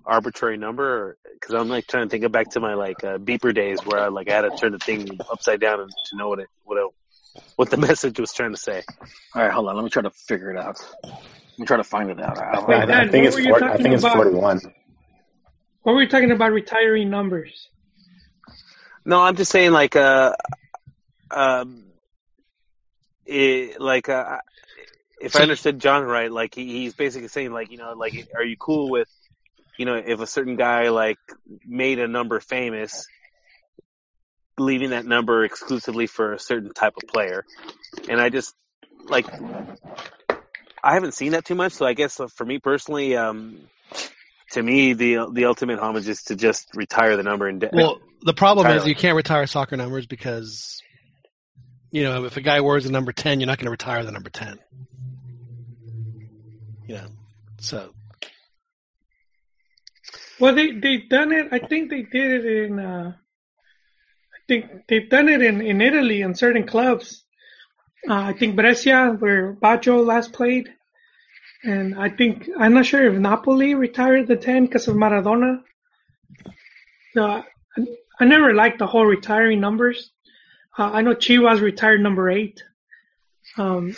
[0.06, 1.16] arbitrary number.
[1.32, 4.08] Because I'm like trying to think back to my like uh, beeper days where I
[4.08, 6.90] like I had to turn the thing upside down to know what it what it
[7.56, 8.82] what the message was trying to say.
[9.34, 9.76] All right, hold on.
[9.76, 10.76] Let me try to figure it out.
[11.02, 12.38] Let me try to find it out.
[12.38, 14.60] I, Wait, I, I think it's 40, I think it's forty-one.
[15.82, 16.52] What were you talking about?
[16.52, 17.68] Retiring numbers.
[19.04, 20.34] No, I'm just saying like uh,
[21.30, 21.84] um,
[23.26, 24.38] it, like uh,
[25.20, 28.44] if I understood John right, like he, he's basically saying like you know like are
[28.44, 29.08] you cool with
[29.78, 31.18] you know if a certain guy like
[31.66, 33.06] made a number famous
[34.58, 37.44] leaving that number exclusively for a certain type of player.
[38.08, 38.54] And I just
[39.08, 39.26] like
[40.84, 43.58] I haven't seen that too much, so I guess uh, for me personally, um,
[44.52, 47.60] to me the the ultimate homage is to just retire the number and.
[47.60, 50.82] De- well, the problem is you can't retire soccer numbers because
[51.90, 54.12] you know if a guy wears the number ten, you're not going to retire the
[54.12, 54.58] number ten.
[56.86, 57.06] You know,
[57.58, 57.90] so.
[60.38, 61.48] Well, they they done it.
[61.50, 62.78] I think they did it in.
[62.78, 63.14] Uh,
[64.48, 67.24] think they've done it in, in Italy in certain clubs.
[68.08, 70.68] Uh, I think Brescia, where Baggio last played,
[71.62, 75.60] and I think I'm not sure if Napoli retired the ten because of Maradona.
[77.14, 77.44] So I,
[78.20, 80.10] I never liked the whole retiring numbers.
[80.76, 82.62] Uh, I know Chivas retired number eight.
[83.56, 83.96] Um,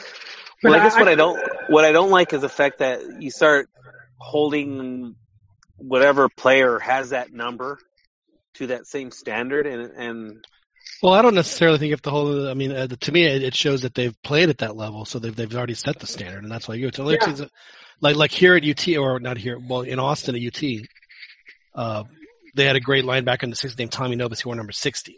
[0.62, 3.00] well, I guess I, what I don't what I don't like is the fact that
[3.20, 3.68] you start
[4.18, 5.16] holding
[5.76, 7.78] whatever player has that number
[8.56, 10.46] to that same standard and and
[11.02, 12.48] well, I don't necessarily think if the whole.
[12.48, 15.18] I mean, uh, to me, it, it, shows that they've played at that level, so
[15.18, 16.90] they've they've already set the standard, and that's why you.
[16.92, 17.46] So yeah.
[18.00, 20.88] like like here at UT or not here, well in Austin at UT,
[21.74, 22.04] uh,
[22.54, 25.16] they had a great linebacker in the '60s named Tommy Nobis who wore number sixty,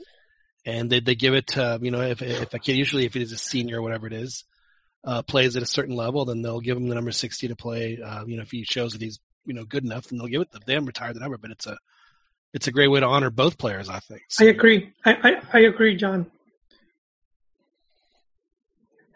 [0.65, 3.23] and they they give it to you know if if a kid usually if it
[3.23, 4.45] is a senior or whatever it is,
[5.05, 7.99] uh, plays at a certain level, then they'll give him the number 60 to play.
[8.03, 10.43] Uh, you know, if he shows that he's, you know, good enough, then they'll give
[10.43, 11.39] it to them, retire the number.
[11.39, 11.79] But it's a,
[12.55, 14.23] it's a great way to honor both players, I think.
[14.29, 14.45] So.
[14.45, 14.93] I agree.
[15.05, 16.31] I, I, I agree, John.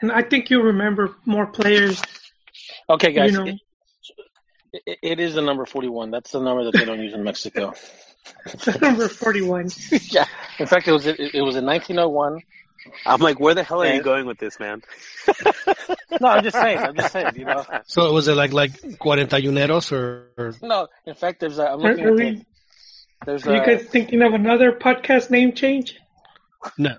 [0.01, 2.03] And I think you remember more players.
[2.91, 3.33] Okay, guys.
[3.33, 3.57] You know,
[4.73, 6.11] it, it is the number 41.
[6.11, 7.73] That's the number that they don't use in Mexico.
[8.81, 9.71] number 41.
[10.11, 10.27] yeah.
[10.59, 12.43] In fact, it was it, it was in 1901.
[13.07, 14.83] I'm like, where the hell are you going with this, man?
[16.21, 16.79] no, I'm just saying.
[16.79, 17.33] I'm just saying.
[17.37, 17.65] You know.
[17.87, 20.55] So was it like like cuarentayuneros or, or?
[20.63, 21.71] No, in fact, there's a.
[21.71, 22.45] I'm looking at we,
[23.25, 25.99] there's are a, you guys thinking of another podcast name change?
[26.79, 26.95] No.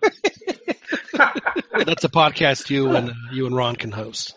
[1.14, 4.36] That's a podcast you and uh, you and Ron can host.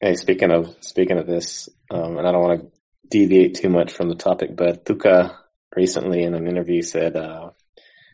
[0.00, 2.70] Hey, speaking of speaking of this, um, and I don't want to
[3.08, 5.34] deviate too much from the topic, but Tuca
[5.74, 7.50] recently in an interview said uh,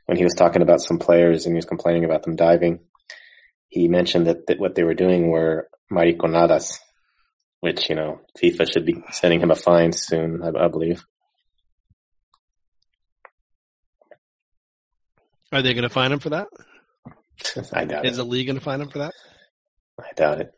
[0.07, 2.81] when he was talking about some players and he was complaining about them diving,
[3.69, 6.79] he mentioned that, that what they were doing were mariconadas,
[7.61, 11.05] which you know FIFA should be sending him a fine soon, I, I believe.
[15.53, 16.47] Are they going to fine him for that?
[17.73, 18.17] I doubt Is it.
[18.19, 19.15] the league going to fine him for that?
[19.99, 20.55] I doubt it.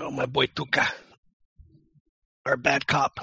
[0.00, 0.86] Oh, my boy Tuca,
[2.44, 3.20] our bad cop.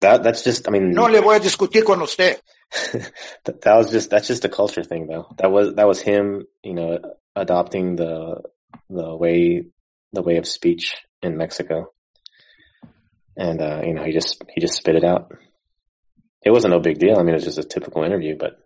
[0.00, 0.66] That that's just.
[0.68, 2.40] I mean, no le voy a discutir con usted.
[3.44, 5.28] that, that was just that's just a culture thing, though.
[5.38, 6.98] That was that was him, you know,
[7.34, 8.42] adopting the
[8.88, 9.64] the way
[10.12, 11.92] the way of speech in Mexico,
[13.36, 15.32] and uh, you know, he just he just spit it out.
[16.44, 17.18] It wasn't no big deal.
[17.18, 18.58] I mean, it was just a typical interview, but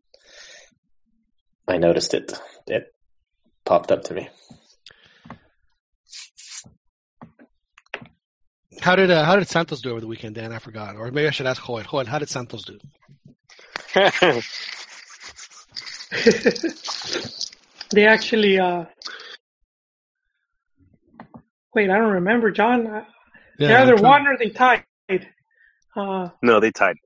[1.68, 2.32] I noticed it.
[2.66, 2.94] It
[3.64, 4.28] popped up to me.
[8.80, 10.52] How did uh, how did Santos do over the weekend, Dan?
[10.52, 11.82] I forgot, or maybe I should ask Joel.
[11.82, 12.78] Joel, how did Santos do?
[17.90, 18.84] they actually, uh,
[21.74, 23.04] wait, I don't remember, John.
[23.58, 24.84] Yeah, they either won or they tied.
[25.96, 26.96] Uh, no, they tied.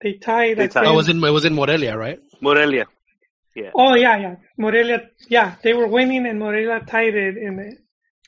[0.00, 0.58] They tied.
[0.58, 0.86] They tied.
[0.86, 2.18] Oh, it was in it was in Morelia, right?
[2.40, 2.86] Morelia.
[3.54, 3.70] Yeah.
[3.74, 4.36] Oh yeah, yeah.
[4.58, 5.08] Morelia.
[5.28, 7.76] Yeah, they were winning, and Morelia tied it in the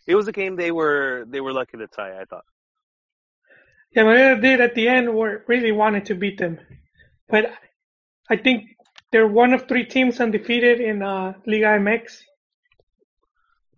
[0.07, 2.21] it was a game they were they were lucky to tie.
[2.21, 2.45] I thought.
[3.95, 6.59] Yeah, Morelia did at the end were really wanted to beat them,
[7.29, 7.51] but
[8.31, 8.76] I think
[9.11, 12.23] they're one of three teams undefeated in uh, Liga MX.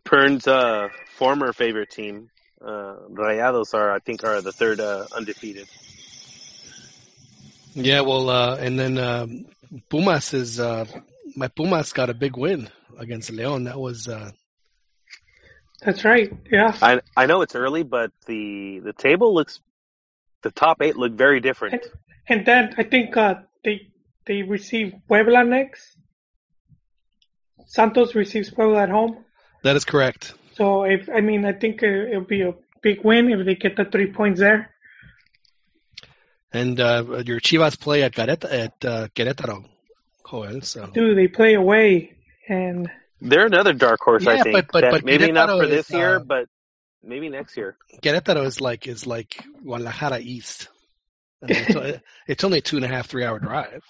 [0.05, 2.31] Pern's uh, former favorite team,
[2.63, 5.69] uh, Rayados, are I think are the third uh, undefeated.
[7.75, 9.47] Yeah, well, uh, and then um,
[9.91, 10.87] Pumas is uh,
[11.37, 13.65] my Pumas got a big win against Leon.
[13.65, 14.33] That was uh,
[15.81, 16.33] that's right.
[16.51, 16.77] Yeah.
[16.83, 19.61] I I know it's early, but the the table looks
[20.43, 21.75] the top eight look very different.
[21.75, 21.83] And,
[22.29, 23.89] and then I think uh, they
[24.29, 25.97] they receive Puebla next.
[27.67, 29.25] Santos receives Puebla at home.
[29.65, 30.35] That is correct.
[30.55, 33.77] So if I mean I think uh, it'll be a big win if they get
[33.77, 34.71] the three points there.
[36.53, 39.67] And uh, your Chivas play at Querétaro, at uh, Querétaro,
[40.29, 40.63] Joel.
[40.63, 40.87] So.
[40.87, 42.17] Do they play away
[42.49, 42.91] and
[43.21, 44.55] they're another dark horse, yeah, I think.
[44.55, 46.49] But, but, but maybe Querétaro not for this is, year, uh, but
[47.03, 47.77] maybe next year.
[48.03, 50.69] Querétaro is like is like Guadalajara East.
[51.43, 53.83] I mean, it's, it's, only a two and a half, three hour drive.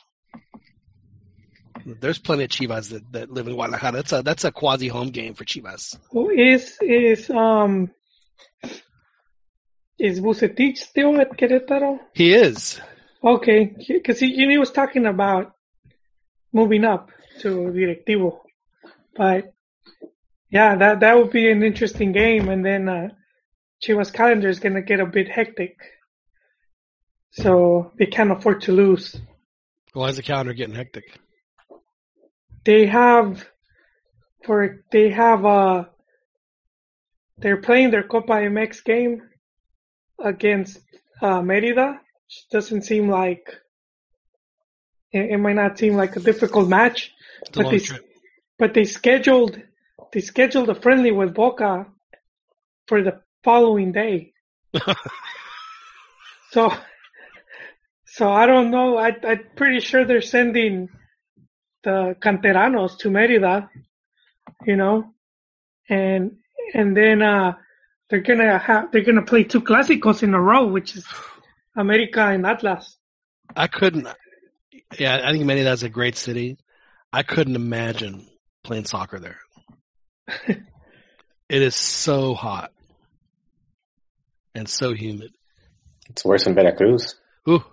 [1.85, 3.93] There's plenty of Chivas that, that live in Guadalajara.
[3.93, 5.99] That's a that's a quasi home game for Chivas.
[6.11, 7.91] Who is is um
[9.99, 11.99] is Vucetich still at Querétaro?
[12.15, 12.81] He is.
[13.23, 15.55] Okay, because he, he was talking about
[16.53, 17.11] moving up
[17.41, 18.41] to Directivo.
[19.17, 19.53] But
[20.51, 23.09] yeah, that that would be an interesting game, and then uh,
[23.83, 25.77] Chivas calendar is gonna get a bit hectic,
[27.33, 29.17] so they can't afford to lose.
[29.99, 31.19] Why is the calendar getting hectic?
[32.65, 33.45] They have,
[34.45, 35.87] for they have uh,
[37.39, 39.23] they're playing their Copa MX game
[40.21, 40.79] against
[41.21, 41.99] uh, Merida.
[42.27, 43.49] Which doesn't seem like
[45.11, 47.11] it, it might not seem like a difficult match,
[47.41, 48.07] it's but they trip
[48.57, 49.61] but they scheduled
[50.13, 51.87] they scheduled a friendly with Boca
[52.87, 54.33] for the following day.
[56.53, 56.73] so
[58.13, 58.97] so I don't know.
[58.97, 60.89] I I'm pretty sure they're sending
[61.83, 63.71] the canteranos to Merida,
[64.67, 65.15] you know,
[65.89, 66.37] and
[66.75, 67.53] and then uh
[68.09, 71.07] they're gonna have they're gonna play two clásicos in a row, which is
[71.77, 72.97] America and Atlas.
[73.55, 74.09] I couldn't.
[74.99, 76.59] Yeah, I think Merida's a great city.
[77.13, 78.27] I couldn't imagine
[78.65, 79.39] playing soccer there.
[80.49, 82.73] it is so hot
[84.55, 85.33] and so humid.
[86.09, 87.17] It's worse than Veracruz.
[87.49, 87.65] Ooh.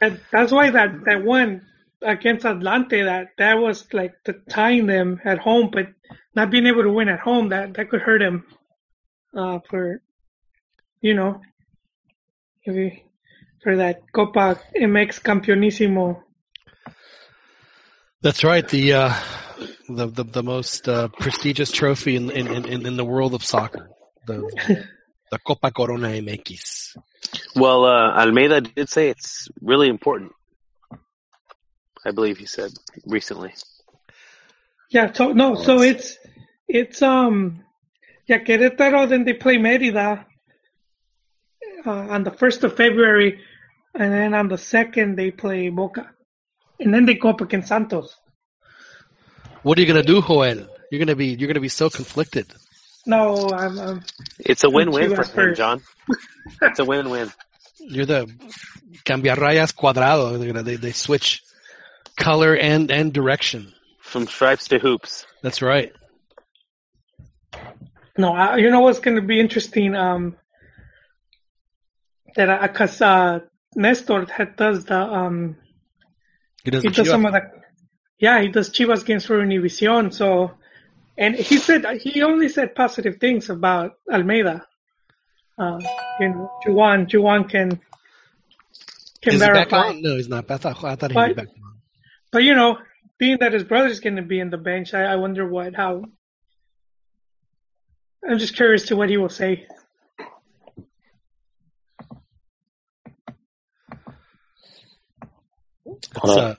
[0.00, 1.66] And that's why that, that one
[2.02, 5.88] against Atlante, that, that was like the tying them at home, but
[6.34, 8.44] not being able to win at home, that, that could hurt him,
[9.36, 10.00] uh, for,
[11.00, 11.40] you know,
[12.66, 13.04] maybe
[13.62, 16.22] for that Copa MX Campeonísimo.
[18.22, 18.66] That's right.
[18.68, 19.14] The, uh,
[19.88, 23.90] the, the, the most, uh, prestigious trophy in, in, in, in the world of soccer.
[24.26, 24.86] The,
[25.30, 26.96] the Copa Corona MX.
[27.58, 30.32] Well, uh, Almeyda did say it's really important.
[32.06, 32.70] I believe he said
[33.06, 33.52] recently.
[34.90, 36.16] Yeah, so no, so it's
[36.68, 37.64] it's um
[38.26, 40.24] yeah, Querétaro then they play Merida
[41.84, 43.40] uh, on the first of February
[43.94, 46.10] and then on the second they play Boca.
[46.80, 48.14] And then they go up against Santos.
[49.62, 50.68] What are you gonna do, Joel?
[50.90, 52.46] You're gonna be you're gonna be so conflicted.
[53.04, 54.02] No, I'm, I'm
[54.38, 55.54] It's a win-win for Chivas him.
[55.54, 55.82] John.
[56.62, 57.30] It's a win-win.
[57.80, 58.26] You're the
[59.04, 60.38] cambiarrayas cuadrado.
[60.38, 61.42] They're They, they switch
[62.16, 63.72] color and, and direction.
[64.00, 65.26] From stripes to hoops.
[65.42, 65.92] That's right.
[68.16, 69.94] No, I, you know what's going to be interesting?
[69.94, 70.36] Um,
[72.34, 73.40] that because uh,
[73.74, 75.56] Nestor had does the um,
[76.64, 77.42] He does he the does some of the
[78.18, 80.12] yeah he does Chivas games for Univision.
[80.12, 80.52] So,
[81.16, 84.66] and he said he only said positive things about Almeyda.
[85.58, 85.80] Uh,
[86.20, 87.80] you know, Juan Juan can
[89.20, 89.88] can Is he back verify.
[89.88, 90.02] on?
[90.02, 90.48] No, he's not.
[90.50, 91.54] I thought, I thought he But- was back on.
[92.30, 92.78] But you know,
[93.18, 96.04] being that his brother's going to be in the bench, I, I wonder what how.
[98.28, 99.66] I'm just curious to what he will say.
[105.86, 106.54] It's, uh,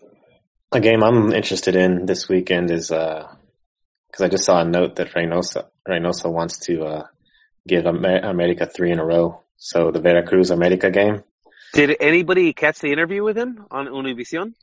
[0.71, 5.09] A game I'm interested in this weekend is because I just saw a note that
[5.13, 7.07] Reynoso Reynoso wants to uh,
[7.69, 9.41] give Amer- America three in a row.
[9.57, 11.23] So the Veracruz America game.
[11.73, 14.53] Did anybody catch the interview with him on Univision?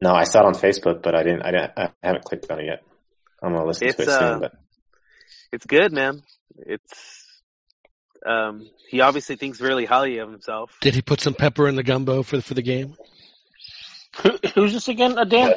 [0.00, 1.42] No, I saw it on Facebook, but I didn't.
[1.42, 1.72] I didn't.
[1.76, 2.82] I haven't clicked on it yet.
[3.42, 4.40] I'm gonna listen It's, to it uh, soon.
[4.40, 4.52] But
[5.52, 6.22] It's good, man.
[6.58, 7.24] It's
[8.24, 10.76] um, he obviously thinks really highly of himself.
[10.80, 12.96] did he put some pepper in the gumbo for the, for the game?
[14.22, 15.18] Who, who's this again?
[15.18, 15.52] Uh, Dan?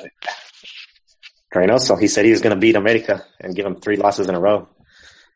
[1.54, 4.40] Reynoso, he said he was gonna beat America and give him three losses in a
[4.40, 4.68] row.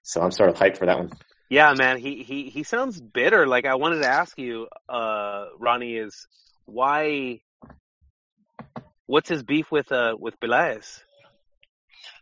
[0.03, 1.11] So I'm sort of hyped for that one.
[1.49, 1.97] Yeah, man.
[1.97, 3.47] He he he sounds bitter.
[3.47, 6.27] Like I wanted to ask you, uh, Ronnie, is
[6.65, 7.41] why?
[9.05, 11.01] What's his beef with uh with Peláez?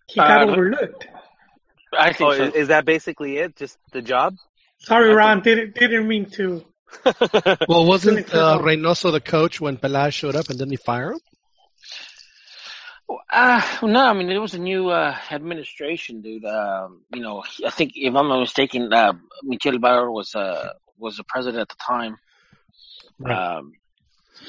[0.07, 1.07] He got Uh, overlooked.
[1.97, 2.43] I think Oh, so.
[2.45, 3.55] is, is that basically it?
[3.55, 4.35] Just the job?
[4.79, 5.41] Sorry, Ron.
[5.41, 6.65] Didn't didn't mean to.
[7.69, 8.59] Well, wasn't uh.
[8.59, 11.19] Reynoso the coach when Peláez showed up and didn't he fire him?
[13.31, 16.45] Uh, no, I mean, it was a new uh, administration, dude.
[16.45, 19.13] Um, you know, I think, if I'm not mistaken, uh,
[19.43, 22.17] Michel Bauer was uh, was the president at the time.
[23.19, 23.57] Right.
[23.57, 23.73] Um,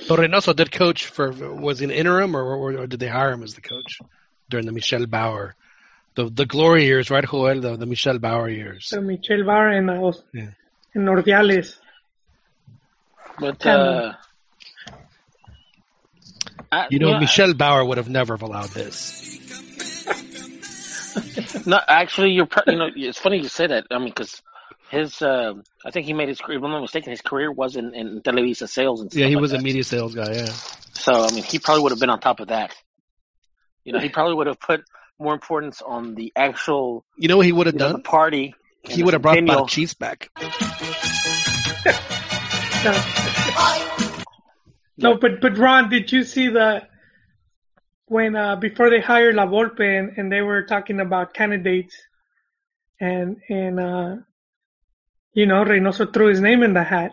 [0.07, 1.31] So Reynoso did coach for
[1.67, 3.99] was he an interim or, or, or did they hire him as the coach
[4.49, 5.55] during the Michel Bauer,
[6.17, 7.61] the the glory years, right, Joel?
[7.61, 8.89] The, the Michel Bauer years.
[8.89, 10.51] So Michel Bauer and uh, Os- Yeah.
[10.95, 11.77] and Ordiales.
[13.39, 14.13] but Um, uh,
[16.73, 19.29] I, You know, Michelle Michel Bauer would have never have allowed this.
[21.67, 22.47] No, actually, you're.
[22.47, 23.87] Pro- you know, it's funny you say that.
[23.91, 24.41] I mean, because
[24.91, 25.53] his, uh,
[25.85, 26.59] I think he made his career.
[26.59, 29.35] If I'm not mistaken, his career was in, in Televisa sales and stuff Yeah, he
[29.37, 30.33] like was a media sales guy.
[30.33, 30.47] Yeah.
[30.47, 32.75] So I mean, he probably would have been on top of that.
[33.85, 34.85] You know, he probably would have put
[35.19, 38.55] more importance on the actual You know what he would have done know, the party.
[38.83, 39.67] He would have brought centennial.
[39.67, 40.31] Cheese back.
[45.03, 46.83] No, but but Ron, did you see the
[48.07, 51.97] when uh before they hired La Volpe and, and they were talking about candidates
[53.01, 54.17] and and uh
[55.35, 57.13] you know Reynoso threw his name in the hat.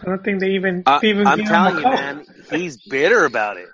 [0.00, 1.96] I don't think they even I, they even I'm him telling a you, call.
[1.96, 2.26] man.
[2.50, 3.68] He's bitter about it.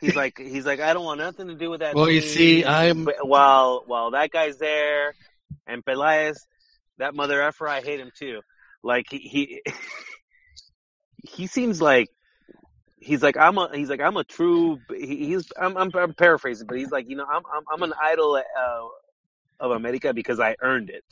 [0.00, 1.96] He's like, he's like, I don't want nothing to do with that.
[1.96, 5.14] Well, you see, I'm- But while while that guy's there,
[5.66, 6.36] and Peláez,
[6.98, 8.40] that mother effer, I hate him too.
[8.84, 9.62] Like he he,
[11.28, 12.08] he seems like
[13.00, 16.78] he's like I'm a he's like I'm a true he's I'm, I'm I'm paraphrasing, but
[16.78, 18.80] he's like you know I'm I'm I'm an idol uh,
[19.60, 21.04] of America because I earned it.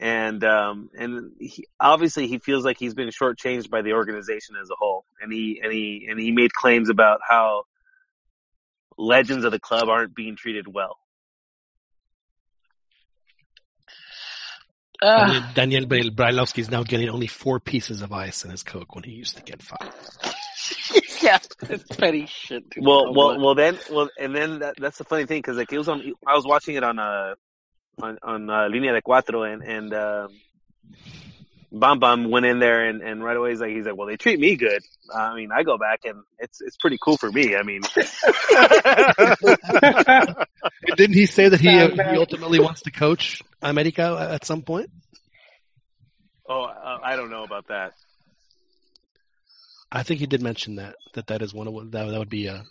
[0.00, 4.70] And um and he, obviously he feels like he's been shortchanged by the organization as
[4.70, 7.64] a whole, and he and he and he made claims about how
[8.96, 10.96] legends of the club aren't being treated well.
[15.02, 18.94] Uh, Daniel, Daniel Brailovsky is now getting only four pieces of ice in his Coke
[18.94, 19.92] when he used to get five.
[21.22, 21.38] yeah,
[21.68, 22.68] it's petty shit.
[22.70, 22.84] dude.
[22.84, 23.42] Well, Oh, well, boy.
[23.44, 23.54] well.
[23.54, 26.00] Then, well, and then that, that's the funny thing because like it was on.
[26.26, 27.34] I was watching it on uh
[28.00, 30.28] on on uh, Linea de Cuatro, and and um,
[31.74, 34.16] Bam Bam went in there and, and right away he's like he's like, well, they
[34.16, 34.82] treat me good.
[35.12, 37.56] I mean, I go back and it's it's pretty cool for me.
[37.56, 37.82] I mean,
[40.96, 44.90] Didn't he say that he, uh, he ultimately wants to coach America at some point?
[46.48, 47.92] oh, uh, I don't know about that.
[49.90, 52.48] I think he did mention that that that is one of that that would be
[52.48, 52.62] uh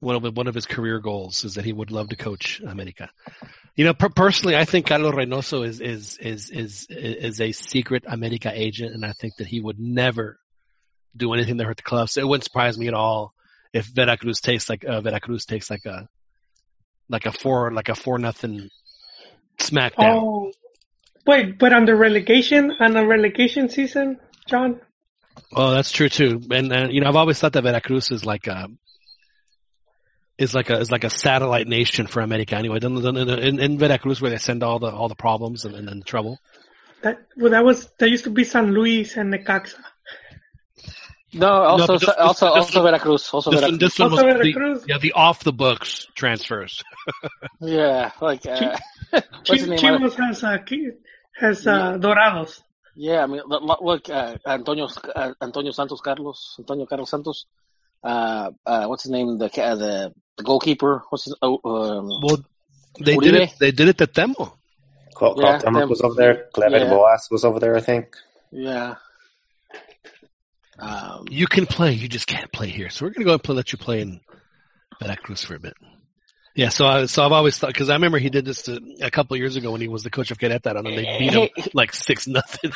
[0.00, 3.10] one of one of his career goals is that he would love to coach America.
[3.76, 8.04] You know, per- personally, I think Carlos Reynoso is is is is is a secret
[8.06, 10.38] America agent, and I think that he would never
[11.14, 12.08] do anything to hurt the club.
[12.08, 13.34] So it wouldn't surprise me at all
[13.74, 16.08] if Veracruz takes like uh, Veracruz takes like a
[17.10, 18.70] like a four like a four nothing
[19.58, 19.92] smackdown.
[20.22, 20.52] Oh,
[21.26, 24.80] wait, but on the relegation, on the relegation season, John.
[25.54, 26.40] Oh, that's true too.
[26.50, 28.68] And uh, you know, I've always thought that Veracruz is like a
[30.38, 32.56] is like a is like a satellite nation for America.
[32.56, 35.88] Anyway, in, in, in Veracruz, where they send all the all the problems and, and,
[35.88, 36.38] and the trouble.
[37.02, 39.74] That well, that was that used to be San Luis and Necaxa.
[41.32, 43.28] No, also but this- this- also this also Veracruz.
[43.32, 43.80] Also This Veracruz.
[43.80, 44.84] this one was Also the, Veracruz.
[44.88, 46.82] yeah the off the books transfers.
[47.60, 48.76] Yeah, like uh,
[49.10, 49.78] what's his Chi- name?
[49.78, 50.58] Chivas has uh,
[51.40, 52.60] has uh, Dorados.
[52.94, 57.46] Yeah, I mean, look, look- look uh, Antonio uh, Antonio Santos Carlos, Antonio Carlos Santos.
[58.06, 59.36] Uh, uh, what's his name?
[59.38, 61.02] The ca- the, the goalkeeper.
[61.10, 61.34] What's his?
[61.42, 62.44] Oh, um, Well,
[63.00, 63.54] they did it.
[63.58, 64.52] They did it to Temo.
[65.14, 66.46] Col- Yeah, Cuauhtemoc them- was over there.
[66.54, 66.90] Clever yeah.
[66.90, 68.14] Boas was over there, I think.
[68.52, 68.94] yeah.
[70.78, 72.90] Um, You can play, you just can't play here.
[72.90, 74.20] So we're gonna go and play, let you play in
[75.02, 75.74] Veracruz for a bit.
[76.54, 79.10] Yeah, so I, so I've always thought because I remember he did this to, a
[79.10, 81.48] couple of years ago when he was the coach of Querétaro and they beat him
[81.74, 82.72] like six nothing.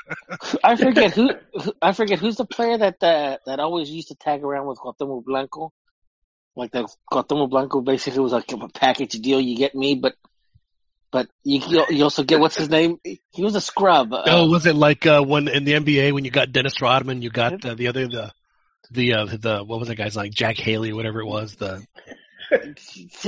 [0.64, 1.72] I forget who, who.
[1.80, 5.24] I forget who's the player that uh, that always used to tag around with Cuauhtemoc
[5.24, 5.72] Blanco.
[6.54, 9.40] Like that Cuauhtemoc Blanco basically was like a package deal.
[9.40, 10.14] You get me, but
[11.10, 12.98] but you you also get what's his name?
[13.04, 14.12] He was a scrub.
[14.12, 17.22] Uh, oh, was it like uh, when in the NBA when you got Dennis Rodman,
[17.22, 18.32] you got uh, the other the
[18.90, 21.56] the uh, the what was that guy's like Jack Haley, whatever it was.
[21.56, 21.86] The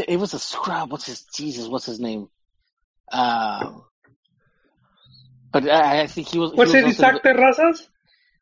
[0.09, 0.91] it was a scrub.
[0.91, 1.69] What's his Jesus?
[1.69, 2.29] What's his name?
[3.13, 3.85] Um,
[5.55, 6.51] but I, I think he was.
[6.51, 7.89] he What's it, was also- Isaac Terrazas?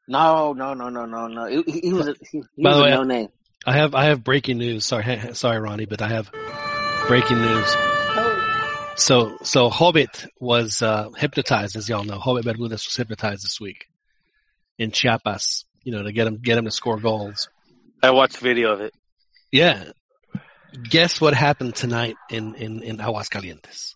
[0.09, 1.47] No, no, no, no, no, no.
[1.47, 3.29] He, he was he, he By was the way, no name.
[3.65, 4.85] I have I have breaking news.
[4.85, 6.29] Sorry, sorry, Ronnie, but I have
[7.07, 7.77] breaking news.
[8.97, 12.19] So so Hobbit was uh, hypnotized, as y'all know.
[12.19, 13.87] Hobbit Bermudez was hypnotized this week
[14.79, 15.65] in Chiapas.
[15.85, 17.49] You know, to get him get him to score goals.
[18.03, 18.93] I watched video of it.
[19.53, 19.85] Yeah.
[20.89, 23.95] Guess what happened tonight in in in Aguascalientes?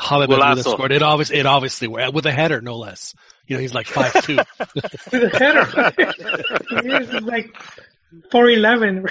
[0.00, 0.72] Hobbit Bermudez Golazo.
[0.72, 0.92] scored.
[0.92, 3.14] It obviously it obviously with a header, no less.
[3.46, 4.36] You know, he's like five two.
[5.12, 6.82] With a header.
[6.82, 7.54] he is like
[8.30, 9.06] four eleven.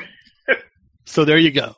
[1.06, 1.76] so there you go.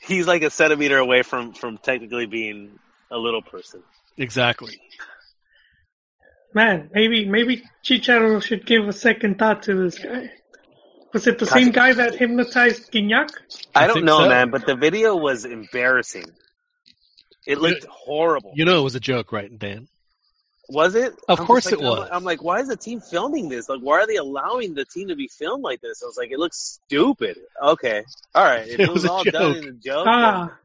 [0.00, 2.78] He's like a centimeter away from from technically being
[3.10, 3.82] a little person.
[4.16, 4.80] Exactly.
[6.54, 10.30] Man, maybe maybe Chicharo should give a second thought to this guy.
[11.12, 13.30] Was it the same guy that hypnotized Gignac?
[13.74, 14.28] I, I don't know, so.
[14.28, 16.24] man, but the video was embarrassing.
[17.46, 18.52] It looked horrible.
[18.54, 19.88] You know it was a joke, right, Dan?
[20.68, 21.12] Was it?
[21.28, 22.08] Of I'm course just it was.
[22.12, 23.68] I'm, like, why is the team filming this?
[23.68, 26.00] Like, why are they allowing the team to be filmed like this?
[26.02, 27.38] I was like, it looks stupid.
[27.60, 28.04] Okay,
[28.34, 28.68] all right.
[28.68, 30.56] If It it, was was, a all done in a joke, Ah,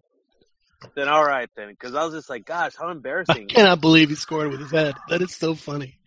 [0.81, 1.69] then, then all right then.
[1.69, 3.47] Because I was just like, gosh, how embarrassing!
[3.49, 4.93] I cannot believe he scored with his head.
[5.09, 5.97] That is so funny.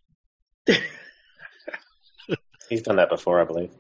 [2.68, 3.70] He's done that before, I believe.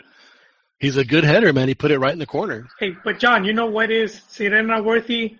[0.80, 1.68] He's a good header, man.
[1.68, 2.66] He put it right in the corner.
[2.80, 5.36] hey, but John, you know what is Sirena worthy?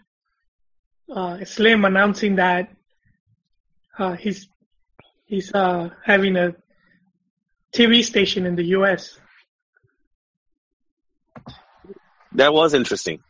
[1.10, 2.70] Uh, Slim announcing that
[3.98, 4.48] uh, he's
[5.24, 6.54] he's uh, having a
[7.72, 9.18] TV station in the U.S.
[12.32, 13.20] That was interesting.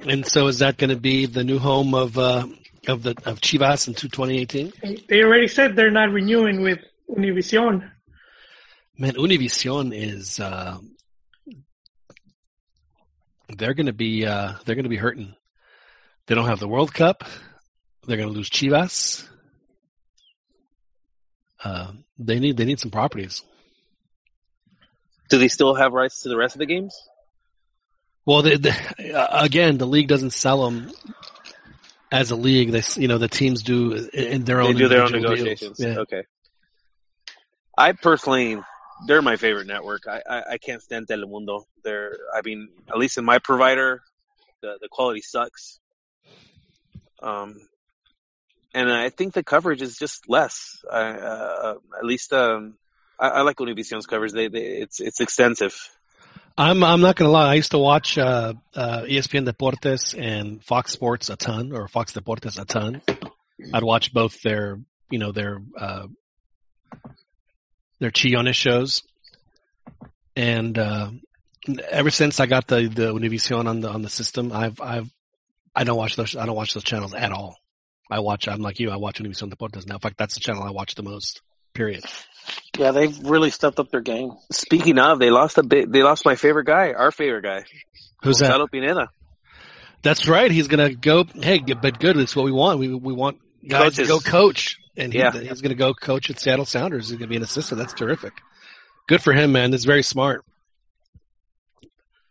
[0.00, 2.46] And so is that going to be the new home of uh,
[2.88, 5.04] of the of Chivas in 2018?
[5.08, 7.90] They already said they're not renewing with Univision.
[8.98, 10.78] Man, Univision is uh,
[13.56, 15.34] they're going to be uh, they're going to be hurting.
[16.30, 17.24] They don't have the World Cup.
[18.06, 19.26] They're going to lose Chivas.
[21.64, 21.90] Uh,
[22.20, 23.42] they need they need some properties.
[25.28, 26.96] Do they still have rights to the rest of the games?
[28.24, 30.92] Well, the, the, uh, again, the league doesn't sell them
[32.12, 32.70] as a league.
[32.70, 34.74] They, you know, the teams do in their own.
[34.74, 35.80] They do their own negotiations.
[35.80, 35.98] Yeah.
[35.98, 36.22] Okay.
[37.76, 38.56] I personally,
[39.08, 40.02] they're my favorite network.
[40.06, 41.64] I, I, I can't stand Telemundo.
[41.82, 44.04] They're, I mean, at least in my provider,
[44.62, 45.79] the the quality sucks.
[47.22, 47.60] Um,
[48.74, 50.84] and I think the coverage is just less.
[50.90, 52.76] I, uh, at least, um,
[53.18, 54.32] I, I like Univision's coverage.
[54.32, 55.76] They, they, it's it's extensive.
[56.56, 57.50] I'm I'm not gonna lie.
[57.50, 62.12] I used to watch uh, uh, ESPN Deportes and Fox Sports a ton, or Fox
[62.12, 63.02] Deportes a ton.
[63.72, 64.78] I'd watch both their,
[65.10, 66.06] you know, their uh,
[67.98, 69.02] their Chillones shows,
[70.36, 71.10] and uh,
[71.90, 75.10] ever since I got the the Univision on the on the system, I've I've
[75.74, 77.56] I don't watch those I don't watch those channels at all.
[78.10, 78.90] I watch I'm like you.
[78.90, 79.94] I watch Univision Deportes now.
[79.94, 81.42] In fact, that's the channel I watch the most.
[81.72, 82.04] Period.
[82.76, 84.32] Yeah, they've really stepped up their game.
[84.50, 85.92] Speaking of, they lost a bit.
[85.92, 87.64] They lost my favorite guy, our favorite guy,
[88.22, 88.72] Who's Gonzalo that?
[88.72, 89.08] Pineda.
[90.02, 90.50] That's right.
[90.50, 91.24] He's gonna go.
[91.24, 92.16] Hey, but good.
[92.16, 92.80] That's what we want.
[92.80, 93.38] We we want
[93.68, 95.30] guys to go coach, and he, Yeah.
[95.32, 97.08] he's gonna go coach at Seattle Sounders.
[97.10, 97.78] He's gonna be an assistant.
[97.78, 98.32] That's terrific.
[99.06, 99.70] Good for him, man.
[99.70, 100.44] That's very smart.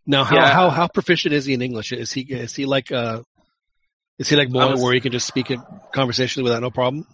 [0.05, 0.51] Now, how Yeah.
[0.53, 1.91] how how proficient is he in English?
[1.91, 3.21] Is he is he like uh
[4.19, 5.59] is he like Boyle was- where he can just speak it
[5.93, 7.07] conversationally without no problem?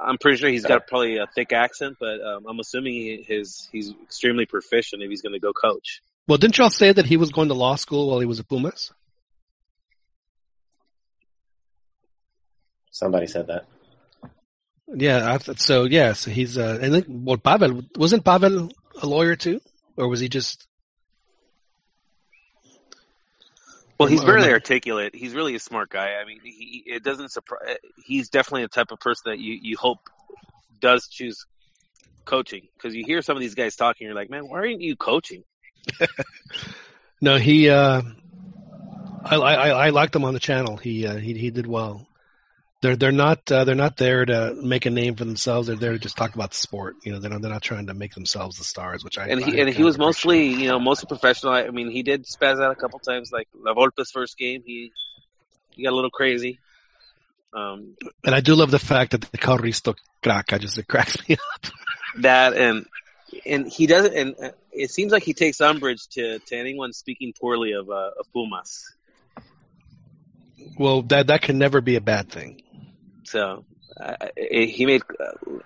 [0.00, 3.92] I'm pretty sure he's got probably a thick accent, but um, I'm assuming his he's
[4.02, 6.02] extremely proficient if he's going to go coach.
[6.26, 8.48] Well, didn't y'all say that he was going to law school while he was at
[8.48, 8.92] Pumas?
[12.90, 13.66] Somebody said that.
[14.88, 18.70] Yeah, I th- so yes, he's uh, and then well, Pavel wasn't Pavel
[19.00, 19.60] a lawyer too,
[19.96, 20.66] or was he just?
[23.98, 25.14] Well, he's very articulate.
[25.14, 26.14] He's really a smart guy.
[26.20, 27.76] I mean, he, it doesn't surprise.
[28.04, 29.98] He's definitely the type of person that you you hope
[30.80, 31.46] does choose
[32.24, 34.96] coaching because you hear some of these guys talking, you're like, man, why aren't you
[34.96, 35.44] coaching?
[37.24, 37.70] No, he.
[37.70, 38.02] Uh,
[39.24, 40.76] I, I I liked him on the channel.
[40.76, 42.06] He uh, he he did well.
[42.84, 45.68] They're they're not uh, they're not there to make a name for themselves.
[45.68, 46.96] They're there to just talk about the sport.
[47.02, 49.02] You know, they're not, they're not trying to make themselves the stars.
[49.02, 51.54] Which I and I he and he was mostly you know mostly professional.
[51.54, 54.62] I mean, he did spaz out a couple times, like La Volpe's first game.
[54.66, 54.92] He
[55.70, 56.58] he got a little crazy.
[57.54, 60.52] Um, And I do love the fact that the Carristo crack.
[60.52, 61.72] I just it cracks me up.
[62.18, 62.84] that and
[63.46, 64.14] and he doesn't.
[64.14, 68.10] And uh, it seems like he takes umbrage to to anyone speaking poorly of uh,
[68.20, 68.94] of Pumas.
[70.78, 72.60] Well, that that can never be a bad thing.
[73.24, 73.64] So
[74.00, 75.02] uh, it, he made.
[75.18, 75.58] Uh,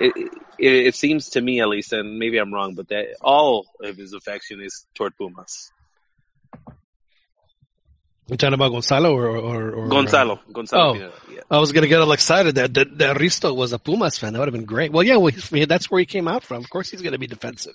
[0.00, 0.12] it,
[0.58, 3.96] it, it seems to me, at least, and maybe I'm wrong, but that all of
[3.96, 5.72] his affection is toward Pumas.
[8.28, 10.90] You talking about Gonzalo or or, or Gonzalo, Gonzalo.
[10.90, 10.92] Oh.
[10.92, 11.40] Pineda, yeah.
[11.50, 14.34] I was gonna get all excited that that, that Risto was a Pumas fan.
[14.34, 14.92] That would have been great.
[14.92, 16.62] Well, yeah, well, he's- that's where he came out from.
[16.62, 17.74] Of course, he's gonna be defensive.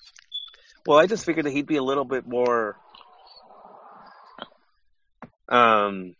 [0.85, 2.77] Well, I just figured that he'd be a little bit more,
[5.49, 6.15] um,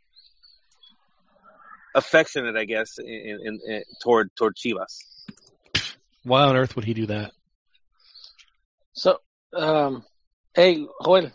[1.95, 4.97] affectionate, I guess, in, in, in toward toward Chivas.
[6.23, 7.31] Why on earth would he do that?
[8.93, 9.19] So,
[9.53, 10.05] um,
[10.53, 11.31] hey, Joel,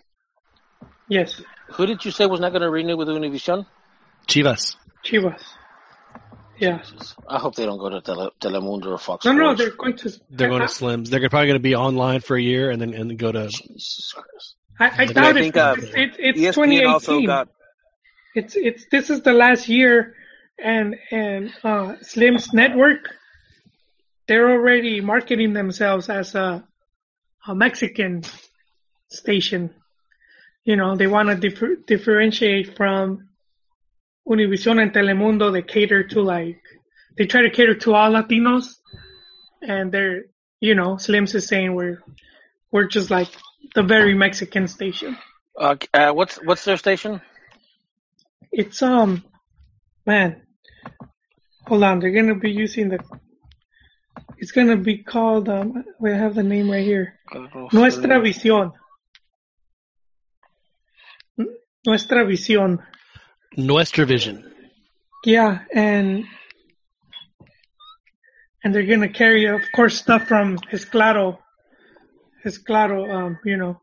[1.09, 1.41] Yes,
[1.73, 3.67] who did you say was not going to renew with Univision?
[4.27, 4.77] Chivas.
[5.05, 5.43] Chivas.
[6.59, 6.83] Yeah.
[7.29, 10.13] I hope they don't go to Tele, Telemundo or Fox No, no, they're going to.
[10.29, 11.09] They're going to Slims.
[11.09, 13.49] They're probably going to be online for a year and then and then go to.
[13.49, 14.57] Jesus Christ.
[14.81, 15.35] I, I doubt I it.
[15.35, 16.87] think uh, it's it's, it's ESPN 2018.
[16.87, 17.49] also got
[18.35, 20.15] it's it's this is the last year,
[20.63, 23.09] and and uh, Slim's network,
[24.27, 26.65] they're already marketing themselves as a
[27.47, 28.23] a Mexican
[29.09, 29.75] station.
[30.65, 33.29] You know, they want to differ, differentiate from
[34.29, 35.53] Univision and Telemundo.
[35.53, 36.61] They cater to like
[37.17, 38.77] they try to cater to all Latinos,
[39.63, 40.25] and they're
[40.61, 42.03] you know Slim's is saying we're
[42.71, 43.29] we're just like
[43.75, 45.17] the very Mexican station.
[45.57, 47.21] Uh, uh, what's what's their station?
[48.53, 49.25] It's um,
[50.05, 50.43] man.
[51.67, 52.99] Hold on, they're gonna be using the.
[54.39, 55.85] It's gonna be called um.
[56.01, 57.19] We have the name right here.
[57.73, 58.73] Nuestra visión.
[61.87, 62.79] Nuestra visión.
[63.57, 64.45] Nuestra Vision.
[65.25, 66.25] Yeah, and
[68.63, 71.39] and they're gonna carry, of course, stuff from his Claro,
[72.43, 73.81] his Claro, um, you know,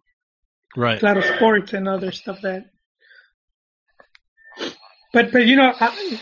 [0.76, 0.99] Right.
[0.99, 2.65] Claro Sports and other stuff that.
[5.14, 6.19] But but you know, I,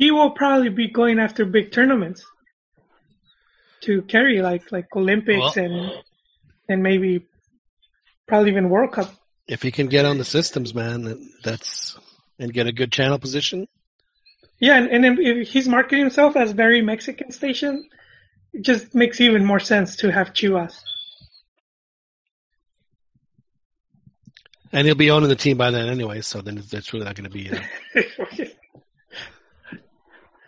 [0.00, 2.24] he will probably be going after big tournaments
[3.82, 5.92] to carry like like Olympics Well- and
[6.70, 7.26] and maybe
[8.26, 9.14] probably even World Cup.
[9.46, 11.98] If he can get on the systems, man, that's
[12.38, 13.68] and get a good channel position.
[14.58, 17.86] Yeah, and, and if he's marketing himself as very Mexican station,
[18.54, 20.80] it just makes even more sense to have Chivas.
[24.72, 27.16] And he'll be owning the team by then anyway, so then it's that's really not
[27.16, 28.50] going to be.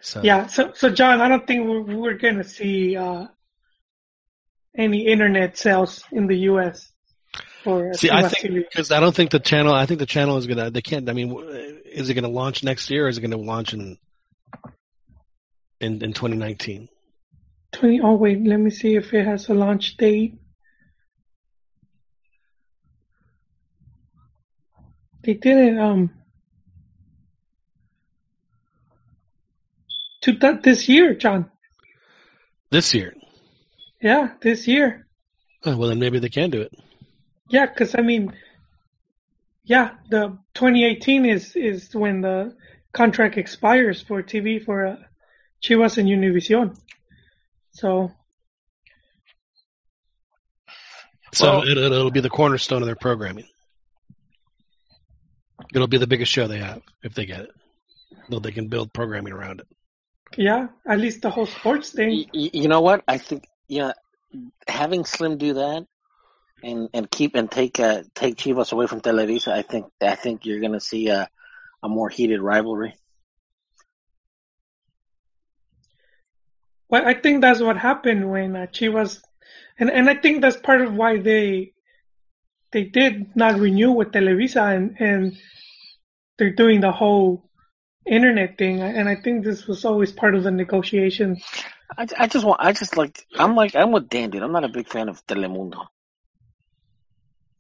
[0.02, 3.26] so Yeah, so so John, I don't think we're, we're gonna see uh,
[4.76, 6.90] any internet sales in the U.S.
[7.62, 9.72] for See, I think because I don't think the channel.
[9.72, 10.70] I think the channel is gonna.
[10.70, 11.08] They can't.
[11.08, 11.32] I mean,
[11.84, 13.96] is it gonna launch next year or is it gonna launch in
[15.80, 16.88] in in 2019?
[17.70, 18.00] Twenty.
[18.00, 20.34] Oh wait, let me see if it has a launch date.
[25.22, 25.78] They didn't.
[25.78, 26.21] Um.
[30.22, 31.50] To th- this year, John.
[32.70, 33.14] This year.
[34.00, 35.06] Yeah, this year.
[35.64, 36.72] Oh, well, then maybe they can do it.
[37.48, 38.32] Yeah, because I mean,
[39.64, 42.56] yeah, the 2018 is is when the
[42.92, 44.96] contract expires for TV for uh,
[45.62, 46.76] Chivas and Univision.
[47.72, 48.12] So,
[51.32, 53.46] So Well- it, it'll be the cornerstone of their programming.
[55.74, 57.50] It'll be the biggest show they have if they get it.
[58.28, 59.66] Though they can build programming around it.
[60.36, 62.26] Yeah, at least the whole sports thing.
[62.32, 63.04] You, you know what?
[63.06, 63.92] I think yeah,
[64.66, 65.86] having Slim do that
[66.62, 70.46] and and keep and take uh, take Chivas away from Televisa, I think I think
[70.46, 71.28] you're gonna see a
[71.82, 72.94] a more heated rivalry.
[76.88, 79.20] Well, I think that's what happened when uh, Chivas,
[79.78, 81.72] and and I think that's part of why they
[82.70, 85.36] they did not renew with Televisa, and and
[86.38, 87.48] they're doing the whole
[88.06, 91.40] internet thing, and I think this was always part of the negotiation.
[91.96, 94.42] I, I just want I just like I'm like I'm with Dan, dude.
[94.42, 95.86] I'm not a big fan of Telemundo.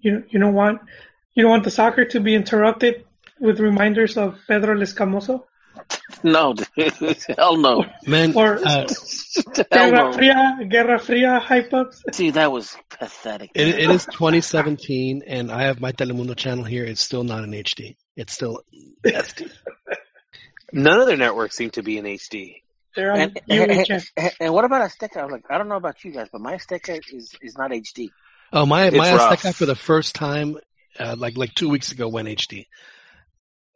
[0.00, 0.80] You you don't want
[1.34, 3.04] you don't want the soccer to be interrupted
[3.40, 5.44] with reminders of Pedro Lescamoso
[6.24, 6.66] No, dude.
[7.36, 7.84] hell no.
[8.06, 8.86] Man, or uh,
[9.70, 10.12] Guerra no.
[10.12, 12.02] Fria Guerra Fria hype ups.
[12.12, 13.50] See, that was pathetic.
[13.54, 16.84] it, it is 2017, and I have my Telemundo channel here.
[16.84, 17.96] It's still not in HD.
[18.16, 18.62] It's still
[19.04, 19.50] SD.
[20.72, 22.62] None of their networks seem to be in HD.
[22.94, 24.06] They're on And, and, UHF.
[24.16, 25.16] and, and what about Azteca?
[25.18, 27.70] I was like, I don't know about you guys, but my Azteca is is not
[27.70, 28.08] HD.
[28.52, 29.40] Oh, my It's my rough.
[29.42, 30.56] Azteca for the first time,
[30.98, 32.66] uh, like like two weeks ago, went HD.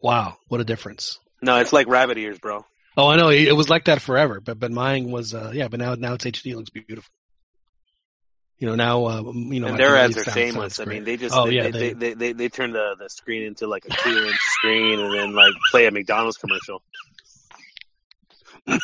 [0.02, 1.18] Wow, what a difference!
[1.40, 2.64] No, it's like rabbit ears, bro.
[2.98, 5.68] Oh, I know it, it was like that forever, but but mine was uh, yeah,
[5.68, 6.52] but now now it's HD.
[6.52, 7.10] It looks beautiful.
[8.58, 10.80] You know now uh, you know and their ads are shameless.
[10.80, 13.42] I mean, they just Oh, they, yeah, they, they- they, they, turn the, the screen
[13.42, 16.82] into like a two inch screen and then like play a McDonald's commercial.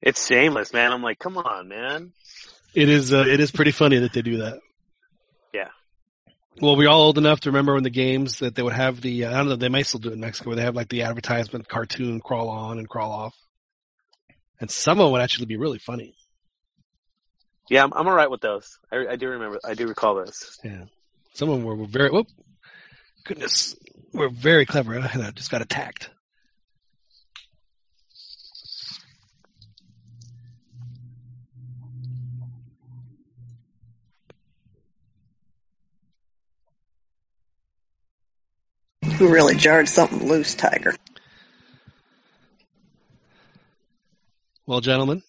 [0.00, 0.92] it's shameless, man.
[0.92, 2.12] I'm like, come on, man.
[2.74, 4.60] It is uh, it is pretty funny that they do that.
[5.52, 5.68] Yeah.
[6.60, 9.24] Well, we're all old enough to remember in the games that they would have the
[9.24, 10.88] uh, I don't know they might still do it in Mexico where they have like
[10.88, 13.34] the advertisement cartoon crawl on and crawl off,
[14.60, 16.14] and some of them would actually be really funny.
[17.68, 18.78] Yeah, I'm, I'm alright with those.
[18.92, 19.58] I, I do remember.
[19.64, 20.58] I do recall those.
[20.62, 20.84] Yeah,
[21.34, 22.28] some of them were, were very whoop,
[23.26, 23.74] goodness,
[24.12, 26.10] we're very clever and I just got attacked.
[39.18, 40.94] You really jarred something loose, Tiger.
[44.66, 45.22] Well, gentlemen,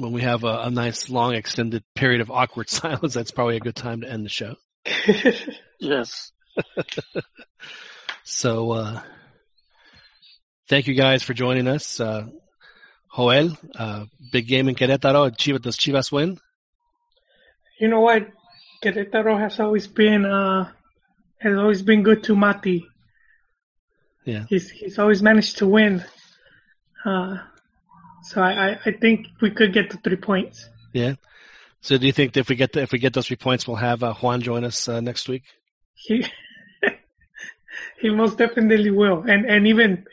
[0.00, 3.60] when we have a, a nice long extended period of awkward silence, that's probably a
[3.60, 4.56] good time to end the show.
[5.82, 6.30] Yes.
[8.22, 9.00] So, uh,
[10.68, 11.98] thank you guys for joining us.
[11.98, 12.28] Uh,
[13.16, 15.34] Joel, uh, big game in Querétaro.
[15.36, 16.38] Chivas, does Chivas win?
[17.80, 18.28] You know what?
[18.84, 20.70] Querétaro has always been uh
[21.38, 22.86] has always been good to Mati.
[24.24, 24.44] Yeah.
[24.48, 26.04] He's he's always managed to win.
[27.04, 27.38] Uh
[28.22, 30.68] so I, I, think we could get the three points.
[30.92, 31.14] Yeah.
[31.80, 33.66] So, do you think that if we get the, if we get those three points,
[33.66, 35.44] we'll have uh, Juan join us uh, next week?
[35.94, 36.24] He
[38.00, 39.22] he most definitely will.
[39.26, 40.04] And and even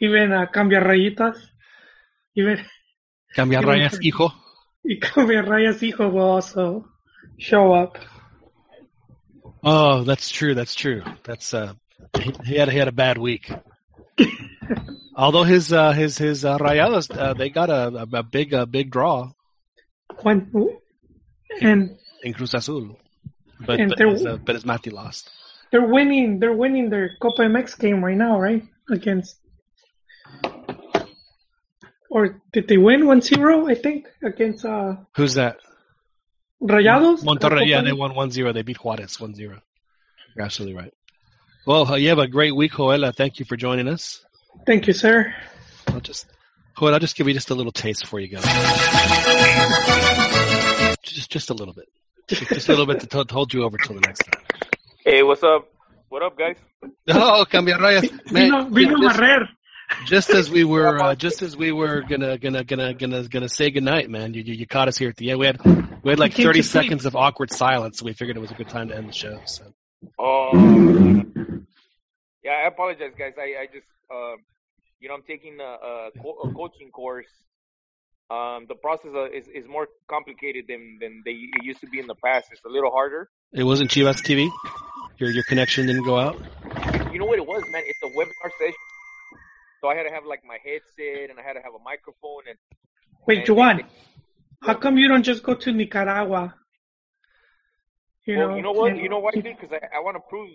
[0.00, 1.38] even uh, Cambia Rayitas,
[2.34, 2.58] even
[3.36, 4.32] Cambia Even rayas, hijo.
[4.84, 6.86] y Cambia Rayas hijo will also
[7.38, 7.98] show up.
[9.62, 10.54] Oh, that's true.
[10.54, 11.02] That's true.
[11.24, 11.74] That's uh,
[12.18, 13.50] he, he had he had a bad week.
[15.16, 18.90] Although his uh, his his uh, Rayados, uh, they got a, a, big a big
[18.90, 19.30] draw
[20.22, 20.50] One
[21.60, 22.98] and in Cruz Azul,
[23.60, 25.30] but but his, uh, but his Mati lost.
[25.70, 28.64] they're winning they're winning their Copa MX game right now, right?
[28.90, 29.38] Against
[32.14, 35.56] or did they win 1-0, I think, against uh Who's that?
[36.62, 37.24] Rayados?
[37.24, 37.66] Monterrey.
[37.66, 38.54] Yeah, they won 1-0.
[38.54, 39.36] They beat Juarez 1-0.
[39.36, 39.60] You're
[40.38, 40.94] absolutely right.
[41.66, 43.04] Well, uh, you have a great week, Joel.
[43.04, 44.24] Uh, thank you for joining us.
[44.66, 45.34] Thank you, sir.
[45.88, 46.26] I'll just
[46.78, 48.40] Joel, I'll just give you just a little taste before you go.
[51.02, 51.88] Just just a little bit.
[52.28, 54.42] Just a little bit to, to hold you over till the next time.
[55.04, 55.68] Hey, what's up?
[56.08, 56.56] What up, guys?
[57.08, 58.08] Oh, cambia rayas.
[58.32, 59.48] Vino, vino just, Barrer.
[60.06, 63.70] just as we were, uh, just as we were gonna, gonna, gonna, gonna, gonna say
[63.70, 64.32] goodnight, man.
[64.32, 65.40] You, you, you caught us here at the end.
[65.40, 65.60] We had,
[66.02, 67.98] we had like thirty seconds of awkward silence.
[67.98, 69.40] So we figured it was a good time to end the show.
[69.44, 69.64] So
[70.18, 70.50] Oh,
[72.44, 72.52] yeah.
[72.52, 73.34] I apologize, guys.
[73.38, 74.36] I, I just, uh,
[75.00, 77.32] you know, I'm taking a, a, co- a coaching course.
[78.30, 81.98] Um, the process uh, is is more complicated than than they it used to be
[81.98, 82.46] in the past.
[82.52, 83.28] It's a little harder.
[83.52, 84.48] it wasn't Chivas TV.
[85.18, 86.36] Your your connection didn't go out.
[87.12, 87.82] You know what it was, man?
[87.84, 88.74] It's a webinar session.
[89.80, 92.44] so I had to have like my headset and I had to have a microphone
[92.48, 92.58] and
[93.26, 93.84] Wait, and Juan, they-
[94.66, 96.54] how come you don't just go to Nicaragua?
[98.26, 98.96] You well, know, you know what?
[98.96, 99.44] You know why, dude?
[99.44, 100.48] Because I, I want to prove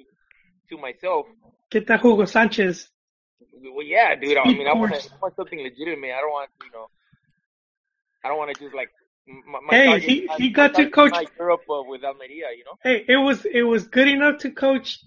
[0.70, 1.28] to myself.
[1.72, 2.90] Get that Hugo Sanchez.
[3.62, 4.38] Well, yeah, dude.
[4.38, 5.10] I mean, I want, course.
[5.14, 6.12] I want something legitimate.
[6.12, 6.88] I don't want, you know,
[8.24, 8.90] I don't want to just like.
[9.28, 11.84] My, my Hey, target- he- my- he my got to target's coach- not Europe uh,
[11.84, 12.78] with Almeria, you know.
[12.84, 15.00] Hey, it was it was good enough to coach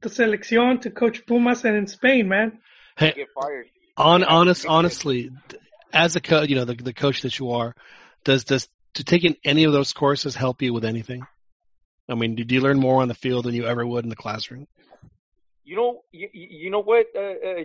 [0.00, 2.58] the selección, to coach Pumas, and in Spain, man.
[2.96, 3.66] Hey, Get fired.
[3.98, 5.30] on honest, honestly,
[5.92, 7.74] as a co- you know the the coach that you are,
[8.24, 11.26] does does to taking any of those courses help you with anything?
[12.08, 14.16] I mean, did you learn more on the field than you ever would in the
[14.16, 14.66] classroom?
[15.70, 17.64] You know, you, you know what, uh, uh,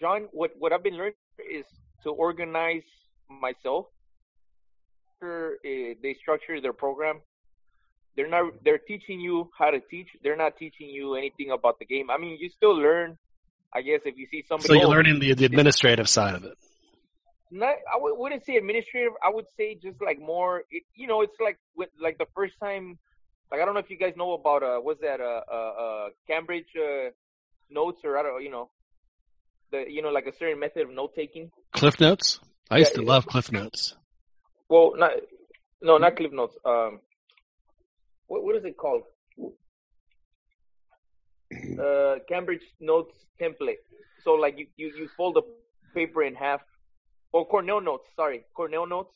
[0.00, 0.28] John?
[0.30, 1.14] What what I've been learning
[1.58, 1.66] is
[2.04, 2.86] to organize
[3.28, 3.86] myself.
[5.16, 7.16] After, uh, They structure their program.
[8.14, 8.44] They're not.
[8.64, 10.06] They're teaching you how to teach.
[10.22, 12.10] They're not teaching you anything about the game.
[12.14, 13.18] I mean, you still learn.
[13.74, 14.68] I guess if you see somebody.
[14.68, 16.56] So you're learning the the administrative side of it.
[17.50, 19.14] not I w- wouldn't say administrative.
[19.20, 20.62] I would say just like more.
[20.70, 23.00] It, you know, it's like with like the first time.
[23.50, 26.06] Like I don't know if you guys know about uh what's that uh uh, uh
[26.30, 27.10] Cambridge uh
[27.72, 28.70] notes or I don't you know
[29.70, 31.50] the you know like a certain method of note taking.
[31.72, 32.40] Cliff notes.
[32.70, 33.08] I used Yeah, to yeah.
[33.12, 33.96] love Cliff notes.
[34.68, 35.12] Well, not
[35.82, 36.56] no, not Cliff Notes.
[36.64, 37.00] Um,
[38.28, 39.02] what what is it called?
[41.78, 43.82] Uh, Cambridge Notes template.
[44.24, 45.42] So like you you you fold the
[45.94, 46.60] paper in half.
[47.32, 48.08] Or Cornell Notes.
[48.14, 49.14] Sorry, Cornell Notes.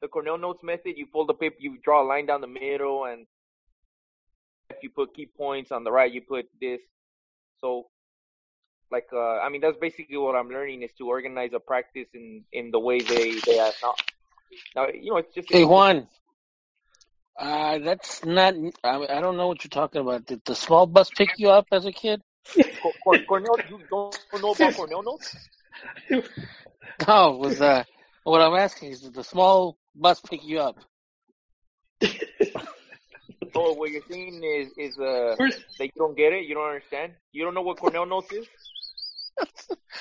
[0.00, 0.94] The Cornell Notes method.
[0.96, 1.56] You fold the paper.
[1.58, 3.26] You draw a line down the middle, and
[4.70, 6.80] if you put key points on the right, you put this.
[7.64, 7.86] So.
[8.90, 12.44] Like uh, I mean, that's basically what I'm learning is to organize a practice in
[12.52, 13.94] in the way they they have now.
[14.76, 16.06] Now you know it's just Hey Juan,
[17.38, 18.54] uh, that's not.
[18.84, 20.26] I, mean, I don't know what you're talking about.
[20.26, 22.20] Did the small bus pick you up as a kid?
[22.80, 25.34] Cor- Cor- Cornell, you don't know about Cornell notes?
[27.08, 27.82] No, it was uh,
[28.22, 30.78] what I'm asking is did the small bus pick you up?
[33.54, 35.36] Oh, what you're seeing is is uh
[35.78, 38.46] that you don't get it, you don't understand, you don't know what Cornell notes is.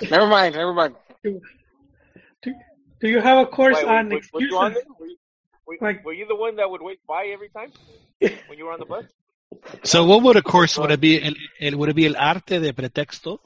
[0.11, 0.95] Never mind, never mind.
[2.43, 4.83] Do you have a course Why, on were, were you excuses?
[4.99, 5.17] Were you,
[5.67, 7.71] were, Like- were you the one that would wait by every time
[8.19, 9.05] when you were on the bus?
[9.83, 11.21] So what would a course would it be?
[11.23, 13.39] El, el, would it be el arte de pretexto?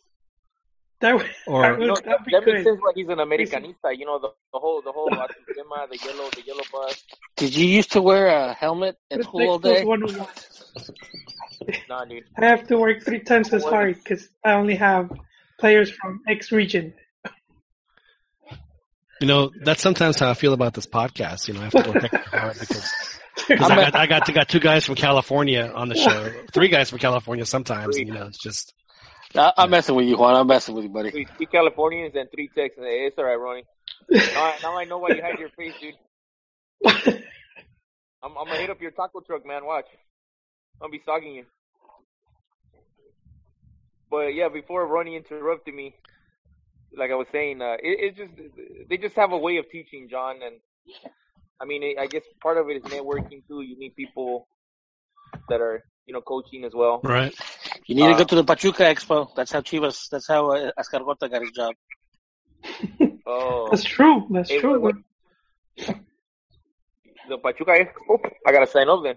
[0.99, 2.81] That would, Or- that, You know, would, that, that'd that makes sense.
[2.85, 6.41] Like he's an Americanista, you know the, the whole the whole sistema, the yellow the
[6.45, 7.03] yellow bus.
[7.35, 9.83] Did you used to wear a helmet at school all day?
[9.83, 10.27] Pretextos 101.
[11.89, 12.23] Nah, dude.
[12.37, 15.11] I have to work three times as hard because I only have
[15.59, 16.93] players from X region.
[19.19, 21.47] You know, that's sometimes how I feel about this podcast.
[21.47, 22.93] You know, I have to work extra hard because,
[23.47, 26.67] because I got I got I got two guys from California on the show, three
[26.69, 27.97] guys from California sometimes.
[27.97, 28.73] And, you know, it's just
[29.37, 30.35] I, I'm messing with you, Juan.
[30.35, 31.11] I'm messing with you, buddy.
[31.11, 32.85] Three, three Californians and three Texans.
[32.85, 33.63] Hey, it's alright, Ronnie.
[34.09, 35.95] Now, I- now I know why you hide your face, dude.
[38.23, 39.65] I'm, I'm gonna hit up your taco truck, man.
[39.65, 39.85] Watch.
[40.81, 41.45] I'm gonna be stalking you.
[44.09, 45.95] But yeah, before Ronnie interrupted me,
[46.95, 48.31] like I was saying, uh, it, it just
[48.89, 50.55] they just have a way of teaching, John, and
[51.61, 53.61] I mean, it, I guess part of it is networking too.
[53.61, 54.47] You meet people
[55.49, 57.01] that are you know coaching as well.
[57.03, 57.33] right.
[57.85, 59.33] You need to Uh, go to the Pachuca Expo.
[59.35, 60.09] That's how Chivas.
[60.09, 61.73] That's how uh, Escargota got his job.
[63.29, 64.25] Oh, That's true.
[64.31, 64.79] That's Hey, true.
[64.79, 64.95] what-
[67.27, 68.19] the Pachuca Expo.
[68.45, 69.15] I gotta sign up then.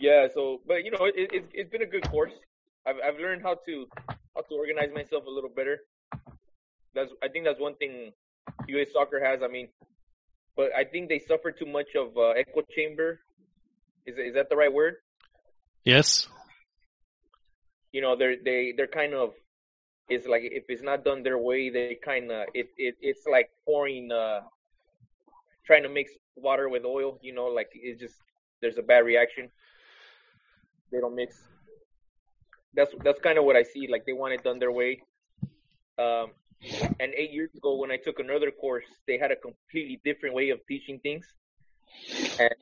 [0.00, 2.32] Yeah, so but you know it, it, it's it's been a good course.
[2.86, 3.86] I've I've learned how to
[4.34, 5.80] how to organize myself a little better.
[6.94, 8.12] That's I think that's one thing
[8.68, 8.88] U.S.
[8.92, 9.40] soccer has.
[9.42, 9.68] I mean,
[10.56, 13.20] but I think they suffer too much of uh, echo chamber.
[14.08, 14.94] Is is that the right word?
[15.84, 16.28] Yes.
[17.92, 19.32] you know they're they they're kind of
[20.08, 23.50] it's like if it's not done their way they kind of it, it it's like
[23.64, 24.40] pouring uh
[25.66, 28.16] trying to mix water with oil you know like it's just
[28.60, 29.50] there's a bad reaction
[30.92, 31.36] they don't mix
[32.74, 35.00] that's that's kind of what i see like they want it done their way
[35.98, 36.28] um
[37.00, 40.50] and eight years ago when i took another course they had a completely different way
[40.50, 41.26] of teaching things
[42.38, 42.54] and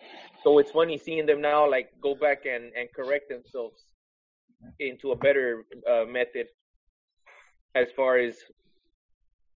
[0.43, 3.83] so it's funny seeing them now like go back and and correct themselves
[4.79, 6.47] into a better uh, method
[7.75, 8.37] as far as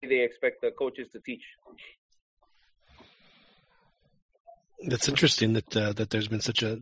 [0.03, 1.43] they expect the coaches to teach.
[4.87, 6.79] That's interesting that uh, that there's been such a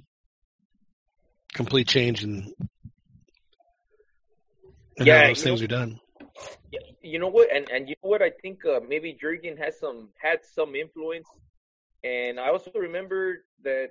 [1.55, 2.53] complete change in,
[4.99, 6.01] in Yeah, how those things know- are done.
[7.03, 7.49] You know what?
[7.55, 8.23] And and you know what?
[8.23, 11.29] I think uh, maybe Jurgen has some had some influence.
[12.07, 13.21] And I also remember
[13.69, 13.89] that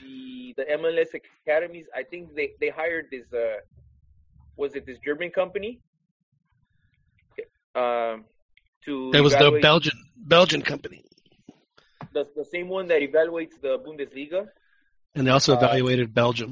[0.00, 1.86] the the MLS academies.
[2.00, 3.58] I think they they hired this uh
[4.62, 5.72] was it this German company?
[7.74, 8.16] Um,
[8.84, 9.96] to It was the Belgian
[10.34, 11.00] Belgian company,
[12.12, 14.40] the, the same one that evaluates the Bundesliga.
[15.14, 16.50] and they also Uh, evaluated Belgium.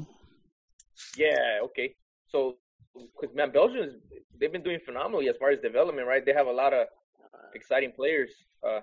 [1.23, 1.87] Yeah, okay.
[2.31, 2.37] So,
[2.93, 3.93] because man, Belgium is
[4.37, 6.23] they've been doing phenomenally as far as development, right?
[6.27, 6.83] They have a lot of
[7.53, 8.31] exciting players.
[8.67, 8.81] Uh,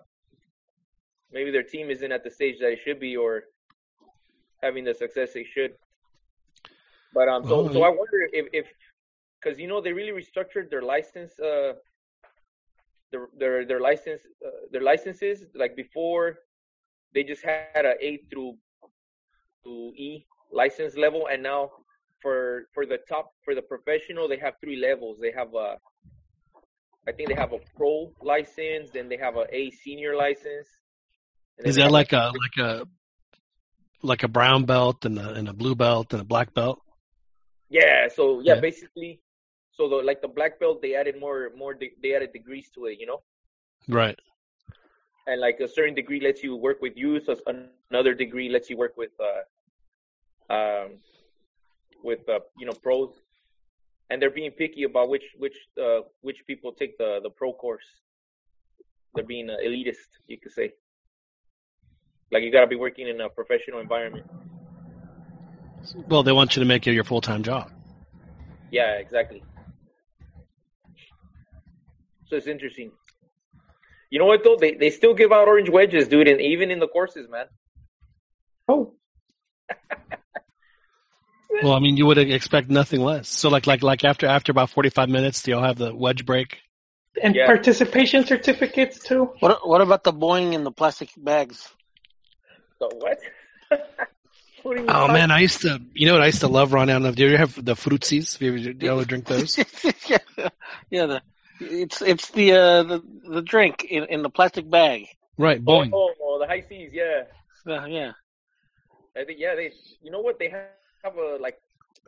[1.35, 3.43] maybe their team isn't at the stage that it should be, or
[4.62, 5.73] having the success they should.
[7.12, 8.66] But um, so so I wonder if if
[9.36, 11.73] because you know they really restructured their license, uh,
[13.12, 16.39] their their their license uh, their licenses like before
[17.15, 18.55] they just had a A through
[19.65, 21.70] to E license level, and now
[22.23, 25.19] for for the top for the professional they have three levels.
[25.20, 25.77] They have a
[27.06, 30.69] I think they have a pro license, then they have a A senior license.
[31.59, 32.87] Is that like a like a
[34.03, 36.81] like a brown belt and a, and a blue belt and a black belt?
[37.71, 38.61] Yeah, so yeah, Yeah.
[38.61, 39.21] basically,
[39.73, 42.87] so the like the black belt, they added more more de- they added degrees to
[42.87, 43.23] it, you know,
[43.89, 44.19] Right.
[45.27, 47.43] and like a certain degree lets you work with youth, as-
[47.91, 50.99] another degree lets you work with uh um
[52.03, 53.15] with uh you know pros,
[54.11, 57.87] and they're being picky about which which uh which people take the the pro course.
[59.15, 60.73] They're being uh, elitist, you could say.
[62.33, 64.25] Like you gotta be working in a professional environment.
[66.09, 67.71] Well, they want you to make it your full time job.
[68.71, 69.43] Yeah, exactly.
[72.27, 72.91] So it's interesting.
[74.11, 74.57] You know what though?
[74.57, 77.47] They they still give out orange wedges, dude, and even in the courses, man.
[78.69, 78.95] Oh,
[81.63, 83.29] Well, I mean, you would expect nothing less.
[83.29, 86.25] So, like, like, like after after about forty five minutes, do y'all have the wedge
[86.27, 86.59] break?
[87.23, 87.47] and Yeah.
[87.47, 89.33] participation certificates too.
[89.41, 91.69] What what about the Boing in the plastic bags?
[92.79, 93.19] So what?
[94.63, 95.81] what Oh talking- man, I used to.
[95.95, 96.23] You know what?
[96.23, 97.15] I used to love Ron Allen.
[97.15, 98.33] Do you ever have the fruitsies?
[98.35, 99.59] Have you ever, do you ever drink those?
[100.09, 100.19] yeah,
[100.91, 101.07] yeah.
[101.07, 101.23] The
[101.61, 105.07] it's it's the uh, the the drink in in the plastic bag.
[105.37, 107.25] Right, Oh, oh, oh, the high seas, yeah.
[107.67, 108.13] Uh, yeah.
[109.17, 109.73] I think yeah, they.
[110.03, 110.39] You know what?
[110.39, 110.67] They have,
[111.03, 111.59] have a like.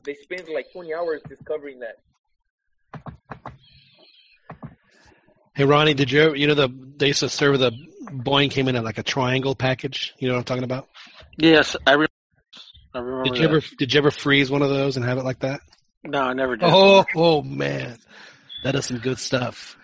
[0.04, 1.98] They spend like twenty hours discovering that.
[5.56, 6.68] Hey Ronnie, did you ever, you know the
[6.98, 7.72] they used to serve the
[8.10, 10.12] Boing came in at like a triangle package?
[10.18, 10.86] You know what I'm talking about?
[11.38, 12.08] Yes, I, re-
[12.92, 13.24] I remember.
[13.24, 13.54] Did you that.
[13.54, 15.62] ever did you ever freeze one of those and have it like that?
[16.04, 16.68] No, I never did.
[16.70, 17.96] Oh, oh man,
[18.64, 19.78] that is some good stuff.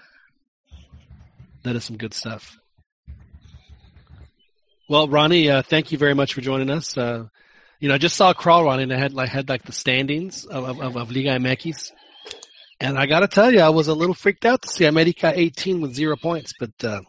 [1.63, 2.59] That is some good stuff.
[4.91, 6.99] Well, Ronnie, uh, thank you very much for joining us.
[6.99, 7.29] Uh,
[7.81, 9.73] you know, I just saw a crawl, Ronnie, and I had like had like the
[9.73, 11.93] standings of of, of Liga MX,
[12.83, 15.33] and I got to tell you, I was a little freaked out to see America
[15.35, 17.01] 18 with zero points, but uh,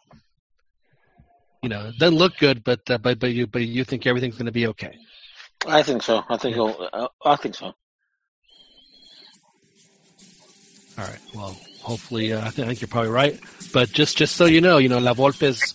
[1.63, 2.63] you know, it doesn't look good.
[2.63, 4.95] But uh, but but you but you think everything's going to be okay.
[5.65, 6.23] I think so.
[6.29, 6.57] I think.
[6.57, 7.65] Uh, I think so.
[10.95, 11.19] All right.
[11.33, 13.39] Well, hopefully, uh, I, think, I think you're probably right.
[13.73, 15.73] But just just so you know, you know, La Volpe's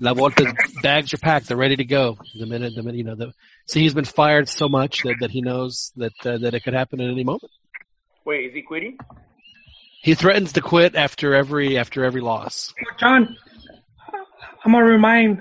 [0.00, 0.52] La Volpe's
[0.82, 1.48] bags are packed.
[1.48, 2.16] They're ready to go.
[2.38, 3.32] The minute the minute you know the
[3.66, 6.74] see he's been fired so much that, that he knows that uh, that it could
[6.74, 7.52] happen at any moment.
[8.28, 8.98] Wait, is he quitting?
[10.02, 12.74] He threatens to quit after every after every loss.
[13.00, 13.34] John,
[14.62, 15.38] I'm gonna remind,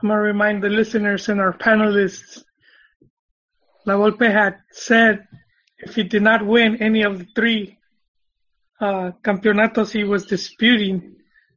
[0.00, 2.42] I'm gonna remind the listeners and our panelists.
[3.84, 5.28] La Volpe had said
[5.76, 7.76] if he did not win any of the three
[8.80, 11.16] uh, campeonatos he was disputing,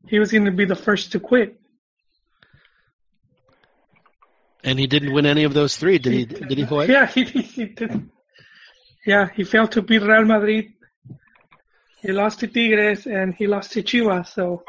[0.09, 1.57] he was going to be the first to quit.
[4.65, 6.25] And he didn't win any of those three, did he?
[6.25, 6.65] Did he?
[6.65, 6.87] Hoy?
[6.87, 8.09] Yeah, he, he did.
[9.05, 10.73] Yeah, he failed to beat Real Madrid.
[12.01, 14.27] He lost to Tigres and he lost to Chivas.
[14.33, 14.63] So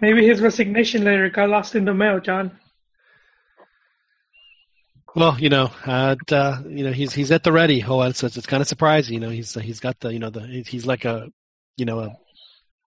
[0.00, 2.58] maybe his resignation letter got lost in the mail, John.
[5.14, 7.82] Well, you know, uh, you know, he's he's at the ready.
[7.82, 9.14] Oh, so it's, it's kind of surprising.
[9.14, 11.28] You know, he's he's got the you know the he's like a
[11.76, 12.16] you know a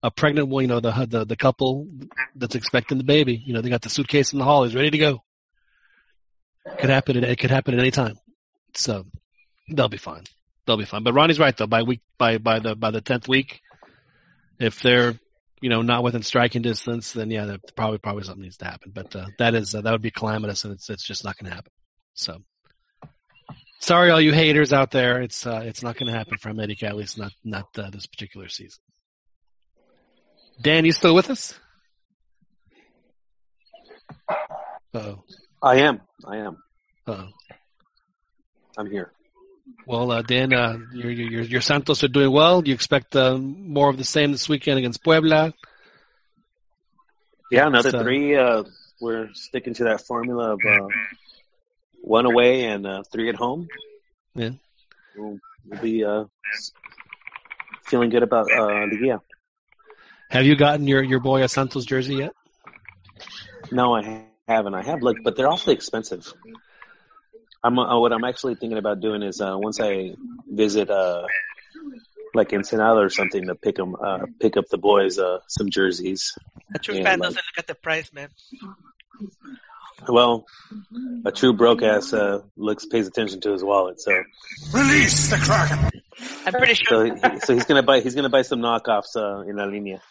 [0.03, 1.87] a pregnant well, you know the the the couple
[2.35, 3.41] that's expecting the baby.
[3.45, 4.63] You know, they got the suitcase in the hall.
[4.63, 5.23] He's ready to go.
[6.79, 7.17] Could happen.
[7.17, 8.17] At, it could happen at any time.
[8.77, 9.05] So
[9.69, 10.23] they'll be fine.
[10.65, 11.03] They'll be fine.
[11.03, 11.67] But Ronnie's right though.
[11.67, 13.61] By week by by the by the tenth week,
[14.59, 15.19] if they're
[15.61, 18.91] you know not within striking distance, then yeah, probably probably something needs to happen.
[18.93, 21.49] But uh, that is uh, that would be calamitous, and it's it's just not going
[21.49, 21.71] to happen.
[22.13, 22.41] So
[23.79, 25.21] sorry, all you haters out there.
[25.21, 28.05] It's uh, it's not going to happen for America, at least not not uh, this
[28.05, 28.81] particular season.
[30.61, 31.59] Dan, you still with us?
[34.93, 35.23] Oh,
[35.63, 36.01] I am.
[36.25, 36.57] I am.
[37.07, 37.27] oh.
[38.77, 39.11] I'm here.
[39.85, 42.61] Well, uh, Dan, uh, your, your your Santos are doing well.
[42.61, 45.53] Do you expect uh, more of the same this weekend against Puebla?
[47.51, 48.35] Yeah, another So- three.
[48.35, 48.63] Uh,
[48.99, 50.87] we're sticking to that formula of uh,
[52.01, 53.67] one away and uh, three at home.
[54.35, 54.51] Yeah.
[55.17, 56.25] We'll we'll be uh,
[57.85, 59.21] feeling good about uh, Liguilla.
[60.29, 62.33] Have you gotten your your boy a Santos jersey yet?
[63.71, 64.75] No, I haven't.
[64.75, 66.31] I have looked, but they're awfully expensive.
[67.63, 70.15] I'm uh, what I'm actually thinking about doing is uh, once I
[70.47, 71.25] visit uh,
[72.33, 76.37] like Ensenada or something to pick them, uh, pick up the boys uh, some jerseys.
[76.73, 78.29] A true And, fan like, doesn't look at the price, man.
[80.07, 80.45] Well,
[81.25, 84.11] a true broke ass uh, looks pays attention to his wallet, so
[84.73, 86.01] Release the Kraken.
[86.45, 87.15] I'm pretty so sure.
[87.15, 90.01] he, so he's gonna buy he's gonna buy some knockoffs uh, in La Linea.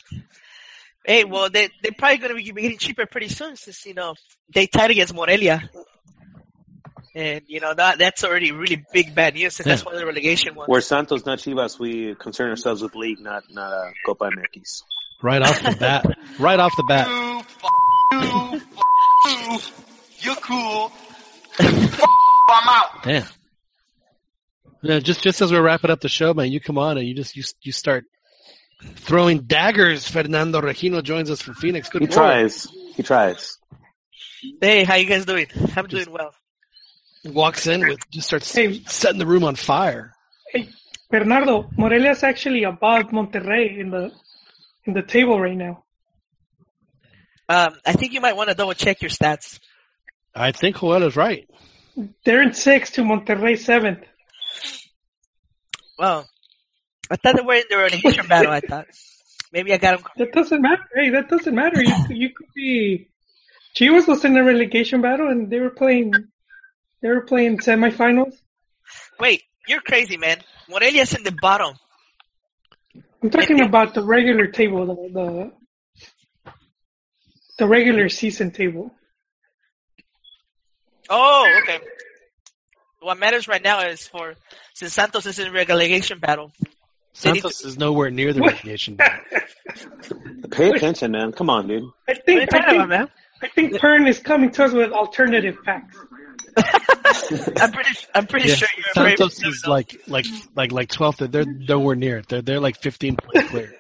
[1.05, 4.15] Hey, well, they they're probably going to be getting cheaper pretty soon since you know
[4.53, 5.69] they tied against Morelia,
[7.15, 9.87] and you know that that's already really big bad news since that's Yeah.
[9.87, 10.69] one the relegation ones.
[10.69, 11.79] We're Santos, not Chivas.
[11.79, 14.83] We concern ourselves with league, not not uh, Copa MX.
[15.23, 16.17] Right off the bat.
[16.39, 17.07] Right off the bat.
[20.21, 20.93] You're cool.
[21.59, 23.03] I'm out.
[23.05, 23.25] Damn.
[24.83, 27.15] Yeah, just just as we're wrapping up the show, man, you come on and you
[27.15, 28.05] just you you start
[28.97, 30.09] throwing daggers.
[30.09, 31.89] Fernando Regino joins us from Phoenix.
[31.91, 32.17] Good He Lord.
[32.17, 32.67] tries.
[32.95, 33.59] He tries.
[34.61, 35.47] Hey, how you guys doing?
[35.77, 36.33] I'm doing well.
[37.25, 40.15] Walks in with just starts setting the room on fire.
[40.53, 40.69] Hey,
[41.11, 44.13] Bernardo, Morelia's actually above Monterrey in the
[44.87, 45.85] in the table right now.
[47.49, 49.59] Um, I think you might want to double check your stats.
[50.35, 51.49] I think Joel is right.
[52.25, 54.05] They're in sixth to Monterrey seventh.
[55.99, 56.27] Well,
[57.11, 58.53] I thought they were in the relegation battle.
[58.53, 58.87] I thought
[59.53, 60.07] maybe I got them.
[60.17, 60.85] That doesn't matter.
[60.95, 61.83] Hey, that doesn't matter.
[61.83, 63.09] You you could be.
[63.77, 66.15] Chivas was in a relegation battle and they were playing.
[67.03, 68.35] They were playing semifinals.
[69.19, 70.39] Wait, you're crazy, man.
[70.69, 71.77] Morelia's in the bottom.
[73.23, 76.53] I'm talking about the regular table, the the,
[77.59, 78.91] the regular season table.
[81.09, 81.81] Oh, okay.
[83.01, 84.35] What matters right now is for
[84.75, 86.53] since Santos is in relegation battle.
[87.23, 89.25] they need Santos is nowhere near the relegation battle.
[90.51, 91.33] Pay attention, man.
[91.33, 91.85] Come on, dude.
[92.09, 93.09] I think What I think, about, man?
[93.43, 95.97] I think Pern is coming to us with alternative facts.
[97.61, 97.91] I'm pretty.
[98.15, 99.17] I'm pretty Yeah, sure you're very.
[99.17, 101.19] Santos is like like like like twelfth.
[101.19, 102.29] They're nowhere near it.
[102.29, 103.75] They're they're like fifteen points clear.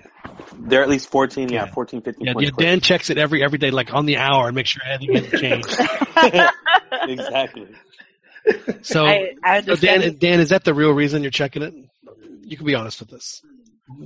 [0.55, 2.51] They're at least 14, yeah, 14, 15 Yeah, points.
[2.59, 5.17] yeah, Dan checks it every every day, like on the hour, and make sure anything
[5.17, 5.77] hasn't changed.
[7.09, 7.69] exactly.
[8.83, 11.75] So, I- I so Dan, Dan, is that the real reason you're checking it?
[12.43, 13.43] You can be honest with us.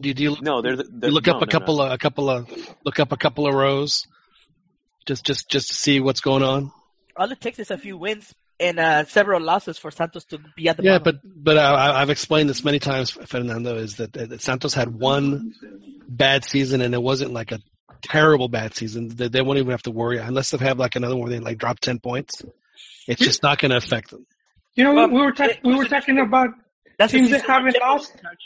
[0.00, 1.76] Do you, do you look, No, they're, they're you look no, up a no, couple
[1.78, 1.82] no.
[1.86, 2.48] of a couple of
[2.84, 4.06] look up a couple of rows,
[5.06, 6.72] just just just to see what's going on?
[7.16, 8.34] All it takes is a few wins
[8.64, 11.20] and uh, several losses for Santos to be at the Yeah, bottom.
[11.22, 15.54] but but I, I've explained this many times, Fernando, is that, that Santos had one
[16.08, 17.60] bad season, and it wasn't like a
[18.02, 19.08] terrible bad season.
[19.08, 21.44] They, they won't even have to worry unless they have like another one where they
[21.44, 22.42] like drop ten points.
[23.06, 24.26] It's just not going to affect them.
[24.74, 26.50] You know, Well, we were talking we were talking about
[26.98, 28.10] That's teams that haven't lost.
[28.10, 28.38] is in charge.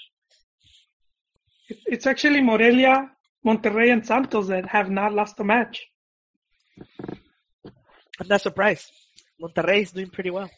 [1.87, 3.11] It's actually Morelia,
[3.47, 5.87] Monterrey, and Santos that have not lost a match.
[8.21, 8.91] I'm not surprised.
[9.41, 10.51] Monterrey is doing pretty well.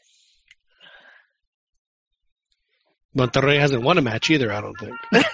[3.17, 4.53] Monterrey hasn't won a match either.
[4.53, 4.95] I don't think.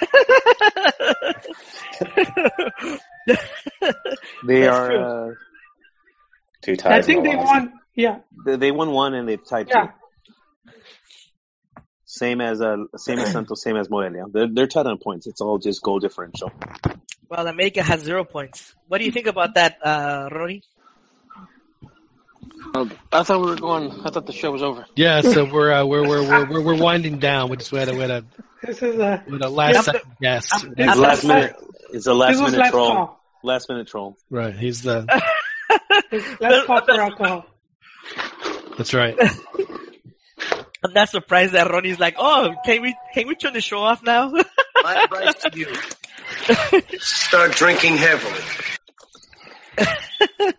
[4.47, 4.89] They That's are.
[4.89, 5.01] true.
[5.01, 5.31] Uh,
[6.63, 7.47] Two I think they loss.
[7.47, 7.73] won.
[7.95, 9.87] Yeah, they, they won one and they've tied yeah.
[9.87, 9.93] two.
[12.05, 14.25] Same as uh, same as Santos, same as Morelia.
[14.33, 15.27] They're they're tied on points.
[15.27, 16.51] It's all just goal differential.
[17.29, 18.75] Well, America has zero points.
[18.89, 20.63] What do you think about that, uh, Rory?
[22.75, 23.91] Uh, I thought we were going.
[24.05, 24.85] I thought the show was over.
[24.97, 27.49] Yeah, so we're uh, we're, we're we're we're we're winding down.
[27.49, 28.25] We just we had a, we had a,
[28.63, 30.53] This is a we had a last Yeah, second guess.
[30.53, 31.57] I'm- It's last minute.
[31.93, 32.93] It's a last this minute last troll.
[32.93, 33.21] call.
[33.43, 34.17] Last minute troll.
[34.31, 35.07] Right, he's the.
[36.41, 37.47] Last call for alcohol.
[38.77, 39.17] That's right.
[40.85, 44.03] I'm not surprised that Ronnie's like, oh, can we can we turn the show off
[44.03, 44.31] now?
[44.83, 45.73] My advice to you:
[46.99, 48.41] start drinking heavily.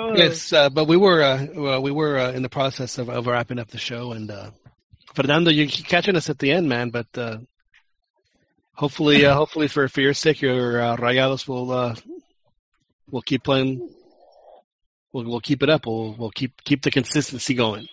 [0.00, 0.16] Oh.
[0.16, 3.26] Yes, uh, but we were uh, well, we were uh, in the process of, of
[3.26, 4.52] wrapping up the show, and uh,
[5.12, 6.90] Fernando, you're catching us at the end, man.
[6.90, 7.38] But uh,
[8.74, 11.96] hopefully, uh, hopefully for for your sake, your uh, Rayados will uh,
[13.10, 13.90] will keep playing.
[15.12, 15.84] We'll we'll keep it up.
[15.84, 17.88] We'll we'll keep keep the consistency going.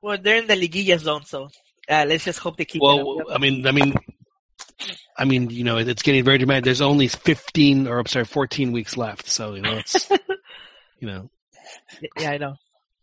[0.00, 1.50] Well, they're in the liguilla zone, so
[1.90, 3.26] uh, let's just hope they keep it Well, up.
[3.34, 3.92] I mean, I mean,
[5.14, 6.64] I mean, you know, it's getting very dramatic.
[6.64, 10.08] There's only 15 or I'm sorry, 14 weeks left, so you know, it's
[11.00, 11.28] you know,
[12.18, 12.54] Yeah, I know.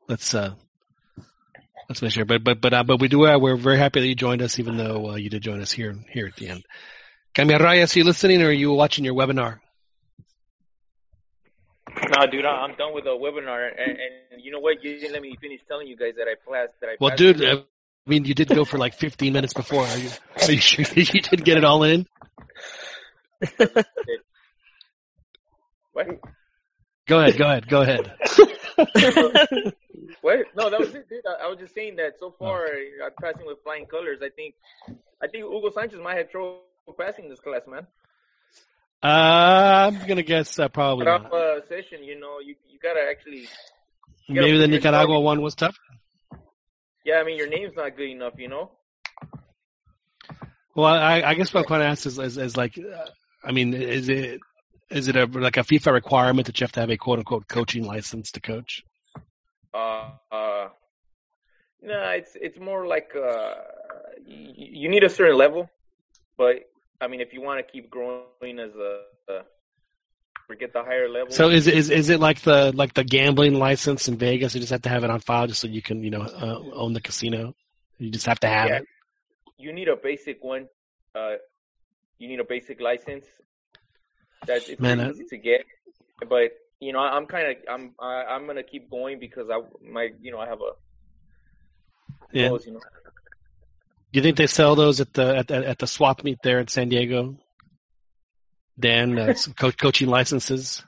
[0.07, 0.53] let's uh
[1.89, 2.25] let's make sure.
[2.25, 4.59] But but but uh, but we do uh, we're very happy that you joined us,
[4.59, 6.63] even though uh, you did join us here here at the end.
[7.35, 9.59] Cambia Reyes, are you listening or are you watching your webinar?
[12.17, 13.91] No, dude, I- I'm done with the webinar, and,
[14.31, 14.83] and you know what?
[14.83, 16.73] You didn't let me finish telling you guys that I passed.
[16.81, 17.57] That I Well, passed dude, it.
[17.59, 17.61] uh,
[18.05, 19.83] mean, you did go for like 15 minutes before.
[19.85, 20.09] Are you,
[20.41, 22.05] are you sure you did get it all in?
[25.93, 26.07] What?
[27.07, 28.13] Go ahead, go ahead, go ahead.
[30.21, 30.39] what?
[30.55, 31.21] No, that was it, dude.
[31.25, 34.19] I, I was just saying that so far I'm passing with flying colors.
[34.21, 34.55] I think,
[35.21, 36.61] I think Hugo Sanchez might have trouble
[36.97, 37.87] passing this class, man.
[39.03, 41.25] Uh, I'm gonna guess uh, probably But not.
[41.27, 43.47] off uh, session, you know, you you gotta actually.
[44.27, 45.77] you gotta Maybe the Nicaragua one was tough.
[47.05, 48.71] Yeah, I mean your name's not good enough, you know.
[50.75, 53.05] Well, I, I guess what I'm trying to ask is, is, is like, uh,
[53.43, 54.41] I mean, is it
[54.89, 57.47] is it a like a FIFA requirement that you have to have a quote unquote
[57.47, 58.83] coaching license to coach?
[59.73, 60.69] Uh, uh,
[61.81, 63.55] no, it's it's more like uh,
[64.25, 65.69] you, you need a certain level,
[66.37, 66.69] but
[67.01, 69.41] I mean, if you want to keep growing as a, a
[70.49, 71.31] or get the higher level.
[71.31, 74.55] So is it is is it like the like the gambling license in Vegas?
[74.55, 76.59] You just have to have it on file just so you can you know uh,
[76.73, 77.53] own the casino.
[77.97, 78.77] You just have to have Yeah.
[78.77, 78.85] it.
[79.57, 80.67] you need a basic one.
[81.13, 81.35] Uh,
[82.19, 83.25] you need a basic license.
[84.47, 85.65] That's it's Man, pretty I- easy to get,
[86.27, 90.09] but you know, I'm kind of I'm I, I'm gonna keep going because I my
[90.21, 90.71] you know I have a
[92.31, 92.49] Yeah.
[92.49, 92.79] goals, you know.
[94.13, 96.59] Do you think they sell those at the at, the- at the swap meet there
[96.59, 97.37] in San Diego?
[98.79, 100.83] Dan, uh, some co- coaching licenses.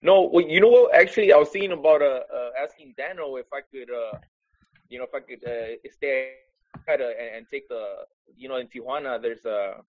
[0.00, 0.94] No, well, you know what?
[0.94, 4.16] Actually, I was thinking about uh, uh asking Dano if I could, uh,
[4.88, 6.34] you know, if I could uh, stay
[6.86, 7.82] a, and, and take the,
[8.36, 9.82] you know, in Tijuana, there's a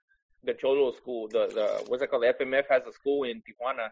[0.43, 1.27] the Xolo school.
[1.27, 2.23] The the what's it called?
[2.23, 3.89] The FMF has a school in Tijuana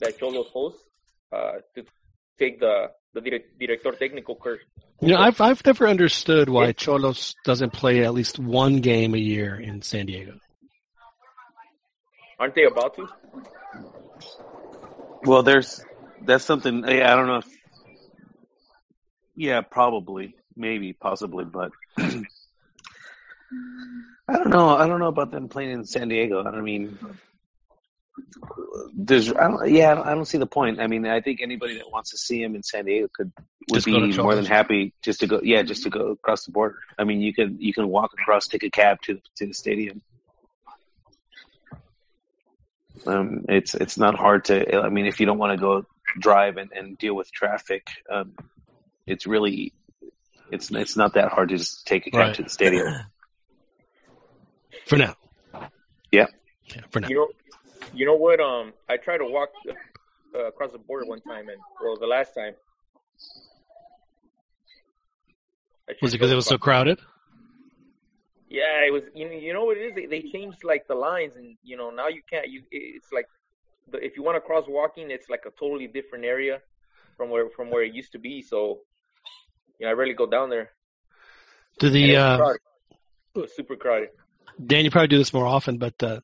[0.00, 0.82] that Xolos hosts
[1.32, 1.84] uh, to
[2.38, 4.60] take the the dire- director technical course.
[5.00, 9.18] You know, I've I've never understood why Xolos doesn't play at least one game a
[9.18, 10.38] year in San Diego.
[12.38, 13.08] Aren't they about to?
[15.24, 15.84] Well, there's
[16.22, 16.84] that's something.
[16.84, 17.38] I don't know.
[17.38, 17.48] if
[19.34, 21.72] Yeah, probably, maybe, possibly, but
[24.28, 24.70] I don't know.
[24.76, 26.44] I don't know about them playing in San Diego.
[26.44, 26.98] I mean,
[28.94, 29.32] there's.
[29.32, 30.80] I don't, yeah, I don't, see the point.
[30.80, 33.32] I mean, I think anybody that wants to see him in San Diego could
[33.70, 35.40] would Just be more than happy just to go.
[35.42, 36.76] Yeah, just to go across the border.
[36.98, 40.02] I mean, you can you can walk across, take a cab to to the stadium.
[43.06, 44.80] Um, it's it's not hard to.
[44.80, 45.84] I mean, if you don't want to go
[46.18, 48.34] drive and, and deal with traffic, um,
[49.06, 49.72] it's really
[50.50, 52.34] it's it's not that hard to just take a cab Right.
[52.34, 52.86] to the stadium.
[54.86, 55.16] For now.
[56.12, 56.26] Yeah.
[56.66, 57.08] Yeah, for now.
[57.08, 57.28] You know,
[57.92, 58.40] you know what?
[58.40, 59.50] Um, I tried to walk
[60.34, 62.54] uh, across the border one time, and well, the last time.
[66.00, 67.00] Was it because it was so crowded?
[68.48, 69.02] Yeah, it was.
[69.14, 69.94] You know, you know what it is?
[69.94, 72.48] They, they changed like the lines, and you know now you can't.
[72.48, 73.26] You it's like
[73.90, 76.60] the, if you want to cross walking, it's like a totally different area
[77.16, 78.40] from where from where it used to be.
[78.40, 78.80] So,
[79.78, 80.70] you know, I rarely go down there.
[81.78, 82.60] Do And the it uh, crowded.
[83.34, 84.10] It was super crowded.
[84.64, 86.20] Dan, you probably do this more often, but uh,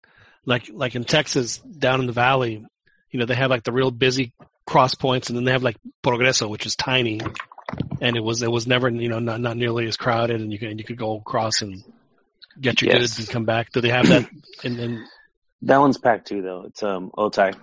[0.46, 2.64] like like in Texas, down in the valley,
[3.10, 4.32] you know, they have like the real busy
[4.66, 7.20] cross points, and then they have like Progreso, which is tiny,
[8.00, 10.58] and it was it was never you know not not nearly as crowded, and you
[10.58, 11.82] can you could go across and
[12.60, 13.00] get your Yes.
[13.00, 13.70] goods and come back.
[13.72, 14.24] Do they have that?
[14.64, 15.06] and then
[15.62, 16.64] That one's packed too, though.
[16.66, 17.54] It's um Otay.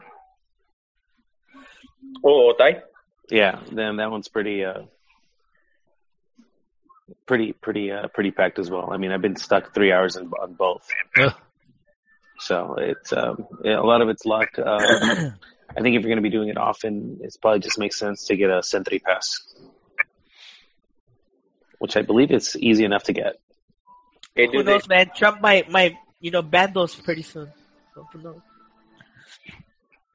[2.24, 2.82] Oh, Otay.
[3.30, 4.84] Yeah, then that one's pretty uh
[7.26, 8.92] pretty pretty uh pretty packed as well.
[8.92, 10.88] I mean, I've been stuck three hours in, on both.
[11.20, 11.34] Ugh.
[12.40, 14.58] So it's um yeah, a lot of it's luck.
[14.60, 15.34] Um,
[15.78, 18.26] I think if you're going to be doing it often, it's probably just makes sense
[18.26, 19.30] to get a SENTRI pass,
[21.78, 23.36] which I believe it's easy enough to get.
[24.36, 25.12] Hey, Who dude, they, knows, man?
[25.16, 27.52] Trump might might you know ban those pretty soon.
[27.94, 28.42] So who knows?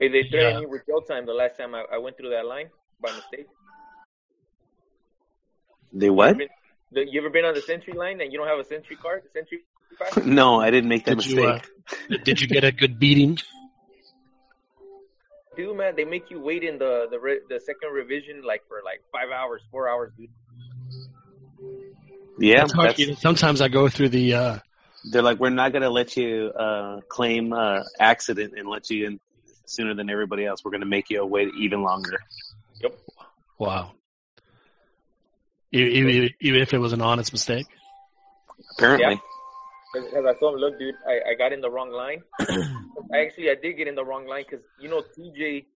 [0.00, 0.60] hey, they threatened Yeah.
[0.60, 2.68] me with jail time the last time I, I went through that line
[3.00, 3.46] by mistake.
[5.92, 6.36] They what?
[6.94, 8.96] Been- the- You ever been on the SENTRI line and you don't have a SENTRI
[9.00, 9.58] card, SENTRI
[9.98, 10.16] pass?
[10.24, 12.24] No, I didn't make that did you uh, mistake.
[12.24, 13.38] did you get a good beating?
[15.56, 18.80] Dude, man, they make you wait in the the re- the second revision like for
[18.84, 20.28] like five hours, four hours, dude.
[22.38, 22.88] yeah, It's hard.
[22.88, 24.58] that's, You know, sometimes I go through the uh,
[25.12, 29.06] they're like, we're not going to let you uh claim uh accident and let you
[29.06, 29.20] in
[29.66, 30.64] sooner than everybody else.
[30.64, 32.18] We're going to make you wait even longer.
[32.82, 32.98] Yep.
[33.58, 33.92] wow.
[35.74, 37.66] Even, even if it was an honest mistake.
[38.76, 39.14] Apparently.
[39.14, 39.20] Yeah.
[39.92, 42.22] Because I saw him, look, dude, I, I got in the wrong line.
[42.40, 45.66] I actually I did get in the wrong line because you know TJ,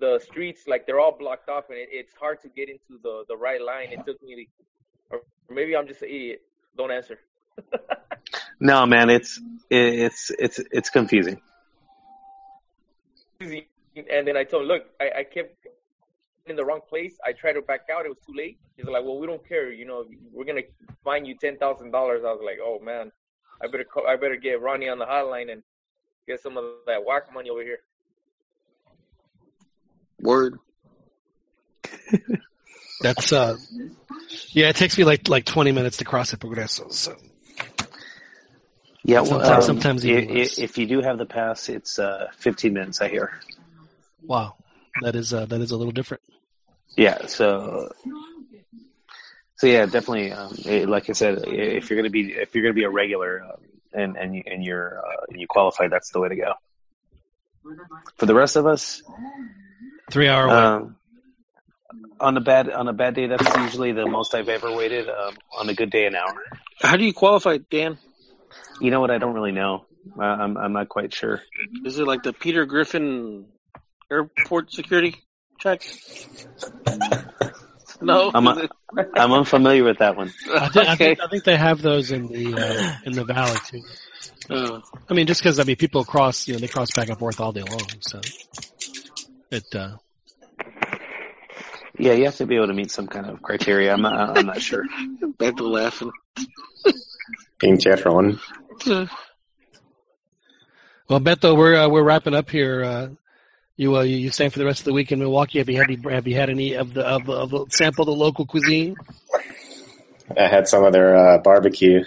[0.00, 3.24] the streets like they're all blocked off and it, it's hard to get into the
[3.28, 3.90] the right line.
[3.92, 4.48] It took me,
[5.10, 6.42] or maybe I'm just an idiot.
[6.76, 7.18] Don't answer.
[8.58, 9.40] No, man, it's
[9.70, 11.40] it's it's it's confusing.
[13.40, 15.66] And then I told him, look, I, I kept
[16.46, 17.18] in the wrong place.
[17.24, 18.06] I tried to back out.
[18.06, 18.58] It was too late.
[18.76, 19.70] He's like, well, we don't care.
[19.72, 20.62] You know, we're gonna
[21.04, 22.22] fine you ten thousand dollars.
[22.24, 23.10] I was like, oh man,
[23.62, 25.62] I better call, I better get Ronnie on the hotline and
[26.26, 27.78] get some of that whack money over here.
[30.20, 30.58] Word.
[33.02, 33.56] That's uh,
[34.50, 34.68] yeah.
[34.70, 36.92] It takes me like like twenty minutes to cross the Progreso.
[36.92, 37.14] So
[39.04, 41.98] Yeah, well, Sometimes- um, sometimes i- even i- if you do have the pass, it's
[41.98, 43.00] uh, 15 minutes.
[43.00, 43.38] I hear.
[44.22, 44.56] wow,
[45.02, 46.22] that is uh, that is a little different.
[46.96, 47.92] Yeah, so
[49.56, 50.32] so yeah, definitely.
[50.32, 53.42] Um, eh, like I said, if you're gonna be if you're gonna be a regular
[53.42, 53.60] um,
[53.92, 56.52] and and you, and you're uh, you qualify, that's the way to go.
[58.16, 59.02] For the rest of us,
[60.10, 60.96] Three hour um,
[62.20, 65.08] on a bad on a bad day, that's usually the most I've ever waited.
[65.08, 66.34] Um, on a good day, an hour.
[66.80, 67.98] How do you qualify, Dan?
[68.80, 69.10] You know what?
[69.10, 69.84] I don't really know.
[70.18, 71.42] Uh, I'm I'm not quite sure.
[71.84, 73.46] Is it like the Peter Griffin
[74.10, 75.16] airport security
[75.58, 75.82] check?
[78.00, 78.30] No.
[78.34, 78.70] I'm Is it-
[79.14, 80.32] I'm unfamiliar with that one.
[80.54, 83.58] I, think, I, think, I think they have those in the uh, in the valley
[83.66, 83.82] too.
[84.48, 87.18] Uh, I mean, just because I mean, people cross, you know, they cross back and
[87.18, 87.88] forth all day long.
[88.00, 88.20] So
[89.50, 89.96] it, uh,
[91.98, 93.92] Yeah, you have to be able to meet some kind of criteria.
[93.92, 94.84] I'm not, I'm not sure.
[95.38, 96.12] back to laughing.
[97.58, 98.38] Being Chevron.
[98.86, 99.08] well,
[101.10, 102.84] Beto, we're uh, we're wrapping up here.
[102.84, 103.08] Uh,
[103.76, 105.58] you uh, you staying for the rest of the week in Milwaukee?
[105.58, 108.10] Have you had any, have you had any of the of of the sample the
[108.12, 108.96] local cuisine?
[110.36, 112.04] I had some of their uh, barbecue,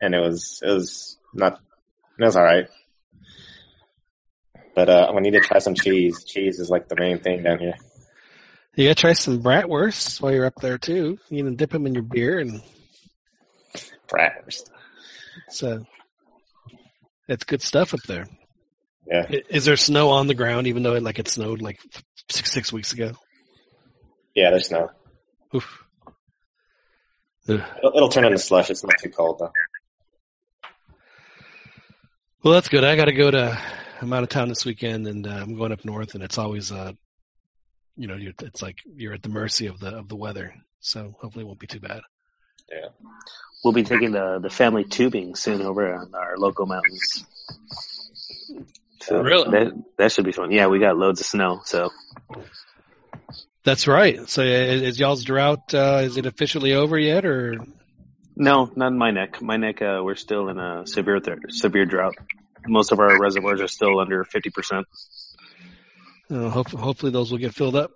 [0.00, 1.60] and it was it was not
[2.18, 2.66] it was all right.
[4.74, 6.24] But uh, we need to try some cheese.
[6.24, 7.74] Cheese is like the main thing down here.
[8.74, 11.18] You gotta try some bratwursts while you're up there too.
[11.30, 12.60] You can dip them in your beer, and
[14.08, 14.70] Bratwurst.
[15.48, 15.84] So
[17.28, 18.26] it's good stuff up there.
[19.10, 21.80] Yeah, Is there snow on the ground, even though it like it snowed like
[22.30, 23.12] six six weeks ago?
[24.34, 24.50] yeah.
[24.50, 24.90] There's snow.
[25.54, 25.84] Oof.
[27.48, 27.62] It'll,
[27.94, 28.68] it'll turn into slush.
[28.70, 29.52] It's not too cold though.
[32.44, 32.84] Well, that's good.
[32.84, 33.58] I got to go to.
[34.00, 36.70] I'm out of town this weekend, and uh, I'm going up north, and it's always,
[36.70, 36.92] uh,
[37.96, 40.54] you know, you're, it's like you're at the mercy of the of the weather.
[40.80, 42.00] So hopefully, it won't be too bad.
[42.70, 42.88] Yeah.
[43.64, 47.24] We'll be taking the the family tubing soon over on our local mountains.
[49.00, 49.50] So Really?
[49.50, 50.50] that that should be fun.
[50.50, 51.60] Yeah, we got loads of snow.
[51.64, 51.90] So
[53.64, 54.28] That's right.
[54.28, 55.72] So is, is y'all's drought?
[55.74, 57.58] Uh, is it officially over yet, or
[58.36, 59.42] no, not in my neck.
[59.42, 62.14] My neck, uh, we're still in a severe th- severe drought.
[62.66, 64.86] Most of our reservoirs are still under fifty percent.
[66.30, 67.90] uh, hope, hopefully those will get filled up?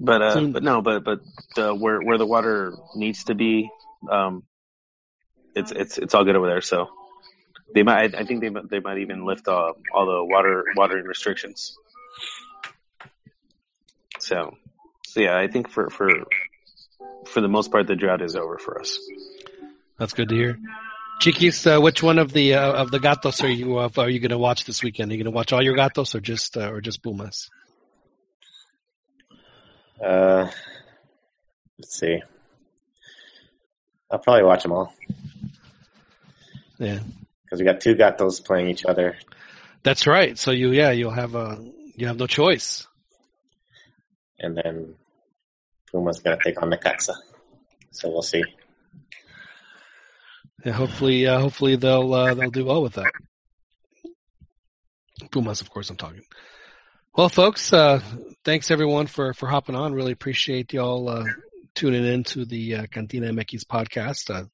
[0.00, 0.52] But uh, Soon.
[0.52, 1.20] but no, but but
[1.56, 3.68] uh, where where the water needs to be,
[4.10, 4.42] um,
[5.54, 6.60] it's it's it's all good over there.
[6.60, 6.88] So
[7.72, 8.14] they might.
[8.14, 11.76] I I think they might- they might even lift uh, all the water watering restrictions.
[14.18, 14.56] So,
[15.06, 16.08] so yeah, I think for for
[17.26, 18.98] for the most part, the drought is over for us.
[19.98, 20.58] That's good to hear.
[21.20, 24.18] Chiquis, uh, which one of the uh, of the gatos are you uh, are you
[24.20, 25.10] going to watch this weekend?
[25.10, 27.50] Are you going to watch all your gatos or just uh, or just Pumas?
[30.04, 30.50] Uh,
[31.78, 32.20] let's see.
[34.10, 34.92] I'll probably watch them all
[36.78, 36.98] Yeah,
[37.54, 39.16] because we got two gatos playing each other.
[39.84, 40.36] that's right.
[40.38, 41.56] So you yeah you'll have uh
[41.94, 42.86] you have no choice.
[44.40, 44.94] and then
[45.90, 47.14] Puma's gonna take on the Necaxa.
[47.92, 48.42] So we'll see.
[50.64, 53.12] Yeah, hopefully uh, hopefully they'll uh, they'll do well with that.
[55.30, 56.22] Pumas, of course, I'm talking.
[57.16, 58.00] Well, folks, uh,
[58.44, 59.92] thanks everyone for for hopping on.
[59.92, 61.24] Really appreciate y'all uh,
[61.76, 64.48] tuning in to the uh, Cantina MX podcast.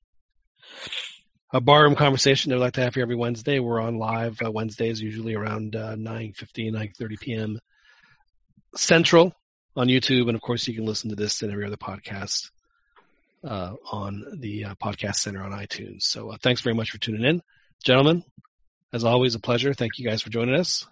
[1.52, 3.58] A barroom conversation that we like to have here every Wednesday.
[3.58, 7.58] We're on live uh, Wednesdays, usually around uh, 9.15, 9.30 p.m.
[8.76, 9.34] Central
[9.74, 10.28] on YouTube.
[10.28, 12.50] And of course, you can listen to this and every other podcast
[13.42, 16.02] uh, on the uh, podcast center on iTunes.
[16.02, 17.42] So uh, thanks very much for tuning in.
[17.82, 18.22] Gentlemen,
[18.92, 19.74] as always, a pleasure.
[19.74, 20.86] Thank you guys for joining us.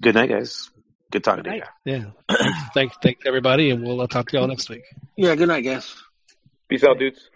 [0.00, 0.70] Good night, guys.
[1.10, 1.62] Good talking to you.
[1.84, 2.04] Yeah.
[2.74, 4.84] thanks, thanks everybody, and we'll uh, talk to y'all next week.
[5.16, 5.96] Yeah, good night, guys.
[6.68, 7.29] Peace out, dudes.